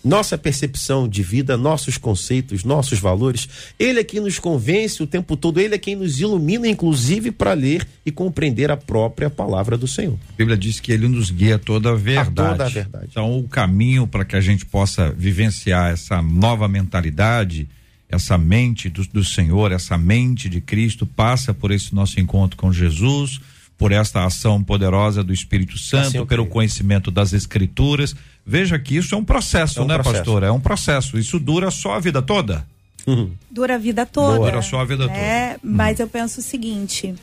nossa 0.05 0.37
percepção 0.37 1.09
de 1.09 1.23
vida, 1.23 1.57
nossos 1.57 1.97
conceitos, 1.97 2.65
nossos 2.65 2.99
valores. 2.99 3.49
Ele 3.79 4.01
é 4.01 4.05
quem 4.05 4.21
nos 4.21 4.39
convence 4.39 5.03
o 5.03 5.07
tempo 5.07 5.39
todo, 5.39 5.59
ele 5.59 5.75
é 5.75 5.79
quem 5.79 5.97
nos 5.97 6.21
ilumina, 6.21 6.69
inclusive, 6.69 7.31
para 7.31 7.55
ler 7.55 7.89
e 8.05 8.13
compreender 8.13 8.71
a 8.71 8.77
própria 8.77 9.31
palavra 9.31 9.79
do 9.79 9.89
Senhor. 9.89 10.19
A 10.29 10.37
Bíblia 10.37 10.59
diz 10.59 10.81
que 10.81 10.93
ele 10.93 11.09
nos 11.09 11.31
guia 11.31 11.59
toda 11.59 11.93
a 11.93 11.95
verdade. 11.95 12.29
A 12.29 12.51
toda 12.51 12.65
a 12.67 12.69
verdade. 12.69 13.07
Então, 13.11 13.39
o 13.39 13.49
caminho 13.49 14.07
para 14.07 14.23
que 14.23 14.37
a 14.37 14.41
gente 14.43 14.67
possa 14.67 15.11
vivenciar 15.17 15.93
essa 15.93 16.21
nova 16.21 16.69
mentalidade, 16.69 17.67
essa 18.15 18.39
mente 18.39 18.89
do, 18.89 19.07
do 19.07 19.25
Senhor, 19.25 19.73
essa 19.73 19.99
mente 19.99 20.49
de 20.49 20.61
Cristo, 20.61 21.07
passa 21.07 21.53
por 21.53 21.71
esse 21.71 21.95
nosso 21.95 22.19
encontro 22.21 22.57
com 22.57 22.73
Jesus, 22.73 23.41
por 23.77 23.93
esta 23.93 24.25
ação 24.25 24.63
poderosa 24.63 25.23
do 25.23 25.33
Espírito 25.33 25.79
Santo, 25.79 26.07
assim 26.09 26.27
pelo 26.27 26.47
conhecimento 26.47 27.11
das 27.11 27.33
Escrituras 27.33 28.15
Veja 28.47 28.79
que 28.79 28.97
isso 28.97 29.15
é 29.15 29.19
um 29.19 29.25
processo, 29.25 29.81
é 29.81 29.83
um 29.83 29.87
né, 29.87 29.95
processo. 29.95 30.17
pastor? 30.17 30.43
É 30.43 30.51
um 30.51 30.61
processo. 30.61 31.19
Isso 31.19 31.39
dura 31.39 31.71
só 31.71 31.95
a 31.95 32.01
vida 32.01 32.21
toda? 32.21 32.67
Uhum. 33.07 33.33
Dura 33.51 33.77
a 33.77 33.79
vida 33.79 34.05
toda. 34.05 34.39
Dura 34.39 34.63
só 34.63 34.81
a 34.81 34.85
vida 34.85 35.07
né? 35.07 35.55
toda. 35.55 35.61
Mas 35.63 36.01
eu 36.01 36.09
penso 36.09 36.41
o 36.41 36.43
seguinte: 36.43 37.15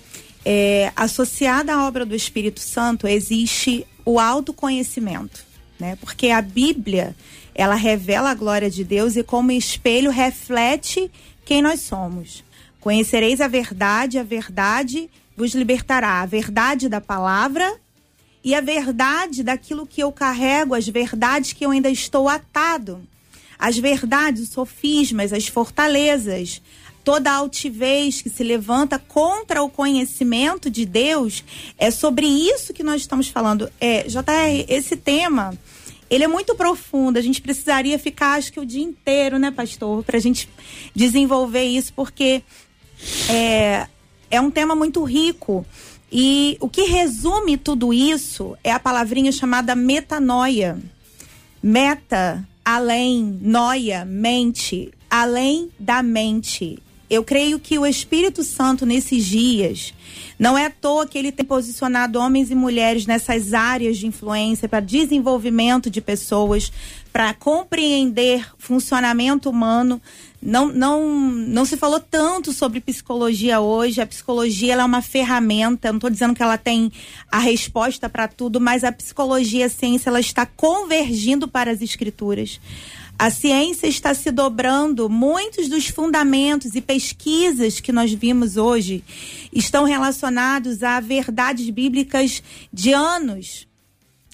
é, 0.43 0.91
associada 0.95 1.73
à 1.73 1.87
obra 1.87 2.05
do 2.05 2.15
Espírito 2.15 2.59
Santo 2.59 3.07
existe 3.07 3.85
o 4.03 4.19
autoconhecimento, 4.19 5.43
né? 5.79 5.95
Porque 5.97 6.29
a 6.29 6.41
Bíblia 6.41 7.15
ela 7.53 7.75
revela 7.75 8.31
a 8.31 8.35
glória 8.35 8.69
de 8.69 8.83
Deus 8.83 9.15
e 9.15 9.23
como 9.23 9.51
espelho 9.51 10.11
reflete 10.11 11.11
quem 11.45 11.61
nós 11.61 11.81
somos. 11.81 12.43
Conhecereis 12.79 13.41
a 13.41 13.47
verdade, 13.47 14.17
a 14.17 14.23
verdade 14.23 15.09
vos 15.35 15.53
libertará. 15.53 16.21
A 16.21 16.25
verdade 16.25 16.89
da 16.89 17.01
palavra 17.01 17.79
e 18.43 18.55
a 18.55 18.61
verdade 18.61 19.43
daquilo 19.43 19.85
que 19.85 20.01
eu 20.01 20.11
carrego, 20.11 20.73
as 20.73 20.87
verdades 20.87 21.53
que 21.53 21.65
eu 21.65 21.71
ainda 21.71 21.89
estou 21.89 22.27
atado, 22.27 23.01
as 23.57 23.77
verdades, 23.77 24.43
os 24.43 24.49
sofismas, 24.49 25.31
as 25.31 25.47
fortalezas, 25.47 26.61
toda 27.03 27.31
altivez 27.31 28.21
que 28.21 28.29
se 28.29 28.43
levanta 28.43 28.97
contra 28.97 29.61
o 29.61 29.69
conhecimento 29.69 30.69
de 30.69 30.85
Deus, 30.85 31.43
é 31.77 31.91
sobre 31.91 32.25
isso 32.25 32.73
que 32.73 32.83
nós 32.83 33.01
estamos 33.01 33.27
falando. 33.27 33.71
É, 33.79 34.03
JR, 34.03 34.65
esse 34.67 34.95
tema, 34.95 35.53
ele 36.11 36.25
é 36.25 36.27
muito 36.27 36.53
profundo, 36.55 37.17
a 37.17 37.21
gente 37.21 37.41
precisaria 37.41 37.97
ficar 37.97 38.33
acho 38.33 38.51
que 38.51 38.59
o 38.59 38.65
dia 38.65 38.83
inteiro, 38.83 39.39
né, 39.39 39.49
pastor, 39.49 40.03
para 40.03 40.17
a 40.17 40.19
gente 40.19 40.49
desenvolver 40.93 41.63
isso, 41.63 41.93
porque 41.93 42.43
é, 43.29 43.87
é 44.29 44.41
um 44.41 44.51
tema 44.51 44.75
muito 44.75 45.01
rico. 45.05 45.65
E 46.11 46.57
o 46.59 46.67
que 46.67 46.81
resume 46.81 47.55
tudo 47.55 47.93
isso 47.93 48.57
é 48.61 48.73
a 48.73 48.79
palavrinha 48.79 49.31
chamada 49.31 49.73
metanoia. 49.73 50.77
Meta, 51.63 52.45
além, 52.65 53.39
noia, 53.41 54.03
mente, 54.03 54.91
além 55.09 55.71
da 55.79 56.03
mente. 56.03 56.77
Eu 57.11 57.25
creio 57.25 57.59
que 57.59 57.77
o 57.77 57.85
Espírito 57.85 58.41
Santo 58.41 58.85
nesses 58.85 59.25
dias 59.25 59.93
não 60.39 60.57
é 60.57 60.67
à 60.67 60.69
toa 60.69 61.05
que 61.05 61.17
ele 61.17 61.29
tem 61.29 61.45
posicionado 61.45 62.17
homens 62.17 62.49
e 62.49 62.55
mulheres 62.55 63.05
nessas 63.05 63.53
áreas 63.53 63.97
de 63.97 64.07
influência 64.07 64.69
para 64.69 64.79
desenvolvimento 64.79 65.89
de 65.89 65.99
pessoas, 65.99 66.71
para 67.11 67.33
compreender 67.33 68.49
funcionamento 68.57 69.49
humano, 69.49 70.01
não, 70.41 70.69
não, 70.69 71.05
não 71.11 71.65
se 71.65 71.75
falou 71.75 71.99
tanto 71.99 72.53
sobre 72.53 72.79
psicologia 72.79 73.59
hoje. 73.59 73.99
A 73.99 74.07
psicologia 74.07 74.73
é 74.73 74.83
uma 74.83 75.01
ferramenta. 75.01 75.89
Eu 75.89 75.93
não 75.93 75.97
estou 75.97 76.09
dizendo 76.09 76.33
que 76.33 76.41
ela 76.41 76.57
tem 76.57 76.91
a 77.29 77.39
resposta 77.39 78.07
para 78.07 78.27
tudo, 78.27 78.59
mas 78.61 78.85
a 78.85 78.91
psicologia, 78.91 79.65
a 79.65 79.69
ciência, 79.69 80.09
ela 80.09 80.21
está 80.21 80.45
convergindo 80.45 81.45
para 81.45 81.69
as 81.69 81.81
escrituras. 81.81 82.59
A 83.21 83.29
ciência 83.29 83.85
está 83.85 84.15
se 84.15 84.31
dobrando. 84.31 85.07
Muitos 85.07 85.69
dos 85.69 85.87
fundamentos 85.87 86.73
e 86.73 86.81
pesquisas 86.81 87.79
que 87.79 87.91
nós 87.91 88.11
vimos 88.11 88.57
hoje 88.57 89.03
estão 89.53 89.83
relacionados 89.83 90.81
a 90.81 90.99
verdades 90.99 91.69
bíblicas 91.69 92.41
de 92.73 92.93
anos 92.93 93.67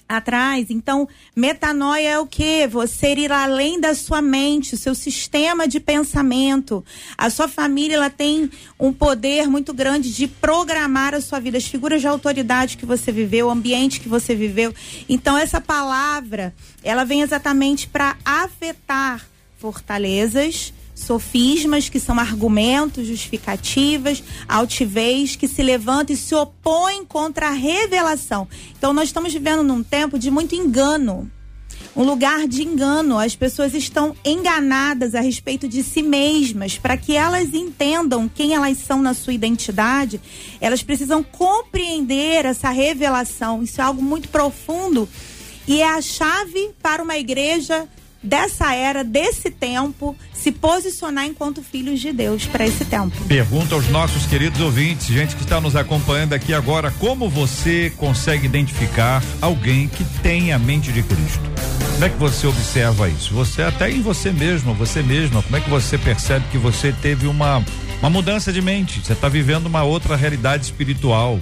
atrás. 0.08 0.66
Então, 0.70 1.08
metanoia 1.36 2.08
é 2.08 2.18
o 2.18 2.26
que? 2.26 2.66
Você 2.66 3.14
ir 3.14 3.30
além 3.30 3.78
da 3.80 3.94
sua 3.94 4.22
mente, 4.22 4.74
o 4.74 4.78
seu 4.78 4.94
sistema 4.94 5.68
de 5.68 5.78
pensamento. 5.78 6.84
A 7.16 7.28
sua 7.28 7.46
família 7.46 7.96
ela 7.96 8.10
tem 8.10 8.50
um 8.78 8.92
poder 8.92 9.46
muito 9.48 9.74
grande 9.74 10.12
de 10.12 10.26
programar 10.26 11.14
a 11.14 11.20
sua 11.20 11.38
vida, 11.38 11.58
as 11.58 11.66
figuras 11.66 12.00
de 12.00 12.06
autoridade 12.08 12.76
que 12.76 12.86
você 12.86 13.12
viveu, 13.12 13.48
o 13.48 13.50
ambiente 13.50 14.00
que 14.00 14.08
você 14.08 14.34
viveu. 14.34 14.74
Então, 15.08 15.36
essa 15.36 15.60
palavra, 15.60 16.54
ela 16.82 17.04
vem 17.04 17.20
exatamente 17.20 17.86
para 17.88 18.16
afetar 18.24 19.26
fortalezas, 19.58 20.72
sofismas, 21.00 21.88
que 21.88 22.00
são 22.00 22.18
argumentos, 22.18 23.06
justificativas, 23.06 24.22
altivez, 24.48 25.36
que 25.36 25.48
se 25.48 25.62
levantam 25.62 26.14
e 26.14 26.18
se 26.18 26.34
opõem 26.34 27.04
contra 27.04 27.48
a 27.48 27.52
revelação. 27.52 28.48
Então, 28.76 28.92
nós 28.92 29.08
estamos 29.08 29.32
vivendo 29.32 29.62
num 29.62 29.82
tempo 29.82 30.18
de 30.18 30.30
muito 30.30 30.54
engano. 30.54 31.30
Um 31.96 32.04
lugar 32.04 32.46
de 32.46 32.62
engano. 32.62 33.18
As 33.18 33.34
pessoas 33.34 33.74
estão 33.74 34.14
enganadas 34.24 35.14
a 35.14 35.20
respeito 35.20 35.68
de 35.68 35.82
si 35.82 36.02
mesmas. 36.02 36.78
Para 36.78 36.96
que 36.96 37.14
elas 37.16 37.52
entendam 37.54 38.30
quem 38.32 38.54
elas 38.54 38.78
são 38.78 39.02
na 39.02 39.14
sua 39.14 39.32
identidade, 39.32 40.20
elas 40.60 40.82
precisam 40.82 41.22
compreender 41.22 42.44
essa 42.44 42.70
revelação. 42.70 43.62
Isso 43.62 43.80
é 43.80 43.84
algo 43.84 44.02
muito 44.02 44.28
profundo 44.28 45.08
e 45.66 45.82
é 45.82 45.88
a 45.88 46.00
chave 46.00 46.70
para 46.80 47.02
uma 47.02 47.18
igreja 47.18 47.88
dessa 48.22 48.74
era, 48.74 49.04
desse 49.04 49.50
tempo, 49.50 50.16
se 50.32 50.52
posicionar 50.52 51.26
enquanto 51.26 51.62
filhos 51.62 52.00
de 52.00 52.12
Deus 52.12 52.46
para 52.46 52.66
esse 52.66 52.84
tempo. 52.84 53.16
Pergunta 53.24 53.74
aos 53.74 53.88
nossos 53.88 54.26
queridos 54.26 54.60
ouvintes, 54.60 55.06
gente 55.06 55.36
que 55.36 55.42
está 55.42 55.60
nos 55.60 55.76
acompanhando 55.76 56.32
aqui 56.32 56.52
agora, 56.52 56.90
como 56.98 57.28
você 57.28 57.92
consegue 57.96 58.46
identificar 58.46 59.22
alguém 59.40 59.88
que 59.88 60.04
tem 60.22 60.52
a 60.52 60.58
mente 60.58 60.92
de 60.92 61.02
Cristo? 61.02 61.42
Como 61.92 62.04
é 62.04 62.08
que 62.08 62.16
você 62.16 62.46
observa 62.46 63.08
isso? 63.08 63.34
Você 63.34 63.62
até 63.62 63.90
em 63.90 64.00
você 64.00 64.30
mesmo, 64.30 64.72
você 64.72 65.02
mesma, 65.02 65.42
como 65.42 65.56
é 65.56 65.60
que 65.60 65.68
você 65.68 65.98
percebe 65.98 66.44
que 66.50 66.58
você 66.58 66.92
teve 66.92 67.26
uma 67.26 67.64
uma 68.00 68.10
mudança 68.10 68.52
de 68.52 68.62
mente? 68.62 69.00
Você 69.04 69.12
está 69.12 69.28
vivendo 69.28 69.66
uma 69.66 69.82
outra 69.82 70.14
realidade 70.14 70.64
espiritual 70.64 71.40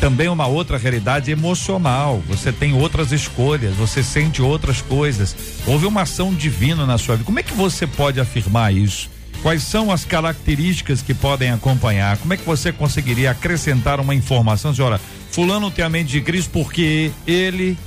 também 0.00 0.28
uma 0.28 0.46
outra 0.46 0.78
realidade 0.78 1.30
emocional. 1.30 2.22
Você 2.28 2.52
tem 2.52 2.74
outras 2.74 3.12
escolhas, 3.12 3.74
você 3.74 4.02
sente 4.02 4.40
outras 4.40 4.80
coisas. 4.80 5.34
Houve 5.66 5.86
uma 5.86 6.02
ação 6.02 6.32
divina 6.32 6.86
na 6.86 6.98
sua 6.98 7.16
vida. 7.16 7.26
Como 7.26 7.38
é 7.38 7.42
que 7.42 7.54
você 7.54 7.86
pode 7.86 8.20
afirmar 8.20 8.72
isso? 8.74 9.10
Quais 9.42 9.62
são 9.62 9.92
as 9.92 10.04
características 10.04 11.02
que 11.02 11.14
podem 11.14 11.50
acompanhar? 11.50 12.16
Como 12.18 12.32
é 12.32 12.36
que 12.36 12.44
você 12.44 12.72
conseguiria 12.72 13.30
acrescentar 13.30 14.00
uma 14.00 14.14
informação? 14.14 14.74
Olha, 14.80 15.00
fulano 15.30 15.70
tem 15.70 15.84
a 15.84 15.88
mente 15.88 16.10
de 16.10 16.20
Cristo 16.20 16.50
porque 16.52 17.10
ele 17.26 17.78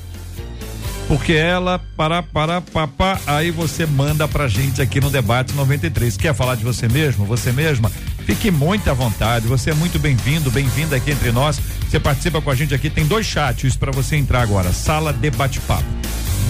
porque 1.10 1.34
ela, 1.34 1.80
para, 1.98 2.22
para, 2.22 2.62
papá, 2.62 3.20
aí 3.26 3.50
você 3.50 3.84
manda 3.84 4.28
pra 4.28 4.48
gente 4.48 4.80
aqui 4.80 5.02
no 5.02 5.10
debate 5.10 5.54
93. 5.54 6.16
Quer 6.16 6.36
falar 6.36 6.54
de 6.54 6.64
você 6.64 6.88
mesmo, 6.88 7.26
você 7.26 7.52
mesma? 7.52 7.92
Fique 8.28 8.52
muito 8.52 8.88
à 8.92 8.94
vontade, 8.94 9.48
você 9.48 9.72
é 9.72 9.74
muito 9.74 9.98
bem-vindo, 9.98 10.52
bem-vinda 10.52 10.96
aqui 10.96 11.10
entre 11.10 11.32
nós. 11.32 11.60
Você 11.90 12.00
participa 12.00 12.40
com 12.40 12.52
a 12.52 12.54
gente 12.54 12.76
aqui, 12.76 12.92
tem 12.92 13.08
dois 13.08 13.26
chats 13.26 13.76
para 13.76 13.92
você 13.92 14.18
entrar 14.18 14.44
agora. 14.44 14.72
Sala 14.72 15.12
de 15.12 15.32
bate-papo. 15.32 15.84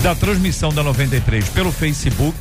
Da 0.03 0.13
transmissão 0.13 0.73
da 0.73 0.83
93 0.83 1.47
pelo 1.47 1.71
Facebook 1.71 2.35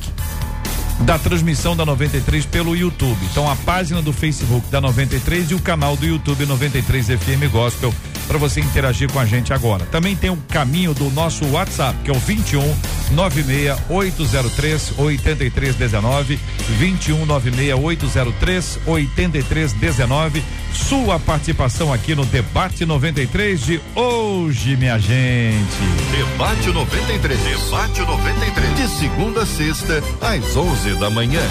da 1.05 1.17
transmissão 1.17 1.77
da 1.77 1.85
93 1.85 2.45
pelo 2.45 2.75
YouTube. 2.75 3.17
Então 3.31 3.49
a 3.49 3.55
página 3.55 4.01
do 4.01 4.11
Facebook 4.11 4.69
da 4.69 4.81
93 4.81 5.51
e 5.51 5.55
o 5.55 5.59
canal 5.59 5.95
do 5.95 6.05
YouTube 6.05 6.45
93 6.45 7.07
FM 7.07 7.49
Gospel 7.49 7.93
para 8.27 8.37
você 8.37 8.59
interagir 8.59 9.11
com 9.11 9.19
a 9.19 9.25
gente 9.25 9.53
agora. 9.53 9.85
Também 9.85 10.15
tem 10.15 10.29
o 10.29 10.37
caminho 10.49 10.93
do 10.93 11.09
nosso 11.11 11.45
WhatsApp, 11.47 11.97
que 12.03 12.11
é 12.11 12.13
o 12.13 12.19
21 12.19 12.75
96 13.11 13.77
803 13.89 14.93
8319 14.97 16.39
21 16.77 17.25
96 17.25 17.73
803 17.73 18.79
8319. 18.85 20.43
Sua 20.73 21.19
participação 21.19 21.91
aqui 21.91 22.13
no 22.13 22.25
debate 22.25 22.85
93 22.85 23.59
de 23.59 23.81
hoje, 23.95 24.75
minha 24.77 24.99
gente. 24.99 25.77
Debate 26.11 26.69
93. 26.69 27.39
Debate 27.39 28.01
93. 28.01 28.75
De 28.75 28.87
segunda 28.87 29.41
a 29.41 29.45
sexta, 29.45 30.03
às 30.21 30.55
11 30.55 30.95
da 30.95 31.09
manhã. 31.09 31.41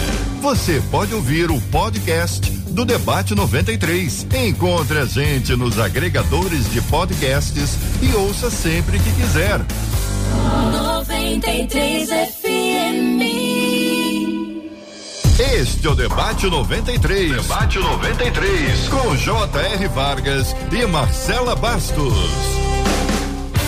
Você 0.41 0.83
pode 0.91 1.15
ouvir 1.15 1.51
o 1.51 1.61
podcast 1.63 2.51
do 2.71 2.85
Debate 2.85 3.35
93. 3.35 4.27
Encontre 4.47 4.99
a 4.99 5.05
gente 5.05 5.57
nos 5.57 5.79
agregadores 5.79 6.58
de 6.67 6.81
podcasts 6.83 7.77
e 8.03 8.13
ouça 8.15 8.51
sempre 8.51 8.99
que 8.99 9.13
quiser. 9.13 9.61
93 10.73 12.09
FM. 12.09 13.19
Este 15.39 15.87
é 15.87 15.91
o 15.91 15.95
Debate 15.95 16.47
93. 16.49 17.43
Debate 17.43 17.79
93. 17.79 18.89
Com 18.89 19.17
J.R. 19.17 19.89
Vargas 19.89 20.55
e 20.73 20.85
Marcela 20.87 21.55
Bastos. 21.55 22.59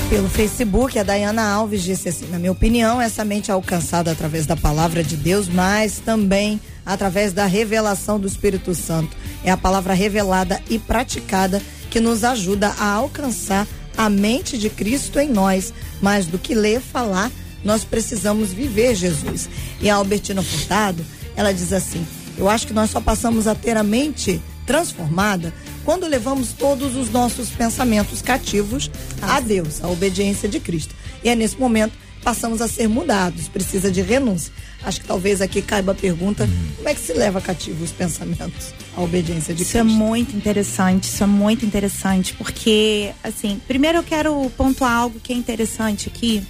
Pelo 0.09 0.28
Facebook, 0.28 0.99
a 0.99 1.05
Dayana 1.05 1.49
Alves 1.49 1.84
disse 1.84 2.09
assim: 2.09 2.26
na 2.26 2.38
minha 2.38 2.51
opinião, 2.51 3.01
essa 3.01 3.24
mente 3.24 3.53
é 3.53 3.55
alcançada 3.55 4.11
através 4.11 4.45
da 4.45 4.57
palavra 4.57 5.05
de 5.05 5.16
Deus, 5.16 5.49
mas 5.49 6.01
também 6.01 6.61
através 6.84 7.32
da 7.32 7.47
revelação 7.47 8.18
do 8.18 8.26
Espírito 8.26 8.74
Santo. 8.74 9.16
É 9.45 9.53
a 9.53 9.57
palavra 9.57 9.95
revelada 9.95 10.61
e 10.68 10.78
praticada 10.78 11.62
que 11.91 12.01
nos 12.01 12.24
ajuda 12.24 12.68
a 12.78 12.93
alcançar 12.93 13.66
a 13.97 14.09
mente 14.09 14.57
de 14.57 14.70
Cristo 14.70 15.18
em 15.18 15.28
nós. 15.28 15.74
Mais 16.01 16.26
do 16.26 16.38
que 16.38 16.55
ler, 16.55 16.80
falar, 16.80 17.30
nós 17.64 17.84
precisamos 17.84 18.53
viver 18.53 18.95
Jesus. 18.95 19.49
E 19.80 19.91
a 19.91 19.97
Albertina 19.97 20.43
Furtado, 20.43 21.05
ela 21.36 21.53
diz 21.53 21.72
assim: 21.72 22.07
Eu 22.38 22.49
acho 22.49 22.66
que 22.66 22.72
nós 22.72 22.91
só 22.91 23.01
passamos 23.01 23.47
a 23.47 23.55
ter 23.55 23.76
a 23.76 23.82
mente 23.82 24.41
transformada 24.66 25.53
quando 25.84 26.07
levamos 26.07 26.53
todos 26.53 26.95
os 26.95 27.11
nossos 27.11 27.51
pensamentos 27.51 28.22
cativos 28.22 28.91
a 29.20 29.41
Deus, 29.41 29.82
a 29.82 29.88
obediência 29.88 30.49
de 30.49 30.61
Cristo. 30.61 30.95
E 31.24 31.28
é 31.28 31.34
nesse 31.34 31.59
momento 31.59 31.93
passamos 32.22 32.60
a 32.60 32.68
ser 32.68 32.88
mudados, 32.88 33.48
precisa 33.48 33.90
de 33.90 34.02
renúncia. 34.02 34.52
Acho 34.82 35.00
que 35.00 35.06
talvez 35.06 35.40
aqui 35.40 35.60
caiba 35.60 35.92
a 35.92 35.94
pergunta: 35.94 36.48
como 36.76 36.88
é 36.88 36.94
que 36.94 37.00
se 37.00 37.12
leva 37.12 37.40
cativo 37.40 37.84
os 37.84 37.92
pensamentos 37.92 38.72
à 38.96 39.00
obediência 39.02 39.54
de 39.54 39.62
Isso 39.62 39.76
é 39.76 39.82
Cristo? 39.82 39.98
muito 39.98 40.36
interessante, 40.36 41.04
isso 41.04 41.22
é 41.22 41.26
muito 41.26 41.64
interessante, 41.66 42.32
porque, 42.34 43.10
assim, 43.22 43.60
primeiro 43.66 43.98
eu 43.98 44.02
quero 44.02 44.50
pontuar 44.56 44.92
algo 44.92 45.20
que 45.20 45.32
é 45.32 45.36
interessante 45.36 46.08
aqui. 46.08 46.42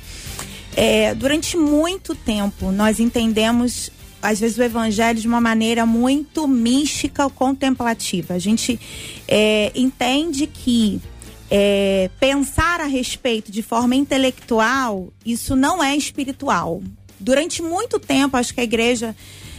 É, 0.76 1.14
durante 1.14 1.56
muito 1.56 2.14
tempo, 2.14 2.70
nós 2.70 3.00
entendemos, 3.00 3.90
às 4.22 4.38
vezes, 4.38 4.56
o 4.56 4.62
evangelho 4.62 5.20
de 5.20 5.26
uma 5.26 5.40
maneira 5.40 5.84
muito 5.84 6.46
mística 6.46 7.24
ou 7.24 7.30
contemplativa. 7.30 8.34
A 8.34 8.38
gente 8.38 8.78
é, 9.26 9.72
entende 9.74 10.46
que 10.46 11.00
é, 11.51 12.09
pensar 12.20 12.80
a 12.80 12.86
respeito 12.86 13.51
de 13.51 13.62
forma 13.62 13.96
intelectual, 13.96 15.12
isso 15.26 15.57
não 15.57 15.82
é 15.82 15.96
espiritual. 15.96 16.80
Durante 17.18 17.61
muito 17.61 17.98
tempo, 17.98 18.36
acho 18.36 18.55
que 18.55 18.61
a 18.61 18.64
igreja 18.64 19.14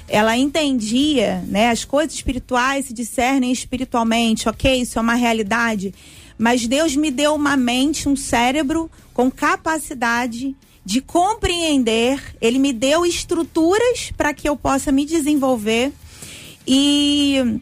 ela 0.08 0.36
entendia, 0.36 1.44
né, 1.48 1.70
as 1.70 1.86
coisas 1.86 2.14
espirituais 2.14 2.88
se 2.88 2.94
discernem 2.94 3.52
espiritualmente, 3.52 4.50
ok, 4.50 4.82
isso 4.82 4.98
é 4.98 5.02
uma 5.02 5.16
realidade, 5.16 5.94
mas 6.38 6.68
Deus 6.68 6.96
me 6.96 7.12
deu 7.12 7.36
uma 7.36 7.56
mente, 7.56 8.10
um 8.10 8.16
cérebro 8.16 8.90
com 9.14 9.30
capacidade 9.30 10.56
de 10.84 11.00
compreender, 11.02 12.20
ele 12.42 12.58
me 12.58 12.74
deu 12.74 13.06
estruturas 13.06 14.12
para 14.18 14.34
que 14.34 14.50
eu 14.50 14.56
possa 14.58 14.92
me 14.92 15.06
desenvolver 15.06 15.94
e 16.68 17.62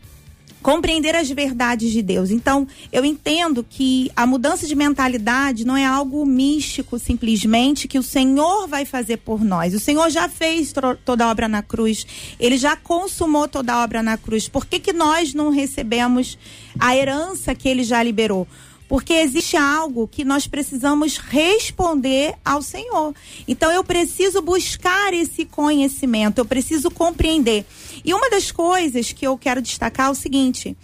compreender 0.61 1.15
as 1.15 1.29
verdades 1.29 1.91
de 1.91 2.01
Deus. 2.01 2.31
Então, 2.31 2.67
eu 2.91 3.05
entendo 3.05 3.65
que 3.67 4.11
a 4.15 4.25
mudança 4.25 4.67
de 4.67 4.75
mentalidade 4.75 5.65
não 5.65 5.75
é 5.77 5.85
algo 5.85 6.25
místico 6.25 6.99
simplesmente 6.99 7.87
que 7.87 7.97
o 7.97 8.03
Senhor 8.03 8.67
vai 8.67 8.85
fazer 8.85 9.17
por 9.17 9.43
nós. 9.43 9.73
O 9.73 9.79
Senhor 9.79 10.09
já 10.09 10.27
fez 10.27 10.73
toda 11.05 11.25
a 11.25 11.29
obra 11.29 11.47
na 11.47 11.61
cruz. 11.61 12.05
Ele 12.39 12.57
já 12.57 12.75
consumou 12.75 13.47
toda 13.47 13.73
a 13.73 13.83
obra 13.83 14.03
na 14.03 14.17
cruz. 14.17 14.47
Por 14.47 14.65
que 14.65 14.79
que 14.79 14.93
nós 14.93 15.33
não 15.33 15.49
recebemos 15.49 16.37
a 16.79 16.95
herança 16.95 17.55
que 17.55 17.67
ele 17.67 17.83
já 17.83 18.01
liberou? 18.03 18.47
Porque 18.89 19.13
existe 19.13 19.55
algo 19.55 20.07
que 20.07 20.25
nós 20.25 20.47
precisamos 20.47 21.17
responder 21.17 22.33
ao 22.43 22.59
Senhor. 22.63 23.13
Então 23.47 23.71
eu 23.71 23.83
preciso 23.83 24.41
buscar 24.41 25.13
esse 25.13 25.45
conhecimento, 25.45 26.39
eu 26.39 26.45
preciso 26.45 26.89
compreender. 26.89 27.67
E 28.03 28.15
uma 28.15 28.31
das 28.31 28.51
coisas 28.51 29.13
que 29.13 29.27
eu 29.27 29.37
quero 29.37 29.61
destacar 29.61 30.07
é 30.07 30.09
o 30.09 30.15
seguinte: 30.15 30.75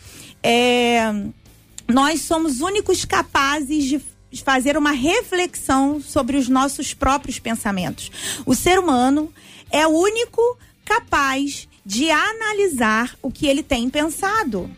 é, 0.44 1.12
nós 1.88 2.22
somos 2.22 2.62
únicos 2.62 3.06
capazes 3.06 3.86
de 3.86 4.00
fazer 4.44 4.78
uma 4.78 4.92
reflexão 4.92 6.00
sobre 6.00 6.38
os 6.38 6.48
nossos 6.48 6.94
próprios 6.94 7.40
pensamentos. 7.40 8.12
O 8.46 8.54
ser 8.54 8.78
humano 8.78 9.34
é 9.72 9.88
o 9.88 9.90
único 9.90 10.60
capaz 10.86 11.68
de 11.84 12.12
analisar 12.12 13.18
o 13.20 13.32
que 13.32 13.48
ele 13.48 13.64
tem 13.64 13.90
pensado 13.90 14.70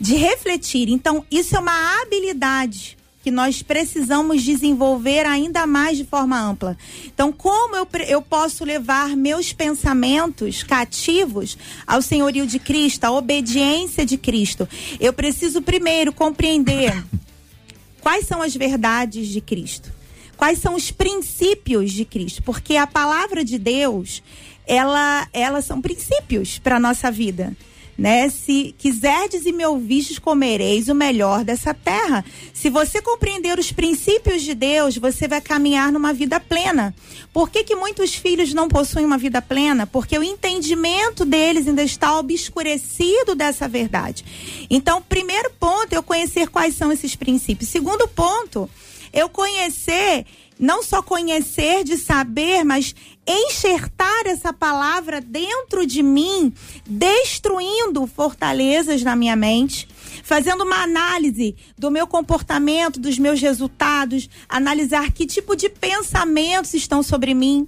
de 0.00 0.14
refletir. 0.14 0.88
Então, 0.88 1.24
isso 1.30 1.54
é 1.54 1.58
uma 1.58 2.00
habilidade 2.02 2.96
que 3.22 3.30
nós 3.30 3.62
precisamos 3.62 4.42
desenvolver 4.42 5.26
ainda 5.26 5.66
mais 5.66 5.98
de 5.98 6.04
forma 6.04 6.40
ampla. 6.40 6.76
Então, 7.04 7.30
como 7.30 7.76
eu, 7.76 7.86
eu 8.08 8.22
posso 8.22 8.64
levar 8.64 9.14
meus 9.14 9.52
pensamentos 9.52 10.62
cativos 10.62 11.58
ao 11.86 12.00
senhorio 12.00 12.46
de 12.46 12.58
Cristo, 12.58 13.04
à 13.04 13.10
obediência 13.10 14.06
de 14.06 14.16
Cristo? 14.16 14.66
Eu 14.98 15.12
preciso 15.12 15.60
primeiro 15.60 16.14
compreender 16.14 17.04
quais 18.00 18.26
são 18.26 18.40
as 18.40 18.56
verdades 18.56 19.28
de 19.28 19.42
Cristo. 19.42 19.92
Quais 20.34 20.58
são 20.58 20.74
os 20.74 20.90
princípios 20.90 21.92
de 21.92 22.06
Cristo? 22.06 22.42
Porque 22.42 22.76
a 22.76 22.86
palavra 22.86 23.44
de 23.44 23.58
Deus, 23.58 24.22
ela, 24.66 25.28
ela 25.34 25.60
são 25.60 25.82
princípios 25.82 26.58
para 26.58 26.80
nossa 26.80 27.10
vida 27.10 27.54
né? 28.00 28.30
Se 28.30 28.74
quiserdes 28.78 29.44
e 29.44 29.52
me 29.52 29.62
ouvistes, 29.66 30.18
comereis 30.18 30.88
o 30.88 30.94
melhor 30.94 31.44
dessa 31.44 31.74
terra. 31.74 32.24
Se 32.54 32.70
você 32.70 33.02
compreender 33.02 33.58
os 33.58 33.70
princípios 33.70 34.40
de 34.40 34.54
Deus, 34.54 34.96
você 34.96 35.28
vai 35.28 35.38
caminhar 35.38 35.92
numa 35.92 36.10
vida 36.10 36.40
plena. 36.40 36.94
Por 37.30 37.50
que, 37.50 37.62
que 37.62 37.76
muitos 37.76 38.14
filhos 38.14 38.54
não 38.54 38.68
possuem 38.68 39.04
uma 39.04 39.18
vida 39.18 39.42
plena? 39.42 39.86
Porque 39.86 40.18
o 40.18 40.24
entendimento 40.24 41.26
deles 41.26 41.68
ainda 41.68 41.82
está 41.82 42.18
obscurecido 42.18 43.34
dessa 43.34 43.68
verdade. 43.68 44.24
Então, 44.70 45.02
primeiro 45.02 45.50
ponto, 45.60 45.92
eu 45.92 46.02
conhecer 46.02 46.48
quais 46.48 46.74
são 46.74 46.90
esses 46.90 47.14
princípios. 47.14 47.68
Segundo 47.68 48.08
ponto, 48.08 48.68
eu 49.12 49.28
conhecer 49.28 50.24
não 50.60 50.82
só 50.82 51.02
conhecer 51.02 51.82
de 51.82 51.96
saber, 51.96 52.62
mas 52.64 52.94
enxertar 53.26 54.26
essa 54.26 54.52
palavra 54.52 55.18
dentro 55.18 55.86
de 55.86 56.02
mim, 56.02 56.52
destruindo 56.86 58.06
fortalezas 58.06 59.02
na 59.02 59.16
minha 59.16 59.34
mente, 59.34 59.88
fazendo 60.22 60.62
uma 60.64 60.82
análise 60.82 61.56
do 61.78 61.90
meu 61.90 62.06
comportamento, 62.06 63.00
dos 63.00 63.18
meus 63.18 63.40
resultados, 63.40 64.28
analisar 64.48 65.10
que 65.12 65.26
tipo 65.26 65.56
de 65.56 65.70
pensamentos 65.70 66.74
estão 66.74 67.02
sobre 67.02 67.32
mim. 67.32 67.66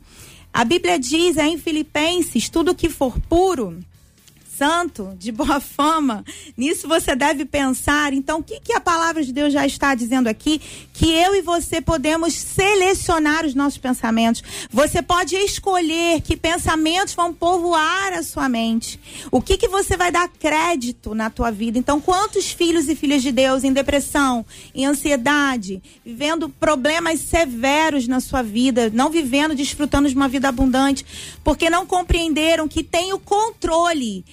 A 0.53 0.63
Bíblia 0.65 0.99
diz 0.99 1.39
é 1.39 1.47
em 1.47 1.57
Filipenses: 1.57 2.51
tudo 2.51 2.75
que 2.75 2.91
for 2.91 3.19
puro, 3.21 3.83
santo, 4.63 5.17
de 5.19 5.33
boa 5.33 5.59
fama. 5.61 6.25
Nisso 6.57 6.87
você 6.87 7.17
deve 7.17 7.45
pensar. 7.45 8.13
Então, 8.13 8.39
o 8.39 8.43
que, 8.43 8.61
que 8.61 8.73
a 8.73 8.81
palavra 8.81 9.25
de 9.25 9.33
Deus 9.33 9.53
já 9.53 9.67
está 9.67 9.95
dizendo 9.95 10.29
aqui? 10.29 10.61
Que 10.93 11.11
eu 11.11 11.35
e 11.35 11.43
você 11.43 11.81
podemos 11.81 12.35
selecionar 12.35 13.47
os 13.47 13.55
nossos 13.55 13.79
pensamentos. 13.79 14.43
Você 14.71 15.03
pode 15.03 15.35
escolher 15.37 16.21
que 16.21 16.37
pensamentos 16.37 17.15
vão 17.15 17.33
povoar 17.33 18.13
a 18.13 18.23
sua 18.23 18.49
mente. 18.49 19.01
O 19.31 19.41
que, 19.41 19.57
que 19.57 19.69
você 19.69 19.97
vai 19.97 20.13
dar 20.13 20.29
crédito 20.29 21.15
na 21.15 21.31
tua 21.31 21.51
vida? 21.51 21.79
Então, 21.79 22.01
quantos 22.01 22.51
filhos 22.51 22.89
e 22.89 22.95
filhas 22.95 23.23
de 23.23 23.33
Deus 23.33 23.65
em 23.65 23.73
depressão, 23.73 24.45
em 24.75 24.85
ansiedade, 24.85 25.83
vivendo 26.05 26.49
problemas 26.49 27.21
severos 27.21 28.07
na 28.07 28.21
sua 28.21 28.43
vida, 28.43 28.91
não 28.93 29.09
vivendo, 29.11 29.55
desfrutando 29.55 30.09
de 30.09 30.15
uma 30.15 30.29
vida 30.29 30.49
abundante, 30.49 31.05
porque 31.43 31.71
não 31.71 31.87
compreenderam 31.87 32.69
que 32.69 32.83
tem 32.83 33.13
o 33.13 33.19
controle 33.19 34.25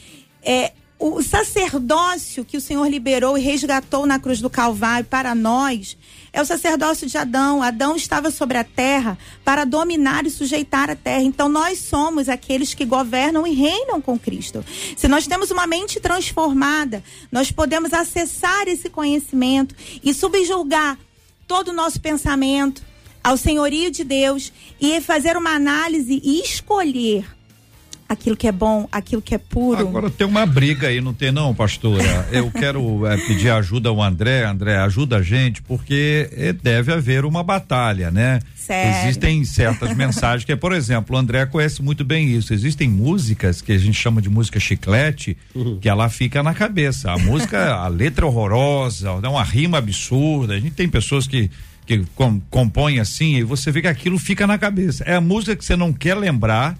é, 0.41 0.73
o 0.99 1.23
sacerdócio 1.23 2.43
que 2.43 2.57
o 2.57 2.61
Senhor 2.61 2.85
liberou 2.89 3.37
e 3.37 3.41
resgatou 3.41 4.05
na 4.05 4.19
cruz 4.19 4.41
do 4.41 4.49
Calvário 4.49 5.05
para 5.05 5.33
nós 5.33 5.97
é 6.33 6.41
o 6.41 6.45
sacerdócio 6.45 7.07
de 7.07 7.17
Adão. 7.17 7.63
Adão 7.63 7.95
estava 7.95 8.29
sobre 8.29 8.57
a 8.57 8.63
terra 8.63 9.17
para 9.43 9.65
dominar 9.65 10.25
e 10.25 10.29
sujeitar 10.29 10.89
a 10.89 10.95
terra. 10.95 11.23
Então 11.23 11.47
nós 11.47 11.79
somos 11.79 12.27
aqueles 12.27 12.73
que 12.73 12.85
governam 12.85 13.47
e 13.47 13.53
reinam 13.53 14.01
com 14.01 14.19
Cristo. 14.19 14.63
Se 14.97 15.07
nós 15.07 15.25
temos 15.25 15.51
uma 15.51 15.65
mente 15.65 16.01
transformada, 16.01 17.03
nós 17.31 17.49
podemos 17.49 17.93
acessar 17.93 18.67
esse 18.67 18.89
conhecimento 18.89 19.73
e 20.03 20.13
subjulgar 20.13 20.99
todo 21.47 21.69
o 21.69 21.73
nosso 21.73 21.99
pensamento 21.99 22.83
ao 23.23 23.37
senhorio 23.37 23.89
de 23.89 24.03
Deus 24.03 24.51
e 24.79 24.99
fazer 25.01 25.35
uma 25.35 25.51
análise 25.51 26.21
e 26.23 26.41
escolher 26.41 27.38
aquilo 28.09 28.35
que 28.35 28.47
é 28.47 28.51
bom, 28.51 28.89
aquilo 28.91 29.21
que 29.21 29.35
é 29.35 29.37
puro. 29.37 29.79
Agora 29.87 30.09
tem 30.09 30.25
uma 30.25 30.43
briga 30.43 30.87
aí, 30.87 30.99
não 30.99 31.13
tem 31.13 31.31
não, 31.31 31.53
pastora? 31.53 32.27
Eu 32.31 32.49
quero 32.49 33.05
é, 33.05 33.15
pedir 33.17 33.51
ajuda 33.51 33.89
ao 33.89 34.01
André, 34.01 34.43
André, 34.43 34.77
ajuda 34.77 35.17
a 35.17 35.21
gente, 35.21 35.61
porque 35.61 36.27
é, 36.33 36.51
deve 36.51 36.91
haver 36.91 37.23
uma 37.23 37.43
batalha, 37.43 38.09
né? 38.09 38.39
Sério? 38.55 39.07
Existem 39.07 39.45
certas 39.45 39.95
mensagens 39.95 40.43
que, 40.43 40.55
por 40.55 40.73
exemplo, 40.73 41.15
o 41.15 41.19
André 41.19 41.45
conhece 41.45 41.83
muito 41.83 42.03
bem 42.03 42.29
isso. 42.35 42.51
Existem 42.51 42.89
músicas 42.89 43.61
que 43.61 43.71
a 43.71 43.77
gente 43.77 43.97
chama 43.97 44.21
de 44.21 44.29
música 44.29 44.59
chiclete, 44.59 45.37
uhum. 45.53 45.77
que 45.79 45.87
ela 45.87 46.09
fica 46.09 46.41
na 46.41 46.53
cabeça. 46.53 47.11
A 47.11 47.17
música, 47.17 47.75
a 47.75 47.87
letra 47.87 48.25
é 48.25 48.27
horrorosa, 48.27 49.13
uma 49.13 49.43
rima 49.43 49.77
absurda. 49.77 50.55
A 50.55 50.59
gente 50.59 50.73
tem 50.73 50.89
pessoas 50.89 51.27
que 51.27 51.51
que 51.85 52.05
com, 52.13 52.39
compõem 52.51 52.99
assim 52.99 53.37
e 53.37 53.43
você 53.43 53.71
vê 53.71 53.81
que 53.81 53.87
aquilo 53.87 54.19
fica 54.19 54.45
na 54.45 54.59
cabeça. 54.59 55.03
É 55.05 55.15
a 55.15 55.21
música 55.21 55.55
que 55.55 55.65
você 55.65 55.75
não 55.75 55.91
quer 55.91 56.15
lembrar, 56.15 56.77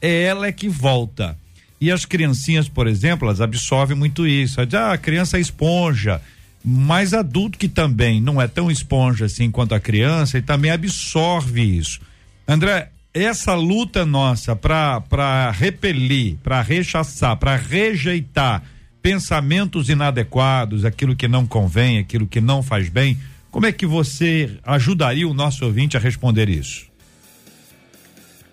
é 0.00 0.22
ela 0.22 0.46
é 0.46 0.52
que 0.52 0.68
volta. 0.68 1.36
E 1.80 1.90
as 1.92 2.04
criancinhas, 2.04 2.68
por 2.68 2.86
exemplo, 2.86 3.28
elas 3.28 3.40
absorvem 3.40 3.96
muito 3.96 4.26
isso. 4.26 4.60
Ah, 4.60 4.92
a 4.92 4.98
criança 4.98 5.38
é 5.38 5.40
esponja. 5.40 6.20
Mas 6.64 7.14
adulto 7.14 7.56
que 7.56 7.68
também 7.68 8.20
não 8.20 8.42
é 8.42 8.48
tão 8.48 8.70
esponja 8.70 9.26
assim 9.26 9.50
quanto 9.50 9.74
a 9.74 9.80
criança 9.80 10.38
e 10.38 10.42
também 10.42 10.70
absorve 10.70 11.62
isso. 11.62 12.00
André, 12.46 12.90
essa 13.14 13.54
luta 13.54 14.04
nossa 14.04 14.56
para 14.56 15.50
repelir, 15.52 16.36
para 16.42 16.60
rechaçar, 16.60 17.36
para 17.36 17.56
rejeitar 17.56 18.62
pensamentos 19.00 19.88
inadequados, 19.88 20.84
aquilo 20.84 21.14
que 21.14 21.28
não 21.28 21.46
convém, 21.46 21.98
aquilo 21.98 22.26
que 22.26 22.40
não 22.40 22.62
faz 22.62 22.88
bem, 22.88 23.18
como 23.50 23.66
é 23.66 23.72
que 23.72 23.86
você 23.86 24.58
ajudaria 24.64 25.26
o 25.26 25.32
nosso 25.32 25.64
ouvinte 25.64 25.96
a 25.96 26.00
responder 26.00 26.48
isso? 26.48 26.86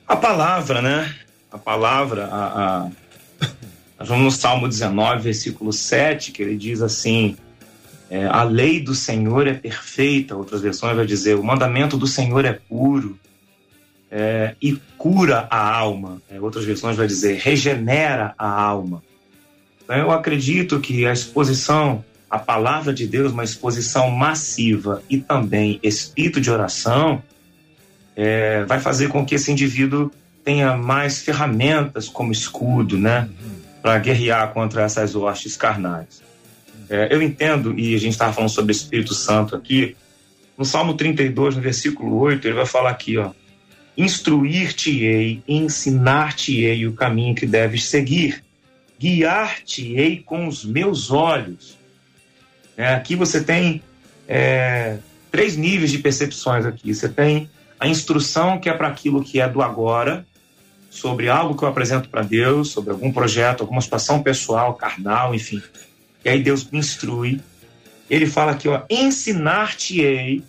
A 0.07 0.15
palavra, 0.15 0.81
né? 0.81 1.13
A 1.55 1.57
palavra, 1.57 2.25
a, 2.25 2.85
a, 2.85 2.89
nós 3.97 4.09
vamos 4.09 4.23
no 4.25 4.31
Salmo 4.31 4.67
19, 4.67 5.21
versículo 5.21 5.71
7, 5.71 6.33
que 6.33 6.43
ele 6.43 6.57
diz 6.57 6.81
assim: 6.81 7.37
é, 8.09 8.25
a 8.25 8.43
lei 8.43 8.81
do 8.81 8.93
Senhor 8.93 9.47
é 9.47 9.53
perfeita, 9.53 10.35
outras 10.35 10.61
versões 10.61 10.95
vai 10.95 11.05
dizer, 11.05 11.35
o 11.35 11.43
mandamento 11.43 11.97
do 11.97 12.05
Senhor 12.05 12.43
é 12.43 12.53
puro 12.53 13.17
é, 14.11 14.55
e 14.61 14.77
cura 14.97 15.47
a 15.49 15.75
alma, 15.75 16.21
é, 16.29 16.39
outras 16.39 16.65
versões 16.65 16.97
vai 16.97 17.07
dizer, 17.07 17.39
regenera 17.39 18.35
a 18.37 18.49
alma. 18.49 19.01
Então, 19.83 19.95
eu 19.95 20.11
acredito 20.11 20.79
que 20.81 21.05
a 21.05 21.13
exposição 21.13 22.03
à 22.29 22.37
palavra 22.37 22.93
de 22.93 23.07
Deus, 23.07 23.31
uma 23.31 23.43
exposição 23.43 24.11
massiva 24.11 25.01
e 25.09 25.17
também 25.17 25.79
espírito 25.81 26.41
de 26.41 26.51
oração, 26.51 27.23
é, 28.13 28.65
vai 28.65 28.79
fazer 28.79 29.07
com 29.07 29.25
que 29.25 29.35
esse 29.35 29.51
indivíduo 29.51 30.11
tenha 30.45 30.77
mais 30.77 31.23
ferramentas 31.23 32.07
como 32.07 32.31
escudo, 32.31 32.97
né? 32.97 33.27
Para 33.81 33.97
guerrear 33.97 34.53
contra 34.53 34.83
essas 34.83 35.15
hostes 35.15 35.57
carnais. 35.57 36.23
É, 36.87 37.07
eu 37.11 37.21
entendo, 37.21 37.77
e 37.77 37.95
a 37.95 37.99
gente 37.99 38.13
estava 38.13 38.31
falando 38.31 38.51
sobre 38.51 38.71
o 38.71 38.75
Espírito 38.75 39.15
Santo 39.15 39.55
aqui, 39.55 39.97
no 40.55 40.63
Salmo 40.63 40.93
32, 40.93 41.55
no 41.55 41.61
versículo 41.61 42.15
8, 42.19 42.47
ele 42.47 42.55
vai 42.55 42.65
falar 42.65 42.91
aqui, 42.91 43.17
ó. 43.17 43.31
Instruir-te-ei, 43.97 45.41
ensinar-te-ei 45.47 46.85
o 46.85 46.93
caminho 46.93 47.33
que 47.33 47.45
deves 47.45 47.85
seguir, 47.85 48.43
guiar-te-ei 48.99 50.21
com 50.23 50.47
os 50.47 50.63
meus 50.63 51.11
olhos. 51.11 51.77
É, 52.77 52.93
aqui 52.93 53.15
você 53.15 53.43
tem 53.43 53.81
é, 54.27 54.97
três 55.31 55.57
níveis 55.57 55.91
de 55.91 55.97
percepções 55.97 56.65
aqui. 56.65 56.93
Você 56.93 57.09
tem 57.09 57.49
a 57.79 57.87
instrução 57.87 58.59
que 58.59 58.69
é 58.69 58.73
para 58.73 58.87
aquilo 58.87 59.23
que 59.23 59.39
é 59.39 59.47
do 59.49 59.61
agora, 59.61 60.25
sobre 60.95 61.27
algo 61.27 61.57
que 61.57 61.63
eu 61.63 61.67
apresento 61.67 62.07
para 62.07 62.21
Deus, 62.21 62.69
sobre 62.69 62.91
algum 62.91 63.11
projeto, 63.11 63.59
alguma 63.59 63.81
situação 63.81 64.23
pessoal, 64.23 64.75
carnal, 64.75 65.35
enfim. 65.35 65.61
E 66.23 66.29
aí 66.29 66.41
Deus 66.41 66.63
me 66.71 66.79
instrui. 66.79 67.41
Ele 68.09 68.25
fala 68.25 68.53
aqui, 68.53 68.69
ó, 68.69 68.81
ensinar-te-ei. 68.89 70.41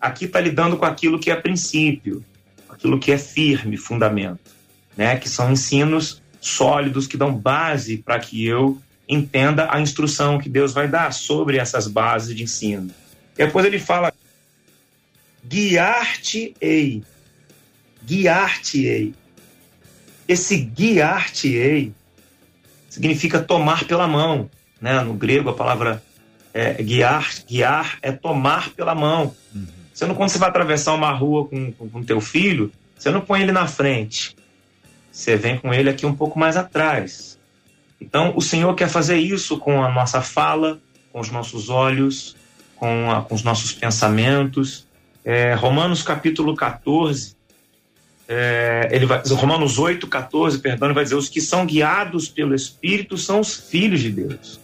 Aqui 0.00 0.24
está 0.24 0.40
lidando 0.40 0.76
com 0.76 0.84
aquilo 0.84 1.20
que 1.20 1.30
é 1.30 1.36
princípio, 1.36 2.24
aquilo 2.68 2.98
que 2.98 3.12
é 3.12 3.18
firme, 3.18 3.76
fundamento, 3.76 4.50
né? 4.96 5.16
Que 5.18 5.28
são 5.28 5.52
ensinos 5.52 6.20
sólidos 6.40 7.06
que 7.06 7.16
dão 7.16 7.32
base 7.32 7.98
para 7.98 8.18
que 8.18 8.44
eu 8.44 8.82
entenda 9.08 9.72
a 9.72 9.80
instrução 9.80 10.36
que 10.36 10.48
Deus 10.48 10.72
vai 10.72 10.88
dar 10.88 11.12
sobre 11.12 11.58
essas 11.58 11.86
bases 11.86 12.34
de 12.34 12.42
ensino. 12.42 12.90
E 13.38 13.46
depois 13.46 13.64
ele 13.64 13.78
fala 13.78 14.12
guiar-te-ei. 15.44 17.04
Guiar-te-ei. 18.04 19.14
Esse 20.28 20.56
guiar-te-ei 20.56 21.92
significa 22.88 23.40
tomar 23.40 23.84
pela 23.84 24.08
mão. 24.08 24.50
Né? 24.80 25.00
No 25.00 25.14
grego, 25.14 25.50
a 25.50 25.54
palavra 25.54 26.02
é, 26.52 26.82
guiar, 26.82 27.30
guiar 27.46 27.98
é 28.02 28.10
tomar 28.10 28.70
pela 28.70 28.94
mão. 28.94 29.34
Uhum. 29.54 29.66
Você 29.92 30.06
não, 30.06 30.14
quando 30.14 30.30
você 30.30 30.38
vai 30.38 30.48
atravessar 30.48 30.94
uma 30.94 31.12
rua 31.12 31.46
com, 31.46 31.72
com, 31.72 31.88
com 31.88 32.02
teu 32.02 32.20
filho, 32.20 32.72
você 32.98 33.10
não 33.10 33.20
põe 33.20 33.42
ele 33.42 33.52
na 33.52 33.66
frente. 33.66 34.36
Você 35.12 35.36
vem 35.36 35.58
com 35.58 35.72
ele 35.72 35.88
aqui 35.88 36.04
um 36.04 36.14
pouco 36.14 36.38
mais 36.38 36.56
atrás. 36.56 37.38
Então, 38.00 38.34
o 38.36 38.42
Senhor 38.42 38.74
quer 38.74 38.88
fazer 38.88 39.16
isso 39.16 39.58
com 39.58 39.82
a 39.82 39.90
nossa 39.90 40.20
fala, 40.20 40.80
com 41.12 41.20
os 41.20 41.30
nossos 41.30 41.70
olhos, 41.70 42.36
com, 42.74 43.10
a, 43.10 43.22
com 43.22 43.34
os 43.34 43.42
nossos 43.42 43.72
pensamentos. 43.72 44.86
É, 45.24 45.54
Romanos 45.54 46.02
capítulo 46.02 46.54
14, 46.54 47.35
é, 48.28 48.88
ele 48.90 49.06
vai, 49.06 49.22
Romanos 49.28 49.78
8, 49.78 50.06
14, 50.06 50.58
perdão, 50.58 50.88
ele 50.88 50.94
vai 50.94 51.04
dizer: 51.04 51.16
os 51.16 51.28
que 51.28 51.40
são 51.40 51.64
guiados 51.64 52.28
pelo 52.28 52.54
Espírito 52.54 53.16
são 53.16 53.40
os 53.40 53.54
filhos 53.54 54.00
de 54.00 54.10
Deus. 54.10 54.60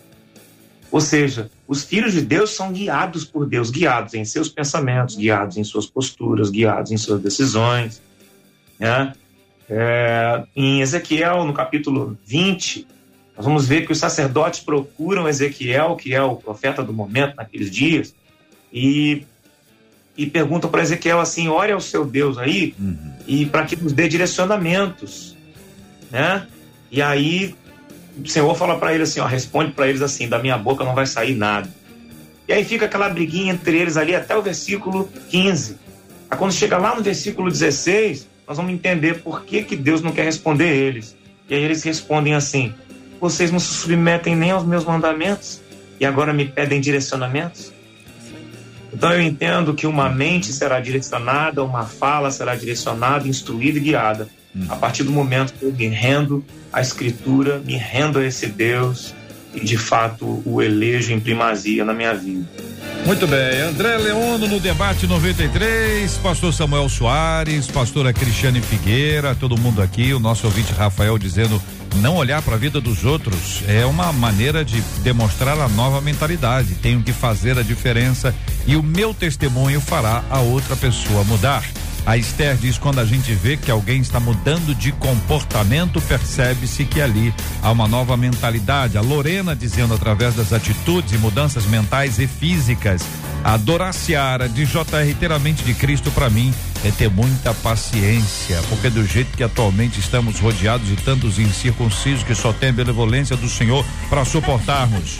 Ou 0.90 1.00
seja, 1.00 1.50
os 1.66 1.84
filhos 1.84 2.12
de 2.12 2.20
Deus 2.20 2.50
são 2.50 2.70
guiados 2.70 3.24
por 3.24 3.46
Deus, 3.46 3.70
guiados 3.70 4.12
em 4.12 4.24
seus 4.26 4.48
pensamentos, 4.50 5.16
guiados 5.16 5.56
em 5.56 5.64
suas 5.64 5.86
posturas, 5.86 6.50
guiados 6.50 6.92
em 6.92 6.98
suas 6.98 7.22
decisões. 7.22 8.02
Né? 8.78 9.14
É, 9.70 10.42
em 10.54 10.82
Ezequiel, 10.82 11.44
no 11.44 11.54
capítulo 11.54 12.18
20, 12.26 12.86
nós 13.34 13.46
vamos 13.46 13.66
ver 13.66 13.86
que 13.86 13.92
os 13.92 13.98
sacerdotes 13.98 14.60
procuram 14.60 15.26
Ezequiel, 15.26 15.96
que 15.96 16.14
é 16.14 16.22
o 16.22 16.36
profeta 16.36 16.82
do 16.82 16.92
momento 16.92 17.36
naqueles 17.36 17.70
dias, 17.70 18.14
e, 18.70 19.24
e 20.22 20.26
perguntam 20.30 20.70
para 20.70 20.82
Ezequiel 20.82 21.20
assim: 21.20 21.48
ore 21.48 21.72
ao 21.72 21.80
seu 21.80 22.04
Deus 22.04 22.38
aí, 22.38 22.74
uhum. 22.78 23.12
e 23.26 23.46
para 23.46 23.64
que 23.66 23.74
nos 23.74 23.92
dê 23.92 24.08
direcionamentos. 24.08 25.36
Né? 26.10 26.46
E 26.90 27.02
aí 27.02 27.54
o 28.24 28.28
Senhor 28.28 28.54
fala 28.54 28.78
para 28.78 28.94
ele 28.94 29.02
assim: 29.02 29.18
ó, 29.18 29.26
responde 29.26 29.72
para 29.72 29.88
eles 29.88 30.00
assim: 30.00 30.28
da 30.28 30.38
minha 30.38 30.56
boca 30.56 30.84
não 30.84 30.94
vai 30.94 31.06
sair 31.06 31.34
nada. 31.34 31.68
E 32.46 32.52
aí 32.52 32.64
fica 32.64 32.86
aquela 32.86 33.08
briguinha 33.08 33.52
entre 33.52 33.76
eles 33.76 33.96
ali 33.96 34.14
até 34.14 34.36
o 34.36 34.42
versículo 34.42 35.08
15. 35.28 35.76
Aí 36.30 36.38
quando 36.38 36.52
chega 36.52 36.78
lá 36.78 36.94
no 36.94 37.02
versículo 37.02 37.50
16, 37.50 38.28
nós 38.46 38.56
vamos 38.56 38.72
entender 38.72 39.22
por 39.22 39.44
que, 39.44 39.62
que 39.62 39.74
Deus 39.74 40.02
não 40.02 40.12
quer 40.12 40.24
responder 40.24 40.68
eles. 40.68 41.16
E 41.48 41.54
aí 41.54 41.62
eles 41.62 41.82
respondem 41.82 42.34
assim: 42.34 42.72
vocês 43.20 43.50
não 43.50 43.58
se 43.58 43.74
submetem 43.74 44.36
nem 44.36 44.52
aos 44.52 44.64
meus 44.64 44.84
mandamentos 44.84 45.60
e 45.98 46.06
agora 46.06 46.32
me 46.32 46.44
pedem 46.44 46.80
direcionamentos? 46.80 47.72
Então 48.92 49.12
eu 49.12 49.22
entendo 49.22 49.74
que 49.74 49.86
uma 49.86 50.08
mente 50.08 50.52
será 50.52 50.78
direcionada, 50.80 51.62
uma 51.64 51.84
fala 51.84 52.30
será 52.30 52.54
direcionada, 52.54 53.26
instruída 53.26 53.78
e 53.78 53.80
guiada. 53.80 54.28
A 54.68 54.76
partir 54.76 55.02
do 55.02 55.10
momento 55.10 55.54
que 55.54 55.64
eu 55.64 55.72
me 55.72 55.86
rendo 55.86 56.44
à 56.72 56.80
Escritura, 56.80 57.58
me 57.64 57.76
rendo 57.76 58.18
a 58.18 58.26
esse 58.26 58.46
Deus 58.46 59.14
e 59.54 59.60
de 59.60 59.76
fato 59.76 60.42
o 60.44 60.60
elejo 60.60 61.12
em 61.12 61.20
primazia 61.20 61.84
na 61.84 61.94
minha 61.94 62.14
vida. 62.14 62.46
Muito 63.06 63.26
bem, 63.26 63.60
André 63.62 63.96
Leono 63.96 64.46
no 64.46 64.60
debate 64.60 65.06
93, 65.06 66.18
pastor 66.18 66.52
Samuel 66.52 66.88
Soares, 66.88 67.66
pastora 67.66 68.12
Cristiane 68.12 68.60
Figueira, 68.60 69.34
todo 69.34 69.58
mundo 69.58 69.82
aqui, 69.82 70.12
o 70.12 70.20
nosso 70.20 70.46
ouvinte 70.46 70.72
Rafael 70.72 71.18
dizendo 71.18 71.60
não 71.96 72.16
olhar 72.16 72.42
para 72.42 72.54
a 72.54 72.58
vida 72.58 72.80
dos 72.80 73.04
outros 73.04 73.62
é 73.66 73.84
uma 73.84 74.12
maneira 74.12 74.64
de 74.64 74.80
demonstrar 75.02 75.58
a 75.58 75.68
nova 75.68 76.00
mentalidade. 76.00 76.74
Tenho 76.74 77.02
que 77.02 77.12
fazer 77.12 77.58
a 77.58 77.62
diferença 77.62 78.34
e 78.66 78.76
o 78.76 78.82
meu 78.82 79.12
testemunho 79.12 79.80
fará 79.80 80.24
a 80.30 80.40
outra 80.40 80.76
pessoa 80.76 81.24
mudar. 81.24 81.64
A 82.04 82.16
Esther 82.16 82.56
diz: 82.56 82.78
quando 82.78 82.98
a 82.98 83.04
gente 83.04 83.32
vê 83.34 83.56
que 83.56 83.70
alguém 83.70 84.00
está 84.00 84.18
mudando 84.18 84.74
de 84.74 84.90
comportamento, 84.92 86.00
percebe-se 86.00 86.84
que 86.84 87.00
ali 87.00 87.32
há 87.62 87.70
uma 87.70 87.86
nova 87.86 88.16
mentalidade. 88.16 88.98
A 88.98 89.00
Lorena 89.00 89.54
dizendo 89.54 89.94
através 89.94 90.34
das 90.34 90.52
atitudes 90.52 91.12
e 91.12 91.18
mudanças 91.18 91.64
mentais 91.66 92.18
e 92.18 92.26
físicas. 92.26 93.02
A 93.44 93.56
Doraciara 93.56 94.48
de 94.48 94.64
JR 94.64 95.08
inteiramente 95.08 95.64
de 95.64 95.74
Cristo 95.74 96.10
para 96.10 96.30
mim 96.30 96.52
é 96.84 96.90
ter 96.90 97.08
muita 97.08 97.54
paciência, 97.54 98.60
porque 98.68 98.90
do 98.90 99.06
jeito 99.06 99.36
que 99.36 99.42
atualmente 99.42 100.00
estamos 100.00 100.40
rodeados 100.40 100.88
de 100.88 100.96
tantos 100.96 101.38
incircuncisos 101.38 102.24
que 102.24 102.34
só 102.34 102.52
tem 102.52 102.70
a 102.70 102.72
benevolência 102.72 103.36
do 103.36 103.48
Senhor 103.48 103.84
para 104.08 104.24
suportarmos. 104.24 105.18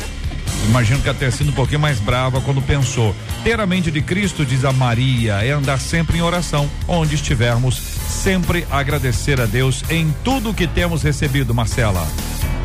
Imagino 0.69 1.01
que 1.01 1.09
até 1.09 1.31
sido 1.31 1.51
um 1.51 1.55
pouquinho 1.55 1.81
mais 1.81 1.99
brava 1.99 2.41
quando 2.41 2.63
pensou. 2.63 3.15
Ter 3.43 3.61
a 3.61 3.67
mente 3.67 3.91
de 3.91 4.01
Cristo, 4.01 4.45
diz 4.45 4.65
a 4.65 4.73
Maria, 4.73 5.45
é 5.45 5.51
andar 5.51 5.81
sempre 5.81 6.19
em 6.19 6.23
oração, 6.23 6.71
onde 6.87 7.15
estivermos, 7.15 7.77
sempre 7.77 8.67
agradecer 8.71 9.41
a 9.41 9.47
Deus 9.47 9.83
em 9.91 10.15
tudo 10.23 10.55
que 10.55 10.67
temos 10.67 11.03
recebido, 11.03 11.55
Marcela. 11.55 12.07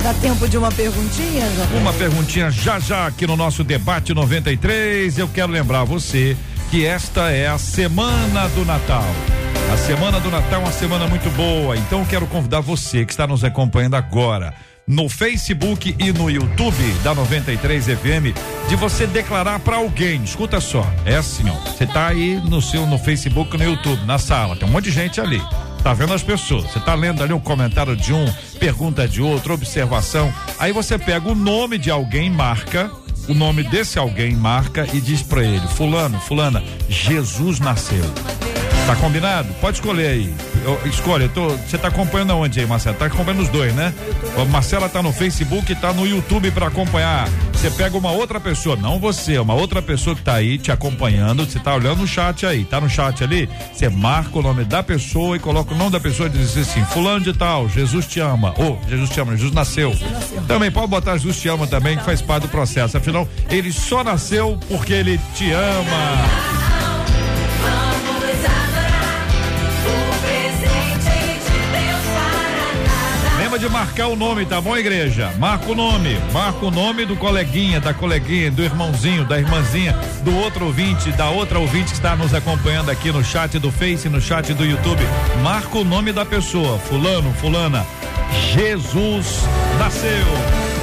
Dá 0.04 0.14
tempo 0.14 0.48
de 0.48 0.58
uma 0.58 0.72
perguntinha, 0.72 1.50
José? 1.50 1.78
Uma 1.80 1.93
perguntinha 1.93 2.52
já 2.52 2.80
já 2.80 3.08
aqui 3.08 3.26
no 3.26 3.36
nosso 3.36 3.64
debate 3.64 4.14
93. 4.14 5.18
Eu 5.18 5.28
quero 5.28 5.52
lembrar 5.52 5.84
você 5.84 6.38
que 6.70 6.86
esta 6.86 7.32
é 7.32 7.47
a 7.47 7.57
semana 7.57 8.47
do 8.49 8.65
Natal. 8.65 9.05
A 9.72 9.78
semana 9.78 10.20
do 10.20 10.30
Natal 10.30 10.61
é 10.61 10.63
uma 10.65 10.72
semana 10.72 11.07
muito 11.07 11.30
boa, 11.32 11.78
então 11.78 12.03
quero 12.05 12.28
convidar 12.28 12.59
você 12.59 13.05
que 13.05 13.11
está 13.11 13.26
nos 13.26 13.43
acompanhando 13.43 13.95
agora 13.95 14.53
no 14.86 15.09
Facebook 15.09 15.95
e 15.97 16.11
no 16.11 16.30
YouTube 16.30 16.91
da 17.03 17.13
93 17.13 17.86
FM 17.86 18.38
de 18.68 18.76
você 18.76 19.05
declarar 19.07 19.59
para 19.59 19.78
alguém. 19.78 20.24
Escuta 20.24 20.59
só, 20.59 20.86
é 21.05 21.15
assim, 21.15 21.49
ó. 21.49 21.53
Você 21.70 21.86
tá 21.86 22.07
aí 22.07 22.36
no 22.49 22.61
seu 22.61 22.86
no 22.86 22.97
Facebook, 22.97 23.57
no 23.57 23.63
YouTube, 23.63 24.05
na 24.05 24.18
sala, 24.18 24.55
tem 24.55 24.68
um 24.68 24.72
monte 24.72 24.86
de 24.86 24.91
gente 24.91 25.22
ali. 25.22 25.41
Tá 25.84 25.93
vendo 25.93 26.13
as 26.13 26.24
pessoas? 26.24 26.65
Você 26.65 26.80
tá 26.82 26.93
lendo 26.95 27.24
ali 27.24 27.32
um 27.32 27.39
comentário 27.39 27.95
de 27.95 28.13
um, 28.13 28.26
pergunta 28.59 29.07
de 29.07 29.22
outro, 29.22 29.53
observação. 29.53 30.34
Aí 30.59 30.74
você 30.74 30.97
pega 30.97 31.30
o 31.30 31.36
nome 31.36 31.78
de 31.78 31.89
alguém, 31.89 32.30
marca 32.30 32.91
o 33.28 33.34
nome 33.34 33.63
desse 33.63 33.99
alguém, 33.99 34.36
marca 34.36 34.88
e 34.93 35.01
diz 35.01 35.21
para 35.21 35.43
ele: 35.43 35.67
Fulano, 35.67 36.19
Fulana, 36.21 36.63
Jesus 36.89 37.59
nasceu. 37.59 38.05
Tá 38.88 38.95
combinado? 38.95 39.53
Pode 39.59 39.79
escolher 39.79 40.07
aí. 40.07 40.33
Eu, 40.63 40.79
escolha, 40.85 41.23
eu 41.23 41.29
tô, 41.29 41.49
você 41.49 41.77
tá 41.77 41.89
acompanhando 41.89 42.31
aonde 42.31 42.61
aí, 42.61 42.65
Marcelo? 42.65 42.95
Tá 42.95 43.07
acompanhando 43.07 43.41
os 43.41 43.49
dois, 43.49 43.75
né? 43.75 43.93
A 44.41 44.45
Marcela 44.45 44.88
tá 44.88 45.03
no 45.03 45.11
Facebook 45.11 45.75
tá 45.75 45.91
no 45.91 46.07
YouTube 46.07 46.49
para 46.51 46.67
acompanhar. 46.67 47.27
Você 47.51 47.69
pega 47.71 47.97
uma 47.97 48.11
outra 48.11 48.39
pessoa, 48.39 48.77
não 48.77 48.97
você, 48.97 49.38
uma 49.39 49.55
outra 49.55 49.81
pessoa 49.81 50.15
que 50.15 50.21
tá 50.21 50.35
aí 50.35 50.57
te 50.57 50.71
acompanhando, 50.71 51.45
você 51.45 51.59
tá 51.59 51.75
olhando 51.75 51.97
no 51.99 52.07
chat 52.07 52.45
aí, 52.45 52.63
tá 52.63 52.79
no 52.79 52.89
chat 52.89 53.21
ali, 53.23 53.49
você 53.73 53.89
marca 53.89 54.39
o 54.39 54.41
nome 54.41 54.63
da 54.63 54.81
pessoa 54.81 55.35
e 55.35 55.39
coloca 55.39 55.73
o 55.73 55.77
nome 55.77 55.91
da 55.91 55.99
pessoa 55.99 56.27
e 56.27 56.29
diz 56.29 56.55
assim, 56.55 56.85
fulano 56.85 57.19
de 57.19 57.33
tal, 57.33 57.67
Jesus 57.67 58.05
te 58.05 58.21
ama, 58.21 58.53
ou 58.57 58.79
oh, 58.79 58.89
Jesus 58.89 59.09
te 59.09 59.19
ama, 59.19 59.35
Jesus 59.35 59.53
nasceu. 59.53 59.93
Também 60.47 60.71
pode 60.71 60.88
botar 60.88 61.17
Jesus 61.17 61.41
te 61.41 61.49
ama 61.49 61.67
também, 61.67 61.97
que 61.97 62.05
faz 62.05 62.21
parte 62.21 62.43
do 62.43 62.49
processo, 62.49 62.95
afinal, 62.95 63.27
ele 63.49 63.73
só 63.73 64.03
nasceu 64.03 64.57
porque 64.69 64.93
ele 64.93 65.19
te 65.35 65.51
ama. 65.51 66.47
Marcar 73.78 74.07
o 74.07 74.15
nome, 74.15 74.43
tá 74.43 74.59
bom, 74.59 74.75
igreja? 74.75 75.32
Marca 75.38 75.71
o 75.71 75.75
nome, 75.75 76.17
marca 76.34 76.65
o 76.65 76.71
nome 76.71 77.05
do 77.05 77.15
coleguinha, 77.15 77.80
da 77.80 77.93
coleguinha, 77.93 78.49
do 78.49 78.63
irmãozinho, 78.63 79.23
da 79.23 79.38
irmãzinha, 79.38 79.95
do 80.23 80.36
outro 80.36 80.65
ouvinte, 80.65 81.11
da 81.11 81.30
outra 81.30 81.59
ouvinte 81.59 81.89
que 81.89 81.93
está 81.93 82.15
nos 82.15 82.34
acompanhando 82.34 82.89
aqui 82.89 83.11
no 83.11 83.23
chat 83.23 83.59
do 83.59 83.71
Face, 83.71 84.09
no 84.09 84.19
chat 84.19 84.51
do 84.55 84.65
YouTube. 84.65 85.03
Marca 85.43 85.78
o 85.78 85.84
nome 85.84 86.11
da 86.11 86.25
pessoa, 86.25 86.80
fulano, 86.80 87.32
fulana. 87.36 87.86
Jesus 88.51 89.43
nasceu. 89.78 90.76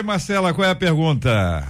Aí, 0.00 0.02
Marcela, 0.02 0.52
qual 0.52 0.66
é 0.66 0.70
a 0.70 0.74
pergunta? 0.74 1.66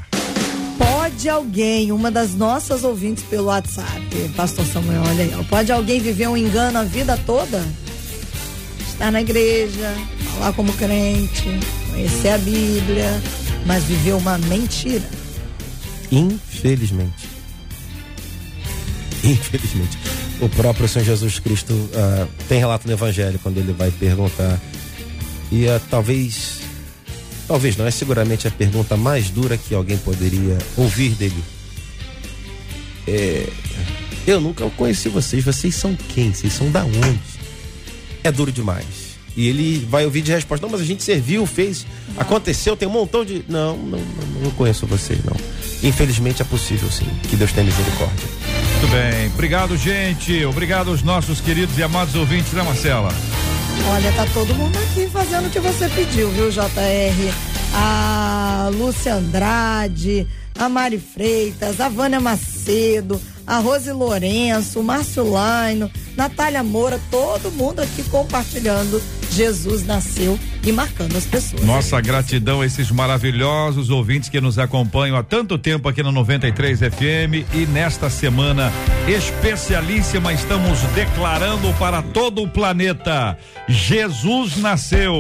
Pode 0.78 1.28
alguém, 1.28 1.92
uma 1.92 2.10
das 2.10 2.34
nossas 2.34 2.84
ouvintes 2.84 3.22
pelo 3.24 3.44
WhatsApp, 3.46 4.30
Pastor 4.36 4.64
Samuel, 4.64 5.02
olha 5.02 5.24
aí, 5.24 5.44
pode 5.44 5.70
alguém 5.70 6.00
viver 6.00 6.28
um 6.28 6.36
engano 6.36 6.78
a 6.78 6.84
vida 6.84 7.18
toda? 7.26 7.62
Estar 8.88 9.10
na 9.10 9.20
igreja, 9.20 9.94
falar 10.34 10.52
como 10.52 10.72
crente, 10.74 11.60
conhecer 11.90 12.28
a 12.30 12.38
Bíblia, 12.38 13.22
mas 13.66 13.84
viver 13.84 14.14
uma 14.14 14.38
mentira. 14.38 15.04
Infelizmente. 16.10 17.28
Infelizmente. 19.22 19.98
O 20.40 20.48
próprio 20.48 20.88
Senhor 20.88 21.04
Jesus 21.04 21.38
Cristo 21.38 21.90
ah, 21.94 22.26
tem 22.48 22.58
relato 22.58 22.86
no 22.86 22.94
Evangelho 22.94 23.38
quando 23.42 23.58
ele 23.58 23.72
vai 23.72 23.90
perguntar. 23.90 24.58
E 25.52 25.68
ah, 25.68 25.80
talvez. 25.90 26.60
Talvez 27.50 27.76
não, 27.76 27.84
é 27.84 27.90
seguramente 27.90 28.46
a 28.46 28.50
pergunta 28.52 28.96
mais 28.96 29.28
dura 29.28 29.56
que 29.56 29.74
alguém 29.74 29.98
poderia 29.98 30.56
ouvir 30.76 31.16
dele. 31.16 31.42
É, 33.08 33.48
eu 34.24 34.40
nunca 34.40 34.70
conheci 34.70 35.08
vocês, 35.08 35.42
vocês 35.42 35.74
são 35.74 35.96
quem? 36.14 36.32
Vocês 36.32 36.52
são 36.52 36.70
da 36.70 36.84
onde? 36.84 37.18
É 38.22 38.30
duro 38.30 38.52
demais. 38.52 39.18
E 39.36 39.48
ele 39.48 39.84
vai 39.90 40.04
ouvir 40.04 40.22
de 40.22 40.30
resposta: 40.30 40.64
Não, 40.64 40.70
mas 40.70 40.80
a 40.80 40.84
gente 40.84 41.02
serviu, 41.02 41.44
fez, 41.44 41.84
aconteceu, 42.16 42.76
tem 42.76 42.86
um 42.86 42.92
montão 42.92 43.24
de. 43.24 43.44
Não, 43.48 43.76
não, 43.76 43.98
não, 43.98 44.42
não 44.44 44.50
conheço 44.52 44.86
vocês, 44.86 45.18
não. 45.24 45.34
Infelizmente 45.82 46.42
é 46.42 46.44
possível, 46.44 46.88
sim. 46.88 47.08
Que 47.28 47.34
Deus 47.34 47.50
tenha 47.50 47.66
misericórdia. 47.66 48.28
Muito 48.78 48.92
bem. 48.92 49.26
Obrigado, 49.26 49.76
gente. 49.76 50.44
Obrigado 50.44 50.90
aos 50.90 51.02
nossos 51.02 51.40
queridos 51.40 51.76
e 51.76 51.82
amados 51.82 52.14
ouvintes, 52.14 52.52
né, 52.52 52.62
Marcela? 52.62 53.12
Olha, 53.88 54.12
tá 54.12 54.26
todo 54.32 54.54
mundo 54.54 54.76
aqui 54.78 55.08
fazendo 55.08 55.46
o 55.46 55.50
que 55.50 55.60
você 55.60 55.88
pediu, 55.88 56.30
viu, 56.30 56.50
JR? 56.50 57.34
A 57.74 58.70
Lúcia 58.74 59.14
Andrade, 59.14 60.26
a 60.58 60.68
Mari 60.68 60.98
Freitas, 60.98 61.80
a 61.80 61.88
Vânia 61.88 62.20
Macedo, 62.20 63.20
a 63.50 63.58
Rose 63.58 63.90
Lourenço, 63.90 64.78
o 64.78 64.84
Márcio 64.84 65.28
Laino, 65.28 65.90
Natália 66.16 66.62
Moura, 66.62 67.00
todo 67.10 67.50
mundo 67.50 67.80
aqui 67.80 68.04
compartilhando. 68.04 69.02
Jesus 69.32 69.84
nasceu 69.84 70.38
e 70.62 70.70
marcando 70.70 71.16
as 71.16 71.24
pessoas. 71.24 71.62
Nossa 71.64 72.00
gratidão 72.00 72.60
a 72.60 72.66
esses 72.66 72.92
maravilhosos 72.92 73.90
ouvintes 73.90 74.28
que 74.28 74.40
nos 74.40 74.56
acompanham 74.56 75.16
há 75.16 75.22
tanto 75.24 75.58
tempo 75.58 75.88
aqui 75.88 76.00
na 76.00 76.12
93 76.12 76.78
FM 76.78 77.52
e 77.52 77.66
nesta 77.66 78.08
semana 78.08 78.72
especialíssima 79.08 80.32
estamos 80.32 80.78
declarando 80.94 81.72
para 81.74 82.02
todo 82.02 82.42
o 82.42 82.48
planeta: 82.48 83.36
Jesus 83.68 84.56
nasceu. 84.58 85.18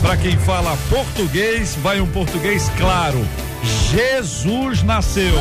Para 0.00 0.16
quem 0.16 0.36
fala 0.38 0.76
português, 0.88 1.76
vai 1.82 2.00
um 2.00 2.06
português 2.06 2.70
claro. 2.78 3.24
Jesus 3.90 4.84
nasceu. 4.84 5.34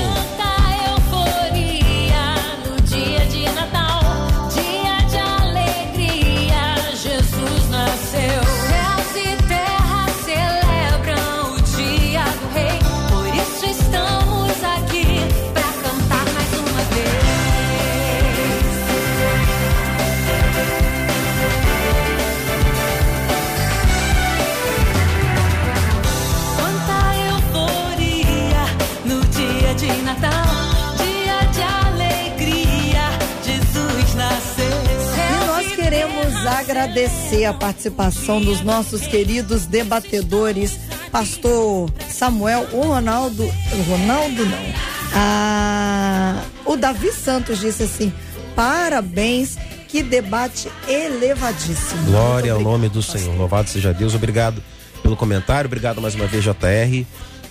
Agradecer 36.61 37.45
a 37.45 37.53
participação 37.53 38.39
dos 38.39 38.61
nossos 38.61 39.01
queridos 39.07 39.65
debatedores, 39.65 40.79
pastor 41.11 41.91
Samuel, 42.07 42.67
o 42.71 42.81
Ronaldo, 42.83 43.43
o 43.43 43.81
Ronaldo 43.89 44.45
não, 44.45 44.73
ah, 45.13 46.43
o 46.63 46.77
Davi 46.77 47.11
Santos 47.11 47.59
disse 47.59 47.83
assim, 47.83 48.13
parabéns, 48.55 49.57
que 49.87 50.03
debate 50.03 50.71
elevadíssimo. 50.87 52.05
Glória 52.05 52.53
ao 52.53 52.59
Muito 52.59 52.71
nome 52.71 52.89
do 52.89 52.99
obrigado, 52.99 53.19
Senhor. 53.19 53.37
Louvado 53.37 53.69
seja 53.69 53.93
Deus. 53.93 54.15
Obrigado 54.15 54.63
pelo 55.03 55.17
comentário. 55.17 55.67
Obrigado 55.67 55.99
mais 55.99 56.15
uma 56.15 56.27
vez, 56.27 56.43
JR, 56.43 57.05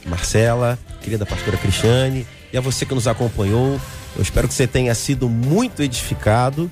Marcela, 0.07 0.79
querida 1.03 1.27
pastora 1.27 1.59
Cristiane, 1.59 2.27
e 2.51 2.57
a 2.57 2.61
você 2.61 2.87
que 2.87 2.95
nos 2.95 3.07
acompanhou. 3.07 3.79
Eu 4.17 4.23
espero 4.23 4.49
que 4.49 4.55
você 4.55 4.67
tenha 4.67 4.95
sido 4.95 5.29
muito 5.29 5.83
edificado 5.83 6.71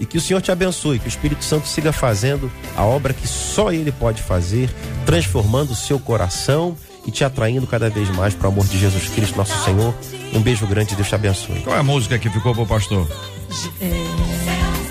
e 0.00 0.06
que 0.06 0.16
o 0.16 0.20
Senhor 0.20 0.40
te 0.40 0.50
abençoe, 0.50 0.98
que 0.98 1.06
o 1.06 1.08
Espírito 1.08 1.44
Santo 1.44 1.68
siga 1.68 1.92
fazendo 1.92 2.50
a 2.74 2.84
obra 2.84 3.12
que 3.12 3.28
só 3.28 3.70
Ele 3.70 3.92
pode 3.92 4.22
fazer, 4.22 4.70
transformando 5.04 5.72
o 5.72 5.76
seu 5.76 6.00
coração 6.00 6.74
e 7.06 7.10
te 7.10 7.22
atraindo 7.22 7.66
cada 7.66 7.90
vez 7.90 8.08
mais 8.10 8.34
para 8.34 8.48
o 8.48 8.52
amor 8.52 8.66
de 8.66 8.78
Jesus 8.78 9.08
Cristo, 9.08 9.36
nosso 9.36 9.64
Senhor. 9.64 9.94
Um 10.34 10.40
beijo 10.40 10.66
grande, 10.66 10.94
Deus 10.94 11.08
te 11.08 11.14
abençoe. 11.14 11.60
Qual 11.60 11.76
é 11.76 11.78
a 11.78 11.82
música 11.82 12.18
que 12.18 12.30
ficou 12.30 12.54
pro 12.54 12.66
pastor? 12.66 13.06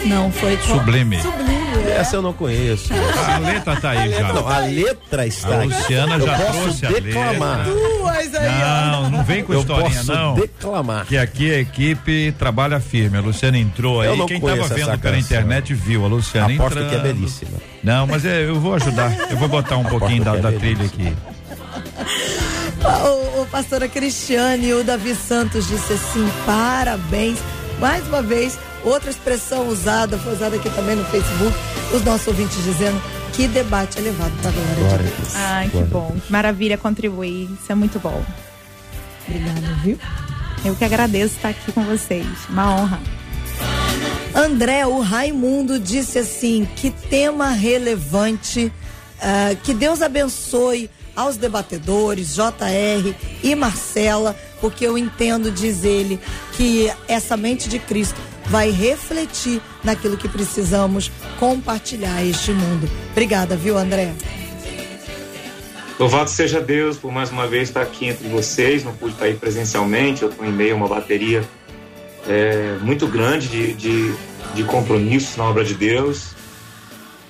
Não, 0.05 0.31
foi 0.31 0.57
Sublime. 0.61 1.21
Sublime, 1.21 1.59
é. 1.87 1.97
Essa 1.99 2.15
eu 2.15 2.21
não 2.21 2.33
conheço. 2.33 2.89
A 2.93 3.37
letra 3.39 3.75
tá 3.75 3.89
aí 3.91 4.11
já. 4.11 4.33
Não, 4.33 4.47
a 4.47 4.59
letra 4.59 5.27
está 5.27 5.47
A 5.49 5.57
aqui. 5.59 5.67
Luciana 5.67 6.15
eu 6.15 6.25
já 6.25 6.37
posso 6.37 6.51
trouxe 6.61 6.85
a 6.85 6.89
declamar. 6.89 7.57
letra. 7.67 7.73
Duas 7.73 8.35
aí. 8.35 8.59
Não, 8.91 9.09
não 9.09 9.23
vem 9.23 9.43
com 9.43 9.53
Eu 9.53 9.59
historinha, 9.61 9.89
posso 9.95 10.13
não. 10.13 10.33
declamar. 10.35 11.05
Que 11.05 11.17
aqui 11.17 11.51
a 11.53 11.59
equipe 11.59 12.33
trabalha 12.39 12.79
firme. 12.79 13.17
A 13.17 13.21
Luciana 13.21 13.57
entrou 13.57 14.03
Eu 14.03 14.13
aí. 14.13 14.17
não 14.17 14.25
Quem 14.25 14.39
tava 14.39 14.67
vendo 14.67 14.97
pela 14.99 15.17
internet 15.17 15.73
viu 15.73 16.05
a 16.05 16.07
Luciana 16.07 16.53
Aposto 16.53 16.85
que 16.85 16.95
é 16.95 16.99
belíssima. 16.99 17.51
Não, 17.83 18.07
mas 18.07 18.25
é, 18.25 18.45
eu 18.47 18.59
vou 18.59 18.73
ajudar. 18.75 19.11
Eu 19.29 19.37
vou 19.37 19.47
botar 19.49 19.77
um 19.77 19.83
pouquinho 19.85 20.23
da, 20.23 20.35
é 20.35 20.39
da 20.39 20.51
trilha 20.51 20.85
aqui. 20.85 21.13
O, 22.81 23.41
o 23.41 23.45
pastora 23.47 23.87
Cristiane 23.87 24.67
e 24.67 24.73
o 24.73 24.83
Davi 24.83 25.13
Santos 25.15 25.67
disse 25.67 25.93
assim: 25.93 26.27
parabéns. 26.45 27.37
Mais 27.79 28.05
uma 28.07 28.21
vez, 28.21 28.57
outra 28.83 29.09
expressão 29.09 29.67
usada, 29.67 30.17
foi 30.17 30.33
usada 30.33 30.55
aqui 30.55 30.69
também 30.69 30.95
no 30.95 31.05
Facebook, 31.05 31.55
os 31.93 32.03
nossos 32.03 32.27
ouvintes 32.27 32.63
dizendo 32.63 33.01
que 33.33 33.47
debate 33.47 33.99
elevado 33.99 34.31
para 34.41 34.49
a 34.49 34.53
glória, 34.53 34.75
Glória 34.75 34.97
de 34.97 35.03
Deus. 35.03 35.17
Deus. 35.17 35.35
Ai, 35.35 35.65
que 35.65 35.71
Glória 35.71 35.89
bom. 35.89 36.17
Maravilha 36.29 36.77
contribuir. 36.77 37.49
Isso 37.61 37.71
é 37.71 37.75
muito 37.75 37.99
bom. 37.99 38.23
Obrigada, 39.27 39.75
viu? 39.83 39.97
Eu 40.65 40.75
que 40.75 40.83
agradeço 40.83 41.35
estar 41.35 41.49
aqui 41.49 41.71
com 41.71 41.83
vocês. 41.83 42.27
Uma 42.49 42.75
honra. 42.75 42.99
André, 44.35 44.85
o 44.85 44.99
Raimundo 44.99 45.79
disse 45.79 46.19
assim: 46.19 46.67
que 46.75 46.89
tema 46.89 47.49
relevante, 47.49 48.71
ah, 49.21 49.55
que 49.63 49.73
Deus 49.73 50.01
abençoe 50.01 50.89
aos 51.15 51.37
debatedores, 51.37 52.35
JR 52.35 53.15
e 53.43 53.55
Marcela, 53.55 54.35
porque 54.61 54.85
eu 54.85 54.97
entendo, 54.97 55.51
diz 55.51 55.83
ele, 55.83 56.19
que 56.53 56.91
essa 57.07 57.35
mente 57.35 57.67
de 57.67 57.79
Cristo 57.79 58.19
vai 58.49 58.71
refletir 58.71 59.61
naquilo 59.83 60.17
que 60.17 60.27
precisamos 60.27 61.11
compartilhar 61.39 62.15
a 62.15 62.25
este 62.25 62.51
mundo. 62.51 62.89
Obrigada, 63.11 63.55
viu, 63.55 63.77
André? 63.77 64.13
Louvado 65.99 66.29
seja 66.29 66.59
Deus 66.59 66.97
por 66.97 67.11
mais 67.11 67.29
uma 67.29 67.45
vez 67.45 67.69
estar 67.69 67.81
aqui 67.81 68.07
entre 68.07 68.27
vocês. 68.27 68.83
Não 68.83 68.93
pude 68.93 69.13
estar 69.13 69.25
aí 69.25 69.35
presencialmente, 69.35 70.23
eu 70.23 70.29
estou 70.29 70.45
em 70.45 70.51
meio 70.51 70.73
a 70.73 70.77
uma 70.77 70.87
bateria 70.87 71.43
é, 72.27 72.77
muito 72.81 73.05
grande 73.07 73.47
de, 73.47 73.73
de, 73.73 74.13
de 74.55 74.63
compromissos 74.63 75.37
na 75.37 75.43
obra 75.43 75.63
de 75.63 75.75
Deus. 75.75 76.33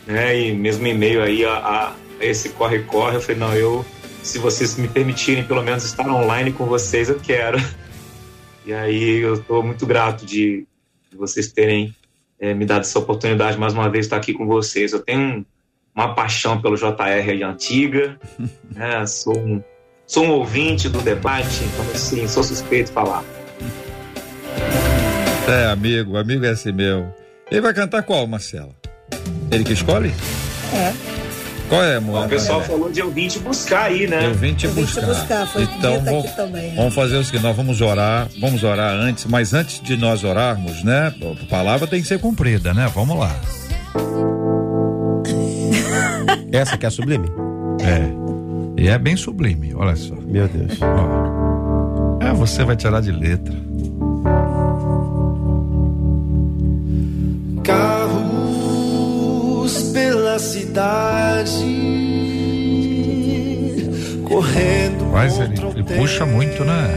Né? 0.08 0.40
E 0.40 0.54
mesmo 0.54 0.88
em 0.88 0.98
meio 0.98 1.22
aí 1.22 1.44
a, 1.44 1.52
a 1.52 1.94
esse 2.22 2.50
corre-corre, 2.50 3.16
eu 3.16 3.22
falei, 3.22 3.38
não, 3.38 3.54
eu, 3.54 3.86
se 4.24 4.38
vocês 4.40 4.78
me 4.78 4.88
permitirem 4.88 5.44
pelo 5.44 5.64
menos 5.64 5.84
estar 5.84 6.08
online 6.08 6.54
com 6.54 6.66
vocês, 6.66 7.10
eu 7.10 7.20
quero. 7.20 7.60
E 8.66 8.74
aí 8.74 9.22
eu 9.22 9.36
estou 9.36 9.64
muito 9.64 9.84
grato 9.88 10.24
de, 10.24 10.68
de 11.10 11.18
vocês 11.18 11.52
terem 11.52 11.94
é, 12.40 12.54
me 12.54 12.66
dado 12.66 12.82
essa 12.82 13.00
oportunidade 13.00 13.58
mais 13.58 13.74
uma 13.74 13.90
vez 13.90 14.06
de 14.06 14.08
estar 14.08 14.18
aqui 14.18 14.34
com 14.34 14.46
vocês. 14.46 14.94
Eu 14.94 15.00
tenho 15.00 15.20
um, 15.20 15.46
uma 15.94 16.14
paixão 16.14 16.62
pelo 16.62 16.76
JR 16.76 17.30
aí 17.30 17.44
antiga, 17.44 18.18
né? 18.74 19.06
sou, 19.06 19.38
um, 19.38 19.64
sou 20.06 20.26
um 20.26 20.32
ouvinte 20.32 20.88
do 20.88 21.02
debate, 21.02 21.64
então 21.64 21.86
assim, 21.94 22.28
sou 22.28 22.44
suspeito 22.44 22.88
de 22.88 22.94
falar. 22.94 23.24
É, 25.48 25.66
amigo, 25.72 26.16
amigo 26.16 26.46
é 26.46 26.50
assim 26.50 26.72
meu. 26.72 27.12
Ele 27.50 27.62
vai 27.62 27.74
cantar 27.74 28.04
qual, 28.04 28.26
Marcela? 28.28 28.76
Ele 29.52 29.64
que 29.64 29.74
escolhe? 29.74 30.12
É. 30.72 31.19
Qual 31.70 31.84
é, 31.84 31.96
amor? 31.98 32.26
o 32.26 32.30
pessoal 32.30 32.62
falou 32.64 32.92
de 32.92 33.02
ouvinte 33.02 33.40
buscar 33.40 33.84
aí, 33.84 34.08
né? 34.08 34.26
Eu 34.26 34.34
vim 34.34 34.54
te 34.54 34.66
Eu 34.66 34.74
vim 34.74 34.84
te 34.86 35.00
buscar. 35.00 35.06
buscar, 35.06 35.48
foi 35.48 35.64
então 35.64 36.20
aqui 36.20 36.36
também, 36.36 36.70
né? 36.70 36.74
vamos 36.76 36.94
fazer 36.96 37.18
o 37.18 37.24
seguinte, 37.24 37.44
nós 37.44 37.56
vamos 37.56 37.80
orar, 37.80 38.28
vamos 38.42 38.64
orar 38.64 38.92
antes, 38.94 39.26
mas 39.26 39.54
antes 39.54 39.80
de 39.82 39.96
nós 39.96 40.24
orarmos, 40.24 40.84
né? 40.84 41.14
A 41.22 41.46
palavra 41.46 41.88
tem 41.88 42.02
que 42.02 42.08
ser 42.08 42.20
cumprida, 42.20 42.74
né? 42.74 42.92
Vamos 42.94 43.18
lá. 43.18 43.34
Essa 46.52 46.78
que 46.78 46.86
é 46.86 46.88
a 46.88 46.92
sublime? 46.92 47.30
É. 47.82 48.82
E 48.82 48.88
é 48.88 48.98
bem 48.98 49.16
sublime, 49.16 49.74
olha 49.76 49.96
só. 49.96 50.16
Meu 50.16 50.48
Deus. 50.48 50.80
Ó. 50.82 52.26
É, 52.26 52.34
você 52.34 52.64
vai 52.64 52.76
tirar 52.76 53.02
de 53.02 53.12
letra. 53.12 53.54
Pela 57.64 57.99
cidade, 60.40 61.52
correndo. 64.28 65.06
Mas 65.12 65.40
ele, 65.40 65.56
ele 65.76 65.84
puxa 65.84 66.26
muito, 66.26 66.64
né? 66.64 66.90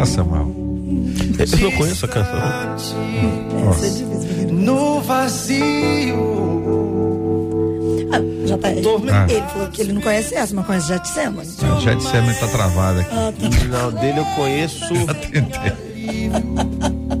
Essa 0.00 0.22
mal. 0.24 0.46
Eu 1.38 1.58
não 1.60 1.70
conheço 1.72 2.04
a 2.04 2.08
canção. 2.08 2.38
Essa 3.70 3.86
é 3.86 3.88
difícil. 3.90 4.52
No 4.52 5.00
vazio. 5.00 6.16
Ah, 8.12 8.18
já 8.46 8.58
tá. 8.58 8.68
Ah. 8.68 9.26
Ele 9.28 9.46
falou 9.46 9.68
que 9.68 9.82
ele 9.82 9.92
não 9.92 10.00
conhece 10.00 10.34
essa, 10.34 10.54
mas 10.54 10.66
conhece 10.66 10.88
Jet 10.88 11.08
Semane. 11.08 11.48
O 11.48 11.80
Jet 11.80 12.02
Semen 12.02 12.34
tá 12.34 12.48
travado 12.48 13.00
aqui. 13.00 13.10
Ah, 13.12 13.32
tá. 13.32 13.48
Não, 13.66 13.92
dele 13.92 14.18
eu 14.20 14.24
conheço. 14.36 14.84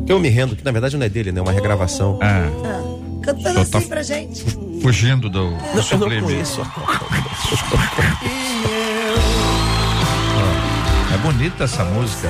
Eu 0.08 0.18
me 0.18 0.30
rendo, 0.30 0.56
que 0.56 0.64
na 0.64 0.70
verdade 0.70 0.96
não 0.96 1.04
é 1.04 1.08
dele, 1.10 1.30
né? 1.32 1.40
É 1.40 1.42
uma 1.42 1.52
regravação. 1.52 2.18
Ah, 2.22 2.46
Ah, 2.64 2.97
cantando 3.34 3.54
Só 3.54 3.60
assim 3.78 3.80
tá- 3.88 3.94
pra 3.94 4.02
gente. 4.02 4.44
fugindo 4.82 5.28
do, 5.28 5.50
do 5.50 5.54
Eu 5.92 5.98
não 5.98 6.20
conheço. 6.26 6.60
É 11.12 11.16
bonita 11.18 11.64
essa 11.64 11.84
música. 11.84 12.28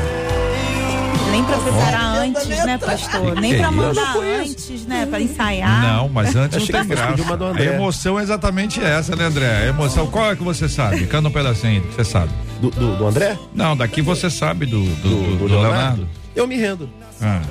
Nem 1.30 1.44
pra 1.44 1.58
preparar 1.58 2.16
Ó. 2.16 2.20
antes, 2.20 2.48
né, 2.48 2.78
pastor? 2.78 3.34
Que 3.34 3.40
Nem 3.40 3.52
que 3.52 3.58
pra 3.58 3.66
é 3.66 3.70
mandar 3.70 4.16
antes, 4.16 4.86
né? 4.86 5.06
Pra 5.06 5.20
ensaiar. 5.20 5.82
Não, 5.82 6.08
mas 6.08 6.34
antes 6.34 6.58
não 6.58 6.66
tem 6.80 6.86
graça. 6.88 7.14
A 7.58 7.62
emoção 7.74 8.18
é 8.18 8.22
exatamente 8.22 8.82
essa, 8.82 9.14
né, 9.14 9.24
André? 9.24 9.46
A 9.46 9.66
emoção, 9.66 10.06
qual 10.06 10.32
é 10.32 10.36
que 10.36 10.42
você 10.42 10.68
sabe? 10.68 11.06
Canta 11.06 11.28
um 11.28 11.32
pedacinho 11.32 11.82
você 11.94 12.02
sabe. 12.04 12.30
Do, 12.60 12.70
do, 12.70 12.96
do 12.96 13.06
André? 13.06 13.36
Não, 13.54 13.76
daqui 13.76 14.00
você 14.00 14.30
sabe 14.30 14.64
do, 14.64 14.82
do, 14.82 15.36
do- 15.36 15.48
do 15.48 15.58
Leonardo. 15.60 16.08
Eu 16.34 16.46
me 16.46 16.56
rendo. 16.56 16.88
Ah, 17.20 17.42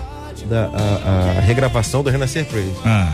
Da, 0.49 0.69
a, 0.73 1.37
a 1.37 1.41
regravação 1.41 2.01
do 2.03 2.09
Renascer 2.09 2.45
Praise. 2.45 2.73
ah. 2.85 3.13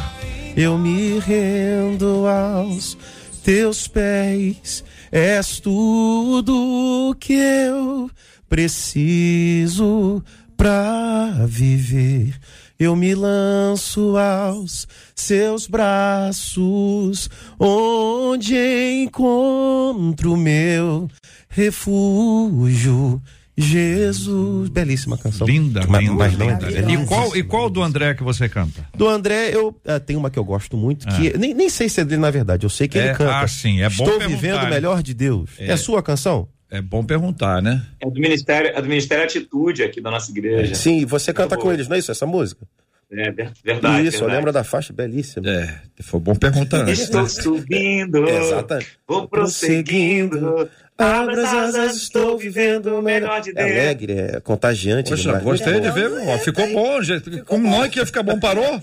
Eu 0.56 0.78
me 0.78 1.18
rendo 1.18 2.28
aos 2.28 2.96
teus 3.44 3.88
pés, 3.88 4.84
és 5.12 5.60
tudo 5.60 7.16
que 7.20 7.34
eu 7.34 8.08
preciso 8.48 10.24
pra 10.56 11.46
viver. 11.48 12.36
Eu 12.78 12.96
me 12.96 13.16
lanço 13.16 14.16
aos 14.16 14.88
seus 15.16 15.66
braços, 15.66 17.30
onde 17.60 18.56
encontro 19.04 20.38
meu 20.38 21.08
refúgio. 21.50 23.20
Jesus, 23.56 24.70
belíssima 24.70 25.18
canção. 25.18 25.46
Linda, 25.46 25.82
Mas- 25.88 26.02
linda, 26.02 26.14
mas 26.16 26.38
não 26.38 26.50
é 26.50 26.54
linda. 26.54 26.92
E 26.92 27.06
qual, 27.06 27.36
e 27.38 27.44
qual 27.44 27.70
do 27.70 27.82
André 27.84 28.14
que 28.16 28.24
você 28.24 28.50
canta? 28.50 28.88
Do 28.96 29.08
André, 29.08 29.50
eu 29.54 29.76
ah, 29.86 30.00
tem 30.00 30.16
uma 30.16 30.30
que 30.30 30.40
eu 30.40 30.44
gosto 30.44 30.76
muito, 30.76 31.08
que 31.08 31.38
nem, 31.38 31.54
nem 31.54 31.70
sei 31.70 31.88
se 31.88 32.02
é 32.02 32.06
dele 32.06 32.22
na 32.22 32.32
verdade, 32.32 32.66
eu 32.66 32.70
sei 32.70 32.88
que 32.88 32.98
É, 32.98 33.06
ele 33.08 33.14
canta. 33.16 33.40
ah, 33.40 33.48
sim, 33.48 33.82
é 33.82 33.90
bom 33.90 34.04
Estou 34.04 34.18
perguntar, 34.18 34.28
vivendo 34.36 34.60
o 34.60 34.64
né? 34.64 34.70
melhor 34.70 35.04
de 35.04 35.14
Deus. 35.14 35.52
É, 35.60 35.68
É. 35.68 35.72
a 35.74 35.78
sua 35.78 36.02
canção? 36.02 36.48
É 36.72 36.82
bom 36.82 37.04
perguntar, 37.04 37.62
né? 37.62 37.84
É 38.00 38.10
do 38.10 38.20
Ministério, 38.20 38.72
é 38.74 38.82
do 38.82 38.88
Ministério 38.88 39.24
Atitude 39.24 39.84
aqui 39.84 40.02
da 40.02 40.10
nossa 40.10 40.32
igreja. 40.32 40.74
Sim, 40.74 41.06
você 41.06 41.32
canta 41.32 41.56
bom. 41.56 41.62
com 41.62 41.72
eles, 41.72 41.88
não 41.88 41.96
é 41.96 42.00
isso? 42.00 42.10
Essa 42.12 42.26
música? 42.26 42.66
É 43.12 43.30
ver- 43.32 43.52
verdade. 43.64 44.08
isso, 44.08 44.18
verdade. 44.18 44.36
lembro 44.38 44.52
da 44.52 44.64
faixa 44.64 44.92
belíssima. 44.92 45.48
É, 45.48 45.76
foi 46.02 46.20
bom 46.20 46.34
perguntar 46.34 46.78
antes. 46.82 47.02
Estou 47.02 47.22
né? 47.22 47.30
subindo, 47.30 48.28
Exatamente. 48.28 48.88
vou 49.08 49.28
prosseguindo. 49.28 50.68
Abra 51.04 51.42
as 51.44 51.54
asas, 51.54 51.96
estou 51.98 52.38
vivendo 52.38 52.98
o 52.98 53.02
melhor 53.02 53.42
de 53.42 53.50
É 53.52 53.54
Deus. 53.54 53.72
alegre, 53.72 54.14
é 54.14 54.40
contagiante. 54.40 55.10
Poxa, 55.10 55.24
demais. 55.24 55.44
gostei 55.44 55.80
de 55.80 55.92
ver. 55.92 56.12
ó, 56.28 56.38
ficou 56.38 56.68
bom, 56.72 57.02
gente. 57.02 57.42
Como 57.44 57.70
nós 57.70 57.90
que 57.90 58.00
ia 58.00 58.06
ficar 58.06 58.24
bom, 58.24 58.40
parou? 58.40 58.82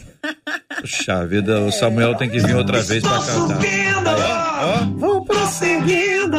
Puxa 0.80 1.26
vida, 1.26 1.60
o 1.60 1.72
Samuel 1.72 2.14
tem 2.16 2.28
que 2.28 2.38
vir 2.38 2.54
outra 2.56 2.80
vez 2.82 3.02
pra 3.02 3.18
cantar. 3.18 3.58
Ó, 4.62 4.84
Vou 4.98 5.24
prosseguindo. 5.24 6.36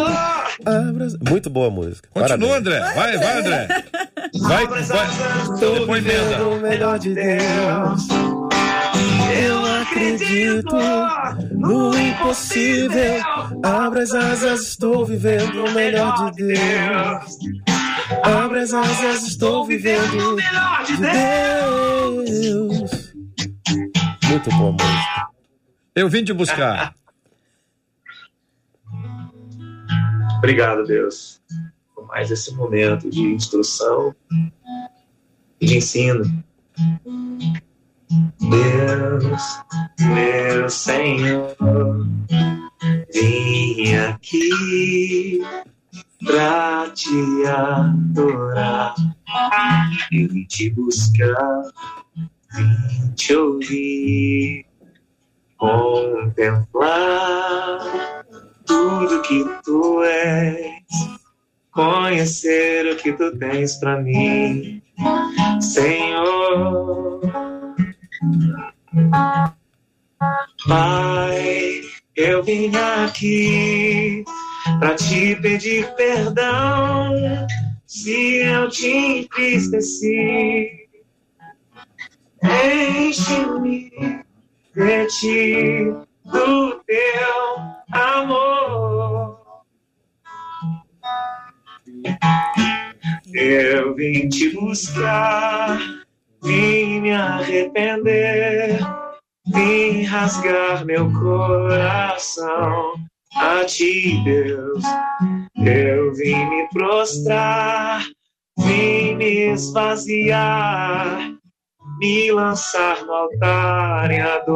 Muito 1.30 1.50
boa 1.50 1.68
a 1.68 1.72
música. 1.72 2.08
continua, 2.14 2.38
Parabéns. 2.38 2.58
André. 2.58 2.80
Vai, 2.94 3.18
vai, 3.18 3.40
André. 3.40 3.68
Vai, 4.42 4.68
vai. 4.68 5.08
Depois 5.60 6.06
emenda. 6.06 6.44
o 6.48 6.60
melhor 6.62 7.00
de 7.00 7.14
Deus. 7.16 8.08
Eu 9.32 9.66
acredito 9.82 10.76
no 11.52 11.98
impossível. 11.98 13.22
Abra 13.64 14.04
as 14.04 14.14
asas, 14.14 14.68
estou 14.68 15.06
vivendo 15.06 15.66
o 15.66 15.72
melhor 15.72 16.32
de 16.32 16.48
Deus. 16.48 17.38
Abra 18.24 18.64
as 18.64 18.74
asas, 18.74 19.28
estou 19.28 19.66
vivendo 19.66 20.36
de 20.86 20.98
Deus. 20.98 22.42
Muito 24.30 24.50
boa 24.52 24.72
música. 24.72 25.28
Eu 25.96 26.10
vim 26.10 26.24
te 26.24 26.34
buscar. 26.34 26.94
Obrigado, 30.40 30.84
Deus, 30.86 31.40
por 31.94 32.08
mais 32.08 32.32
esse 32.32 32.52
momento 32.56 33.10
de 33.12 33.22
instrução 33.22 34.16
e 35.60 35.68
de 35.68 35.78
ensino. 35.78 36.24
Deus, 38.40 39.42
meu 40.00 40.70
Senhor, 40.70 41.56
vim 43.14 43.96
aqui 43.96 45.42
pra 46.26 46.90
te 46.94 47.46
adorar. 47.48 48.96
Eu 50.12 50.28
vim 50.28 50.46
te 50.46 50.70
buscar, 50.72 51.62
vim 52.56 53.14
te 53.16 53.36
ouvir, 53.36 54.66
contemplar 55.58 56.92
tudo 58.66 59.22
que 59.22 59.46
tu 59.64 60.04
és, 60.04 60.84
conhecer 61.72 62.92
o 62.92 62.98
que 62.98 63.14
tu 63.14 63.38
tens 63.38 63.76
pra 63.78 64.02
mim, 64.02 64.82
Senhor. 65.62 67.41
Pai, 70.68 71.82
eu 72.16 72.44
vim 72.44 72.72
aqui 72.76 74.24
pra 74.80 74.94
te 74.96 75.36
pedir 75.38 75.92
perdão 75.96 77.12
se 77.88 78.38
eu 78.38 78.70
te 78.70 78.88
entristeci. 78.88 80.88
Enche-me 82.44 83.92
de 84.76 85.08
ti, 85.08 85.86
do 86.26 86.80
teu 86.86 87.58
amor. 87.92 89.42
Eu 93.34 93.96
vim 93.96 94.30
te 94.30 94.50
buscar, 94.50 95.80
vim 96.44 97.02
me 97.02 97.12
arrepender, 97.12 98.80
vim 99.54 100.04
rasgar 100.04 100.86
meu 100.86 101.12
coração 101.14 102.94
a 103.36 103.64
ti, 103.66 104.22
Deus. 104.24 104.84
Eu 105.64 106.14
vim 106.14 106.46
me 106.50 106.68
prostrar, 106.70 108.04
vim 108.58 109.16
me 109.16 109.54
esvaziar, 109.54 111.32
me 112.00 112.32
lançar 112.32 113.04
no 113.06 113.14
altar 113.14 114.12
em 114.12 114.22
adoração. 114.22 114.52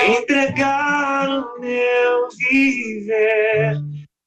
Entregar 0.00 1.28
o 1.28 1.60
meu 1.60 2.28
viver 2.36 3.76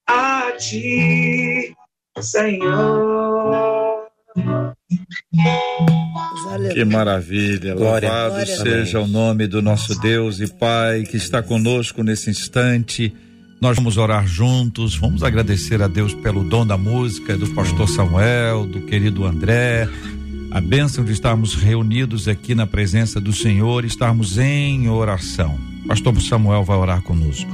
a 0.07 0.51
ti, 0.53 1.75
Senhor. 2.21 4.05
Que 6.73 6.85
maravilha. 6.85 7.75
Glória. 7.75 8.09
Louvado 8.09 8.35
Glória 8.35 8.45
seja 8.45 8.99
o 9.01 9.07
nome 9.07 9.47
do 9.47 9.61
nosso 9.61 9.99
Deus 9.99 10.39
e 10.39 10.47
Pai 10.47 11.03
que 11.03 11.17
está 11.17 11.43
conosco 11.43 12.03
nesse 12.03 12.29
instante. 12.29 13.13
Nós 13.61 13.77
vamos 13.77 13.97
orar 13.97 14.27
juntos, 14.27 14.95
vamos 14.95 15.23
agradecer 15.23 15.81
a 15.81 15.87
Deus 15.87 16.13
pelo 16.13 16.43
dom 16.43 16.65
da 16.65 16.77
música 16.77 17.37
do 17.37 17.47
pastor 17.53 17.89
Samuel, 17.89 18.65
do 18.65 18.81
querido 18.81 19.25
André, 19.25 19.89
a 20.51 20.61
bênção 20.61 21.03
de 21.03 21.11
estarmos 21.13 21.55
reunidos 21.55 22.27
aqui 22.27 22.53
na 22.53 22.67
presença 22.67 23.19
do 23.19 23.33
Senhor, 23.33 23.83
estarmos 23.83 24.37
em 24.37 24.89
oração. 24.89 25.57
Pastor 25.87 26.19
Samuel 26.21 26.63
vai 26.63 26.77
orar 26.77 27.01
conosco. 27.01 27.49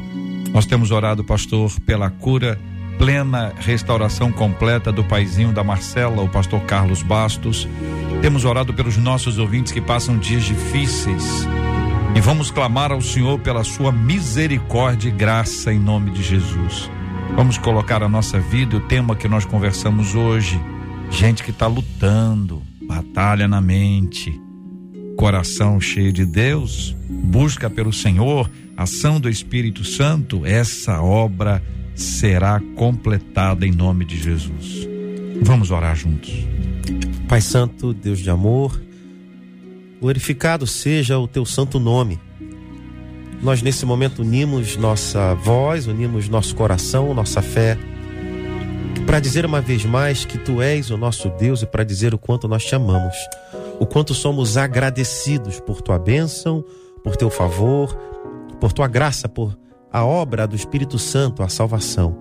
Nós 0.52 0.66
temos 0.66 0.92
orado, 0.92 1.24
pastor, 1.24 1.72
pela 1.82 2.10
cura, 2.10 2.60
plena 3.02 3.52
restauração 3.58 4.32
completa 4.32 4.92
do 4.92 5.04
paizinho 5.04 5.52
da 5.52 5.64
Marcela, 5.64 6.22
o 6.22 6.30
pastor 6.30 6.62
Carlos 6.66 7.02
Bastos. 7.02 7.68
Temos 8.22 8.46
orado 8.46 8.76
pelos 8.76 8.96
nossos 8.96 9.40
ouvintes 9.40 9.72
que 9.72 9.82
passam 9.82 10.20
dias 10.20 10.44
difíceis, 10.44 11.48
E 12.16 12.22
vamos 12.22 12.52
clamar 12.52 12.92
ao 12.92 13.02
Senhor 13.02 13.40
pela 13.40 13.64
sua 13.64 13.92
misericórdia 13.92 15.10
e 15.10 15.12
graça 15.12 15.74
em 15.74 15.80
nome 15.80 16.12
de 16.12 16.22
Jesus. 16.22 16.92
Vamos 17.36 17.58
colocar 17.58 18.04
a 18.04 18.10
nossa 18.10 18.40
vida, 18.40 18.78
o 18.78 18.82
tema 18.82 19.16
que 19.16 19.28
nós 19.28 19.46
conversamos 19.46 20.14
hoje. 20.14 20.62
Gente 21.10 21.42
que 21.42 21.50
está 21.50 21.66
lutando, 21.66 22.62
batalha 22.88 23.48
na 23.48 23.62
mente, 23.62 24.40
coração 25.18 25.82
cheio 25.82 26.14
de 26.14 26.24
Deus, 26.24 26.96
busca 27.10 27.68
pelo 27.68 27.92
Senhor, 27.92 28.48
ação 28.78 29.20
do 29.20 29.28
Espírito 29.28 29.84
Santo, 29.84 30.46
essa 30.46 31.02
obra 31.02 31.64
será 31.96 32.62
completada 32.76 33.66
em 33.66 33.72
nome 33.72 34.06
de 34.06 34.18
Jesus. 34.18 34.88
Vamos 35.42 35.72
orar 35.72 35.96
juntos. 35.96 36.32
Pai 37.28 37.42
Santo, 37.42 37.94
Deus 37.94 38.20
de 38.20 38.30
amor, 38.30 38.82
glorificado 40.00 40.68
seja 40.68 41.18
o 41.18 41.28
teu 41.28 41.46
santo 41.46 41.80
nome. 41.80 42.20
Nós 43.42 43.62
nesse 43.62 43.86
momento 43.86 44.22
unimos 44.22 44.78
nossa 44.78 45.34
voz, 45.36 45.88
unimos 45.88 46.30
nosso 46.30 46.56
coração, 46.56 47.14
nossa 47.14 47.42
fé, 47.42 47.78
para 49.06 49.20
dizer 49.20 49.46
uma 49.46 49.62
vez 49.62 49.84
mais 49.84 50.26
que 50.26 50.38
tu 50.38 50.62
és 50.62 50.92
o 50.92 50.98
nosso 50.98 51.30
Deus 51.32 51.62
e 51.62 51.66
para 51.66 51.84
dizer 51.84 52.14
o 52.14 52.18
quanto 52.18 52.48
nós 52.48 52.64
te 52.64 52.76
amamos, 52.76 53.16
o 53.80 53.86
quanto 53.86 54.14
somos 54.14 54.58
agradecidos 54.58 55.60
por 55.60 55.82
tua 55.82 55.98
bênção, 55.98 56.64
por 57.04 57.16
teu 57.16 57.30
favor, 57.30 57.96
por 58.60 58.72
tua 58.72 58.88
graça, 58.88 59.28
por 59.28 59.58
a 59.92 60.06
obra 60.06 60.48
do 60.48 60.56
Espírito 60.56 60.98
Santo, 60.98 61.44
a 61.44 61.50
salvação. 61.50 62.18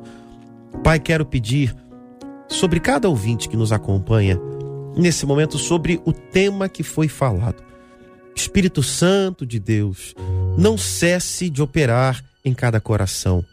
Pai, 0.83 0.99
quero 0.99 1.25
pedir 1.25 1.75
sobre 2.49 2.81
cada 2.81 3.09
ouvinte 3.09 3.49
que 3.49 3.57
nos 3.57 3.73
acompanha 3.73 4.39
nesse 4.97 5.25
momento 5.25 5.57
sobre 5.57 6.01
o 6.05 6.13
tema 6.13 6.69
que 6.69 6.83
foi 6.83 7.09
falado. 7.09 7.63
Espírito 8.35 8.83
Santo 8.83 9.47
de 9.47 9.59
Deus, 9.59 10.15
não 10.57 10.77
cesse 10.77 11.49
de 11.51 11.63
operar 11.63 12.25
em 12.45 12.55
cada 12.55 12.81
coração, 12.81 13.45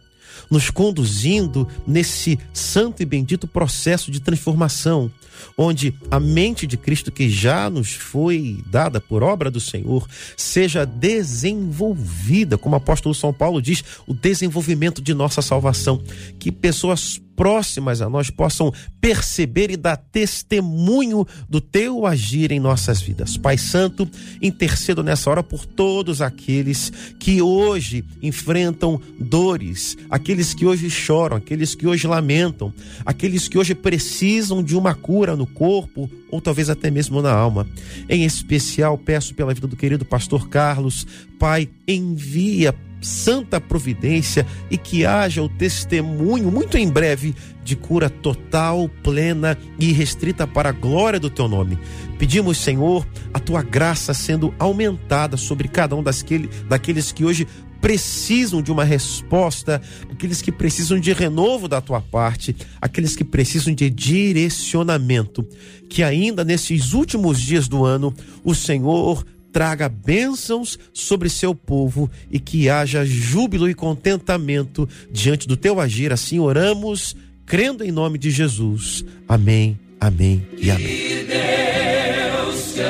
nos 0.50 0.70
conduzindo 0.70 1.68
nesse 1.86 2.40
santo 2.54 3.02
e 3.02 3.06
bendito 3.06 3.48
processo 3.48 4.12
de 4.12 4.20
transformação, 4.20 5.12
onde 5.58 5.94
a 6.10 6.20
mente 6.20 6.66
de 6.66 6.78
Cristo 6.78 7.12
que 7.12 7.30
já 7.30 7.70
nos 7.70 7.94
foi 7.94 8.64
dada 8.68 9.00
por 9.00 9.24
obra 9.24 9.52
do 9.52 9.60
Senhor 9.60 10.08
seja 10.36 10.86
desenvolvida, 10.86 12.58
como 12.58 12.76
o 12.76 12.78
apóstolo 12.78 13.14
São 13.14 13.34
Paulo 13.34 13.62
diz, 13.62 13.84
o 14.06 14.14
desenvolvimento 14.14 15.02
de 15.02 15.14
nossa 15.14 15.42
salvação, 15.42 16.02
que 16.40 16.52
pessoas 16.52 17.22
próximas 17.38 18.02
a 18.02 18.10
nós 18.10 18.32
possam 18.32 18.74
perceber 19.00 19.70
e 19.70 19.78
dar 19.78 19.96
testemunho 19.96 21.26
do 21.48 21.62
teu 21.62 22.08
agir 22.08 22.52
em 22.52 22.60
nossas 22.60 23.00
vidas. 23.00 23.38
Pai 23.38 23.60
Santo, 23.60 24.10
intercedo 24.42 25.04
nessa 25.04 25.30
hora 25.30 25.44
por 25.44 25.64
todos 25.64 26.20
aqueles 26.20 26.92
que 27.20 27.40
hoje 27.40 28.04
enfrentam 28.24 29.00
dores, 29.20 29.96
aqueles 30.10 30.56
que 30.56 30.66
hoje 30.66 30.90
choram, 30.90 31.38
aqueles 31.38 31.76
que 31.76 31.86
hoje 31.86 32.08
lamentam, 32.08 32.74
aqueles 33.06 33.48
que 33.48 33.58
hoje 33.58 33.76
precisam 33.76 34.64
de 34.64 34.76
uma 34.76 34.96
cura 34.96 35.36
no 35.36 35.46
corpo 35.46 36.10
ou 36.32 36.42
talvez 36.42 36.72
até 36.72 36.90
mesmo 36.90 37.22
na 37.22 37.32
alma. 37.32 37.68
Em 38.10 38.26
especial, 38.26 38.98
peço 38.98 39.36
pela 39.36 39.54
vida 39.54 39.68
do 39.68 39.76
querido 39.76 40.04
pastor 40.04 40.50
Carlos, 40.50 41.06
Pai, 41.38 41.70
envia 41.88 42.74
santa 43.02 43.60
providência 43.60 44.46
e 44.70 44.78
que 44.78 45.06
haja 45.06 45.42
o 45.42 45.50
testemunho 45.50 46.52
muito 46.52 46.78
em 46.78 46.90
breve 46.90 47.36
de 47.64 47.76
cura 47.76 48.10
total, 48.10 48.90
plena 49.04 49.58
e 49.80 49.92
restrita 49.92 50.48
para 50.48 50.70
a 50.70 50.72
glória 50.72 51.20
do 51.20 51.30
teu 51.30 51.48
nome. 51.48 51.78
Pedimos, 52.18 52.58
Senhor, 52.58 53.06
a 53.34 53.40
tua 53.40 53.62
graça 53.62 54.14
sendo 54.14 54.54
aumentada 54.58 55.38
sobre 55.38 55.68
cada 55.68 55.96
um 55.96 56.02
daquele, 56.02 56.50
daqueles 56.68 57.12
que 57.12 57.26
hoje 57.26 57.46
precisam 57.82 58.62
de 58.62 58.72
uma 58.72 58.84
resposta, 58.84 59.82
aqueles 60.12 60.42
que 60.42 60.52
precisam 60.52 61.00
de 61.00 61.14
renovo 61.14 61.68
da 61.68 61.80
tua 61.80 62.02
parte, 62.02 62.56
aqueles 62.82 63.16
que 63.16 63.24
precisam 63.24 63.74
de 63.74 63.90
direcionamento. 63.90 65.46
Que 65.90 66.04
ainda 66.04 66.44
nesses 66.44 66.94
últimos 66.94 67.40
dias 67.40 67.68
do 67.68 67.86
ano, 67.86 68.14
o 68.44 68.56
Senhor 68.56 69.26
traga 69.58 69.90
bênçãos 69.90 70.78
sobre 70.94 71.30
seu 71.30 71.56
povo 71.56 72.08
e 72.30 72.40
que 72.40 72.70
haja 72.70 73.04
júbilo 73.04 73.68
e 73.68 73.74
contentamento 73.74 74.88
diante 75.10 75.48
do 75.48 75.58
teu 75.58 75.80
agir. 75.80 76.14
Assim 76.14 76.38
oramos, 76.38 77.16
crendo 77.44 77.84
em 77.84 77.92
nome 77.92 78.20
de 78.20 78.30
Jesus. 78.30 79.04
Amém, 79.28 79.76
amém 80.00 80.48
e 80.60 80.70
amém. 80.70 81.26
Deus 81.26 82.76
te 82.76 82.82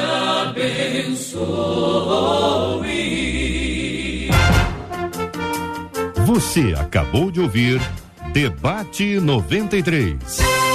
abençoe. 0.41 1.47
Você 6.25 6.75
acabou 6.77 7.31
de 7.31 7.39
ouvir 7.39 7.79
Debate 8.33 9.21
93. 9.21 10.66